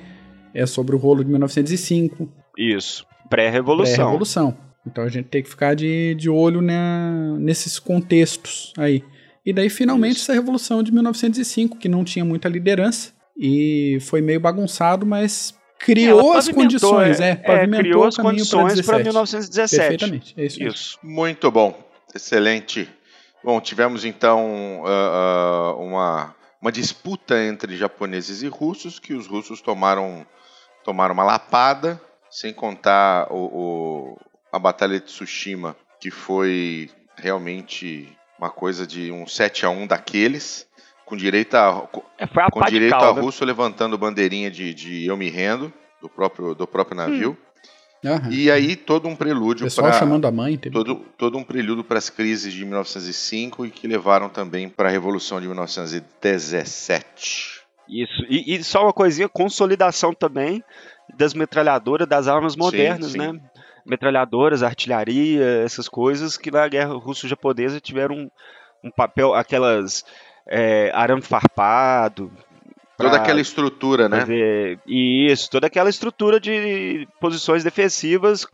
é 0.54 0.64
sobre 0.66 0.94
o 0.94 0.98
rolo 0.98 1.24
de 1.24 1.30
1905. 1.30 2.28
Isso, 2.56 3.04
pré-revolução. 3.28 3.94
Pré-revolução. 3.94 4.56
Então 4.86 5.02
a 5.02 5.08
gente 5.08 5.26
tem 5.26 5.42
que 5.42 5.48
ficar 5.48 5.74
de, 5.74 6.14
de 6.14 6.30
olho 6.30 6.62
na, 6.62 7.36
nesses 7.38 7.78
contextos 7.78 8.72
aí. 8.78 9.02
E 9.44 9.52
daí 9.52 9.68
finalmente 9.68 10.16
Isso. 10.16 10.30
essa 10.30 10.34
revolução 10.34 10.82
de 10.82 10.92
1905, 10.92 11.78
que 11.78 11.88
não 11.88 12.04
tinha 12.04 12.24
muita 12.24 12.48
liderança 12.48 13.12
e 13.36 13.98
foi 14.00 14.20
meio 14.20 14.40
bagunçado, 14.40 15.04
mas 15.04 15.54
criou 15.78 16.32
as 16.32 16.48
condições, 16.48 17.20
é, 17.20 17.30
é 17.30 17.34
pavimentou 17.34 17.80
é, 17.80 17.82
criou 17.82 18.04
as 18.04 18.16
condições 18.16 18.80
para 18.80 18.98
1917. 18.98 19.76
Perfeitamente, 19.76 20.34
é 20.36 20.46
isso. 20.46 20.62
isso. 20.62 20.98
Muito 21.02 21.50
bom. 21.50 21.85
Excelente. 22.14 22.88
Bom, 23.42 23.60
tivemos 23.60 24.04
então 24.04 24.82
uh, 24.82 25.76
uh, 25.76 25.80
uma, 25.80 26.34
uma 26.60 26.72
disputa 26.72 27.40
entre 27.40 27.76
japoneses 27.76 28.42
e 28.42 28.48
russos, 28.48 28.98
que 28.98 29.14
os 29.14 29.26
russos 29.26 29.60
tomaram, 29.60 30.26
tomaram 30.84 31.14
uma 31.14 31.24
lapada, 31.24 32.00
sem 32.30 32.52
contar 32.52 33.28
o, 33.30 33.36
o, 33.36 34.18
a 34.50 34.58
Batalha 34.58 34.98
de 34.98 35.06
Tsushima, 35.06 35.76
que 36.00 36.10
foi 36.10 36.90
realmente 37.16 38.16
uma 38.38 38.50
coisa 38.50 38.86
de 38.86 39.10
um 39.10 39.26
7 39.26 39.64
a 39.64 39.70
1 39.70 39.86
daqueles, 39.86 40.66
com 41.04 41.16
direito 41.16 41.54
a, 41.54 41.88
é, 42.18 42.26
com 42.50 42.60
direito 42.62 42.94
a 42.94 43.10
russo 43.10 43.44
levantando 43.44 43.96
bandeirinha 43.96 44.50
de, 44.50 44.74
de 44.74 45.06
eu 45.06 45.16
me 45.16 45.30
rendo, 45.30 45.72
do 46.00 46.08
próprio, 46.08 46.54
do 46.54 46.66
próprio 46.66 46.96
navio. 46.96 47.38
Hum. 47.40 47.45
Uhum. 48.06 48.30
E 48.30 48.50
aí 48.50 48.76
todo 48.76 49.08
um 49.08 49.16
prelúdio 49.16 49.66
para 49.74 49.92
chamando 49.92 50.26
a 50.26 50.30
mãe, 50.30 50.56
todo 50.56 50.94
todo 51.18 51.36
um 51.36 51.42
prelúdio 51.42 51.82
para 51.82 51.98
as 51.98 52.08
crises 52.08 52.52
de 52.52 52.64
1905 52.64 53.66
e 53.66 53.70
que 53.70 53.88
levaram 53.88 54.28
também 54.28 54.68
para 54.68 54.88
a 54.88 54.92
revolução 54.92 55.40
de 55.40 55.46
1917. 55.46 57.56
Isso. 57.88 58.24
E, 58.28 58.54
e, 58.54 58.64
só 58.64 58.82
uma 58.82 58.92
coisinha, 58.92 59.28
consolidação 59.28 60.12
também 60.12 60.62
das 61.16 61.32
metralhadoras, 61.34 62.08
das 62.08 62.28
armas 62.28 62.56
modernas, 62.56 63.12
sim, 63.12 63.20
sim. 63.20 63.32
né? 63.32 63.40
Metralhadoras, 63.84 64.64
artilharia, 64.64 65.62
essas 65.64 65.88
coisas 65.88 66.36
que 66.36 66.50
na 66.50 66.66
guerra 66.66 66.94
russo-japonesa 66.94 67.80
tiveram 67.80 68.16
um, 68.16 68.28
um, 68.82 68.90
papel, 68.90 69.32
aquelas 69.32 70.04
é, 70.48 70.90
arame 70.92 71.22
farpado, 71.22 72.32
Toda 72.96 73.16
aquela 73.16 73.40
estrutura, 73.40 74.08
né? 74.08 74.20
Fazer, 74.20 74.78
isso, 74.86 75.50
toda 75.50 75.66
aquela 75.66 75.90
estrutura 75.90 76.40
de 76.40 77.06
posições 77.20 77.62
defensivas 77.62 78.46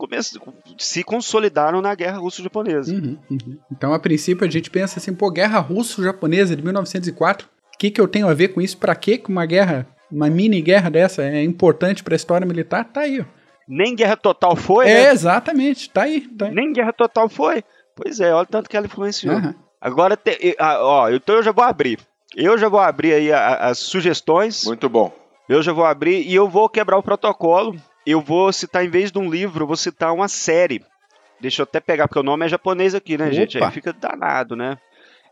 se 0.77 1.03
consolidaram 1.03 1.81
na 1.81 1.95
guerra 1.95 2.17
russo-japonesa. 2.17 2.93
Uhum, 2.93 3.17
uhum. 3.31 3.57
Então, 3.71 3.93
a 3.93 3.99
princípio, 3.99 4.45
a 4.45 4.49
gente 4.49 4.69
pensa 4.69 4.99
assim, 4.99 5.13
pô, 5.13 5.31
guerra 5.31 5.59
russo-japonesa 5.59 6.55
de 6.55 6.61
1904, 6.61 7.47
o 7.47 7.77
que, 7.77 7.89
que 7.89 8.01
eu 8.01 8.07
tenho 8.07 8.27
a 8.27 8.33
ver 8.33 8.49
com 8.49 8.61
isso? 8.61 8.77
Para 8.77 8.93
que 8.95 9.23
uma 9.29 9.45
guerra, 9.45 9.87
uma 10.11 10.29
mini 10.29 10.61
guerra 10.61 10.89
dessa 10.89 11.23
é 11.23 11.41
importante 11.41 12.03
para 12.03 12.13
a 12.13 12.17
história 12.17 12.45
militar? 12.45 12.83
Tá 12.85 13.01
aí, 13.01 13.21
ó. 13.21 13.25
Nem 13.65 13.95
guerra 13.95 14.17
total 14.17 14.57
foi, 14.57 14.89
é, 14.89 15.05
né? 15.05 15.11
exatamente, 15.11 15.89
tá 15.89 16.03
aí, 16.03 16.21
tá 16.21 16.47
aí. 16.47 16.53
Nem 16.53 16.73
guerra 16.73 16.91
total 16.91 17.29
foi. 17.29 17.63
Pois 17.95 18.19
é, 18.19 18.33
olha 18.33 18.43
o 18.43 18.45
tanto 18.45 18.69
que 18.69 18.75
ela 18.75 18.87
influenciou. 18.87 19.35
Uhum. 19.35 19.53
Agora, 19.79 20.17
te, 20.17 20.55
ó, 20.59 21.09
então 21.09 21.35
eu 21.35 21.43
já 21.43 21.51
vou 21.51 21.63
abrir. 21.63 21.99
Eu 22.35 22.57
já 22.57 22.67
vou 22.69 22.79
abrir 22.79 23.13
aí 23.13 23.31
a, 23.31 23.55
as 23.67 23.79
sugestões. 23.79 24.65
Muito 24.65 24.89
bom. 24.89 25.11
Eu 25.47 25.61
já 25.61 25.73
vou 25.73 25.85
abrir 25.85 26.21
e 26.21 26.33
eu 26.33 26.49
vou 26.49 26.69
quebrar 26.69 26.97
o 26.97 27.03
protocolo. 27.03 27.75
Eu 28.05 28.21
vou 28.21 28.51
citar, 28.51 28.83
em 28.83 28.89
vez 28.89 29.11
de 29.11 29.19
um 29.19 29.29
livro, 29.29 29.63
eu 29.63 29.67
vou 29.67 29.75
citar 29.75 30.13
uma 30.13 30.27
série. 30.27 30.83
Deixa 31.39 31.61
eu 31.61 31.63
até 31.63 31.79
pegar, 31.79 32.07
porque 32.07 32.19
o 32.19 32.23
nome 32.23 32.45
é 32.45 32.49
japonês 32.49 32.95
aqui, 32.95 33.17
né, 33.17 33.25
Opa. 33.25 33.33
gente? 33.33 33.61
Aí 33.61 33.71
fica 33.71 33.93
danado, 33.93 34.55
né? 34.55 34.77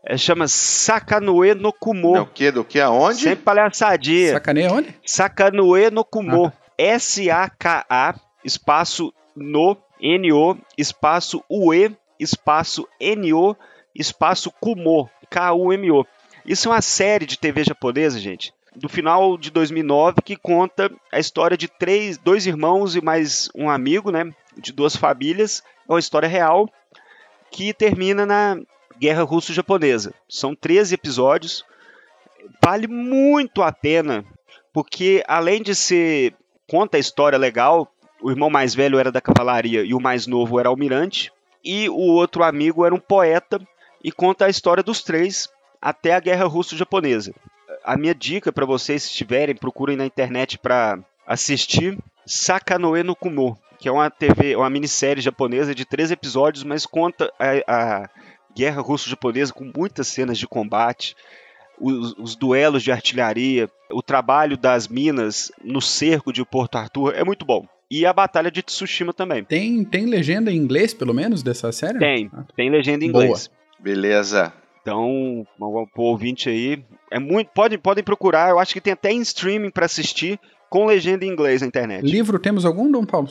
É, 0.04 0.16
chama 0.16 0.48
Sakanue 0.48 1.54
no 1.54 1.72
Kumo. 1.72 2.20
O 2.20 2.26
que? 2.26 2.50
Do 2.50 2.64
que 2.64 2.80
aonde? 2.80 3.20
Sem 3.22 3.36
palhaçadinha. 3.36 4.32
Sakanue 4.32 4.66
onde? 4.68 4.96
Sakanue 5.06 5.90
no 5.90 6.04
Kumo. 6.04 6.46
Ah. 6.46 6.52
S-A-K-A, 6.76 8.14
espaço 8.44 9.12
no, 9.36 9.76
N-O, 10.00 10.56
espaço 10.76 11.44
U-E, 11.48 11.94
espaço 12.18 12.88
N-O, 12.98 13.56
espaço 13.94 14.50
Kumo, 14.60 15.08
K-U-M-O. 15.30 16.04
Isso 16.44 16.68
é 16.68 16.72
uma 16.72 16.82
série 16.82 17.24
de 17.24 17.38
TV 17.38 17.62
japonesa, 17.62 18.18
gente, 18.18 18.52
do 18.74 18.88
final 18.88 19.38
de 19.38 19.50
2009 19.50 20.22
que 20.24 20.36
conta 20.36 20.90
a 21.12 21.20
história 21.20 21.56
de 21.56 21.68
três, 21.68 22.18
dois 22.18 22.46
irmãos 22.46 22.96
e 22.96 23.00
mais 23.00 23.48
um 23.54 23.70
amigo, 23.70 24.10
né, 24.10 24.32
de 24.58 24.72
duas 24.72 24.96
famílias. 24.96 25.62
É 25.88 25.92
uma 25.92 26.00
história 26.00 26.28
real 26.28 26.68
que 27.50 27.72
termina 27.72 28.26
na 28.26 28.58
Guerra 28.98 29.22
Russo-Japonesa. 29.22 30.12
São 30.28 30.54
13 30.54 30.94
episódios. 30.94 31.64
Vale 32.60 32.88
muito 32.88 33.62
a 33.62 33.70
pena, 33.70 34.24
porque 34.72 35.22
além 35.28 35.62
de 35.62 35.76
ser 35.76 36.34
conta 36.68 36.96
a 36.96 37.00
história 37.00 37.38
legal, 37.38 37.88
o 38.20 38.30
irmão 38.30 38.50
mais 38.50 38.74
velho 38.74 38.98
era 38.98 39.12
da 39.12 39.20
cavalaria 39.20 39.84
e 39.84 39.94
o 39.94 40.00
mais 40.00 40.26
novo 40.26 40.58
era 40.58 40.68
almirante, 40.68 41.32
e 41.64 41.88
o 41.88 41.98
outro 41.98 42.42
amigo 42.42 42.84
era 42.84 42.94
um 42.94 42.98
poeta 42.98 43.60
e 44.02 44.10
conta 44.10 44.46
a 44.46 44.50
história 44.50 44.82
dos 44.82 45.04
três 45.04 45.48
até 45.82 46.14
a 46.14 46.20
Guerra 46.20 46.46
Russo-Japonesa. 46.46 47.34
A 47.84 47.96
minha 47.96 48.14
dica 48.14 48.52
para 48.52 48.64
vocês, 48.64 49.02
se 49.02 49.12
tiverem, 49.12 49.56
procurem 49.56 49.96
na 49.96 50.06
internet 50.06 50.56
para 50.56 51.00
assistir 51.26 51.98
Sakanoe 52.24 53.02
no 53.02 53.16
Kumo, 53.16 53.58
que 53.80 53.88
é 53.88 53.92
uma 53.92 54.08
TV, 54.08 54.54
uma 54.54 54.70
minissérie 54.70 55.20
japonesa 55.20 55.74
de 55.74 55.84
três 55.84 56.12
episódios, 56.12 56.62
mas 56.62 56.86
conta 56.86 57.32
a, 57.36 58.02
a 58.02 58.10
Guerra 58.54 58.80
Russo-Japonesa 58.80 59.52
com 59.52 59.70
muitas 59.76 60.06
cenas 60.06 60.38
de 60.38 60.46
combate. 60.46 61.16
os, 61.80 62.14
os, 62.16 62.36
duelos 62.36 62.84
de 62.84 62.92
artilharia, 62.92 63.68
o 63.90 64.02
trabalho 64.02 64.56
das 64.56 64.86
minas 64.86 65.50
no 65.64 65.80
cerco 65.80 66.32
de 66.32 66.44
Porto 66.44 66.76
Arthur 66.76 67.14
é 67.16 67.24
muito 67.24 67.44
bom. 67.44 67.66
E 67.90 68.06
a 68.06 68.12
Batalha 68.12 68.50
de 68.50 68.62
Tsushima 68.62 69.12
também. 69.12 69.44
Tem, 69.44 69.84
tem 69.84 70.06
legenda 70.06 70.50
em 70.50 70.56
inglês, 70.56 70.94
pelo 70.94 71.12
menos, 71.12 71.42
dessa 71.42 71.72
série? 71.72 71.98
Tem, 71.98 72.30
ah. 72.32 72.44
tem 72.56 72.70
legenda 72.70 73.04
em 73.04 73.08
inglês. 73.08 73.48
Boa. 73.48 73.62
Beleza. 73.80 74.52
Então, 74.82 75.46
pro 75.94 76.02
ouvinte 76.02 76.48
aí, 76.48 76.84
é 77.10 77.18
muito, 77.18 77.50
podem, 77.54 77.78
podem 77.78 78.02
procurar, 78.02 78.50
eu 78.50 78.58
acho 78.58 78.74
que 78.74 78.80
tem 78.80 78.92
até 78.92 79.12
em 79.12 79.20
streaming 79.20 79.70
para 79.70 79.86
assistir 79.86 80.38
com 80.68 80.86
legenda 80.86 81.24
em 81.24 81.28
inglês 81.28 81.60
na 81.60 81.68
internet. 81.68 82.04
Livro 82.04 82.38
temos 82.38 82.64
algum, 82.64 82.90
Dom 82.90 83.04
Paulo? 83.04 83.28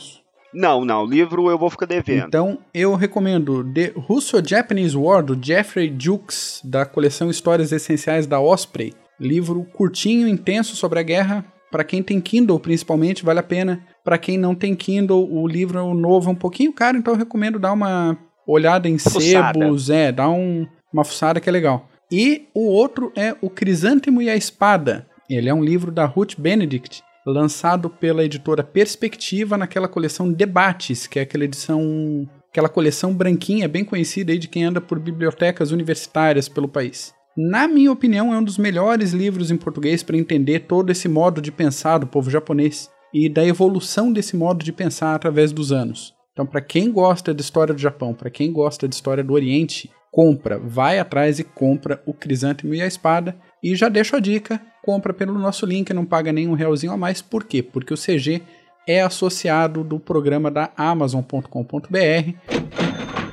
Não, 0.54 0.84
não, 0.84 1.04
livro 1.04 1.50
eu 1.50 1.58
vou 1.58 1.70
ficar 1.70 1.86
devendo. 1.86 2.26
Então, 2.26 2.58
eu 2.74 2.94
recomendo 2.94 3.64
The 3.72 3.92
Russo-Japanese 3.96 4.96
War, 4.96 5.22
do 5.22 5.38
Jeffrey 5.40 5.94
Jukes, 5.98 6.60
da 6.62 6.84
coleção 6.84 7.30
Histórias 7.30 7.72
Essenciais 7.72 8.26
da 8.26 8.38
Osprey. 8.38 8.92
Livro 9.18 9.64
curtinho, 9.72 10.28
intenso 10.28 10.76
sobre 10.76 10.98
a 10.98 11.02
guerra. 11.02 11.44
Para 11.70 11.84
quem 11.84 12.02
tem 12.02 12.20
Kindle, 12.20 12.60
principalmente, 12.60 13.24
vale 13.24 13.40
a 13.40 13.42
pena. 13.42 13.82
Para 14.04 14.18
quem 14.18 14.36
não 14.36 14.54
tem 14.54 14.74
Kindle, 14.74 15.26
o 15.32 15.46
livro 15.48 15.94
novo 15.94 16.28
é 16.28 16.32
um 16.32 16.36
pouquinho 16.36 16.72
caro, 16.72 16.98
então 16.98 17.14
eu 17.14 17.18
recomendo 17.18 17.58
dar 17.58 17.72
uma 17.72 18.18
olhada 18.46 18.88
em 18.88 18.98
fuçada. 18.98 19.58
sebos, 19.58 19.88
é, 19.88 20.12
dar 20.12 20.28
um, 20.28 20.66
uma 20.92 21.04
fuçada 21.04 21.40
que 21.40 21.48
é 21.48 21.52
legal. 21.52 21.88
E 22.10 22.48
o 22.54 22.66
outro 22.66 23.10
é 23.16 23.34
O 23.40 23.48
Crisântemo 23.48 24.20
e 24.20 24.28
a 24.28 24.36
Espada. 24.36 25.06
Ele 25.30 25.48
é 25.48 25.54
um 25.54 25.64
livro 25.64 25.90
da 25.90 26.04
Ruth 26.04 26.34
Benedict, 26.38 27.02
lançado 27.26 27.88
pela 27.88 28.24
editora 28.24 28.62
Perspectiva 28.62 29.56
naquela 29.56 29.88
coleção 29.88 30.30
Debates, 30.30 31.06
que 31.06 31.18
é 31.18 31.22
aquela 31.22 31.44
edição, 31.44 32.28
aquela 32.50 32.68
coleção 32.68 33.14
branquinha 33.14 33.68
bem 33.68 33.84
conhecida 33.84 34.32
aí 34.32 34.38
de 34.38 34.48
quem 34.48 34.64
anda 34.64 34.80
por 34.80 34.98
bibliotecas 34.98 35.70
universitárias 35.70 36.48
pelo 36.48 36.68
país. 36.68 37.14
Na 37.34 37.66
minha 37.66 37.90
opinião, 37.90 38.34
é 38.34 38.38
um 38.38 38.44
dos 38.44 38.58
melhores 38.58 39.12
livros 39.12 39.50
em 39.50 39.56
português 39.56 40.02
para 40.02 40.18
entender 40.18 40.60
todo 40.60 40.90
esse 40.90 41.08
modo 41.08 41.40
de 41.40 41.50
pensar 41.50 41.96
do 41.96 42.06
povo 42.06 42.30
japonês 42.30 42.90
e 43.14 43.26
da 43.26 43.42
evolução 43.42 44.12
desse 44.12 44.36
modo 44.36 44.62
de 44.62 44.72
pensar 44.72 45.14
através 45.14 45.50
dos 45.50 45.72
anos. 45.72 46.12
Então, 46.32 46.44
para 46.44 46.60
quem 46.60 46.92
gosta 46.92 47.32
de 47.32 47.40
história 47.40 47.72
do 47.72 47.80
Japão, 47.80 48.12
para 48.12 48.30
quem 48.30 48.52
gosta 48.52 48.86
de 48.86 48.94
história 48.94 49.24
do 49.24 49.32
Oriente, 49.32 49.90
compra, 50.12 50.58
vai 50.58 50.98
atrás 50.98 51.38
e 51.38 51.44
compra 51.44 52.02
o 52.04 52.12
Crisântemo 52.12 52.74
e 52.74 52.82
a 52.82 52.86
Espada. 52.86 53.34
E 53.62 53.74
já 53.74 53.88
deixo 53.88 54.14
a 54.14 54.20
dica, 54.20 54.60
compra 54.84 55.14
pelo 55.14 55.38
nosso 55.38 55.64
link, 55.64 55.92
não 55.94 56.04
paga 56.04 56.30
nenhum 56.30 56.52
realzinho 56.52 56.92
a 56.92 56.96
mais. 56.96 57.22
Por 57.22 57.44
quê? 57.44 57.62
Porque 57.62 57.94
o 57.94 57.96
CG 57.96 58.42
é 58.86 59.00
associado 59.00 59.82
do 59.82 59.98
programa 59.98 60.50
da 60.50 60.70
Amazon.com.br. 60.76 62.34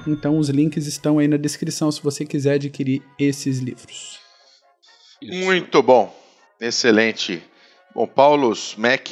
Então 0.07 0.39
os 0.39 0.47
links 0.47 0.88
estão 0.88 1.19
aí 1.19 1.27
na 1.27 1.38
descrição 1.38 1.91
se 1.91 2.01
você 2.01 2.25
quiser 2.25 2.53
adquirir 2.53 3.03
esses 3.19 3.59
livros. 3.59 4.17
Muito 5.21 5.84
bom, 5.84 6.15
excelente. 6.61 7.43
Bom, 7.93 8.07
Paulos, 8.07 8.75
Mac, 8.77 9.09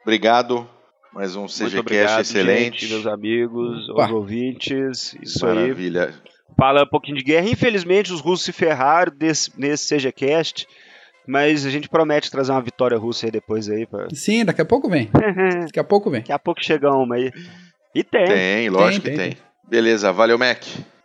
obrigado. 0.00 0.66
Mais 1.12 1.36
um 1.36 1.44
CGCast 1.44 2.22
excelente. 2.22 2.86
Gente, 2.86 2.94
meus 2.94 3.06
amigos, 3.06 3.86
Opa. 3.90 4.06
os 4.06 4.12
ouvintes, 4.12 5.14
isso 5.20 5.44
Maravilha. 5.44 6.06
aí 6.06 6.31
fala 6.56 6.82
um 6.82 6.86
pouquinho 6.86 7.16
de 7.16 7.24
guerra. 7.24 7.48
Infelizmente, 7.48 8.12
os 8.12 8.20
russos 8.20 8.44
se 8.44 8.52
ferraram 8.52 9.12
desse, 9.14 9.50
nesse 9.58 9.96
CGCast. 9.96 10.66
Mas 11.26 11.64
a 11.64 11.70
gente 11.70 11.88
promete 11.88 12.30
trazer 12.30 12.50
uma 12.50 12.60
vitória 12.60 12.98
russa 12.98 13.26
aí 13.26 13.30
depois 13.30 13.68
aí. 13.68 13.86
Pra... 13.86 14.08
Sim, 14.12 14.44
daqui 14.44 14.60
a 14.60 14.64
pouco 14.64 14.88
vem. 14.88 15.08
daqui 15.64 15.78
a 15.78 15.84
pouco 15.84 16.10
vem. 16.10 16.20
Daqui 16.20 16.32
a 16.32 16.38
pouco 16.38 16.62
chega 16.62 16.90
uma 16.90 17.14
aí. 17.14 17.30
E 17.94 18.02
tem. 18.02 18.24
Tem, 18.24 18.70
lógico 18.70 19.04
tem, 19.04 19.12
que 19.12 19.18
tem. 19.20 19.32
tem. 19.32 19.42
Beleza, 19.68 20.12
valeu, 20.12 20.36
Mac. 20.36 20.64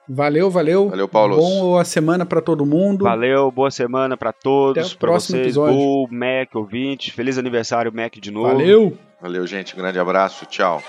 Valeu, 0.09 0.49
valeu. 0.49 0.89
Valeu, 0.89 1.07
Paulo. 1.07 1.35
Boa 1.35 1.83
semana 1.83 2.25
para 2.25 2.41
todo 2.41 2.65
mundo. 2.65 3.03
Valeu, 3.03 3.51
boa 3.51 3.69
semana 3.69 4.15
para 4.15 4.31
todos. 4.31 4.85
Até 4.85 4.95
o 4.95 4.97
próximo 4.97 5.37
vocês, 5.37 5.47
episódio. 5.47 5.75
Bull, 5.75 6.07
Mac, 6.09 6.55
ouvinte. 6.55 7.11
Feliz 7.11 7.37
aniversário, 7.37 7.93
Mac, 7.93 8.15
de 8.15 8.31
novo. 8.31 8.47
Valeu. 8.47 8.97
Valeu, 9.21 9.45
gente. 9.45 9.75
Um 9.75 9.79
grande 9.79 9.99
abraço. 9.99 10.45
Tchau. 10.45 10.81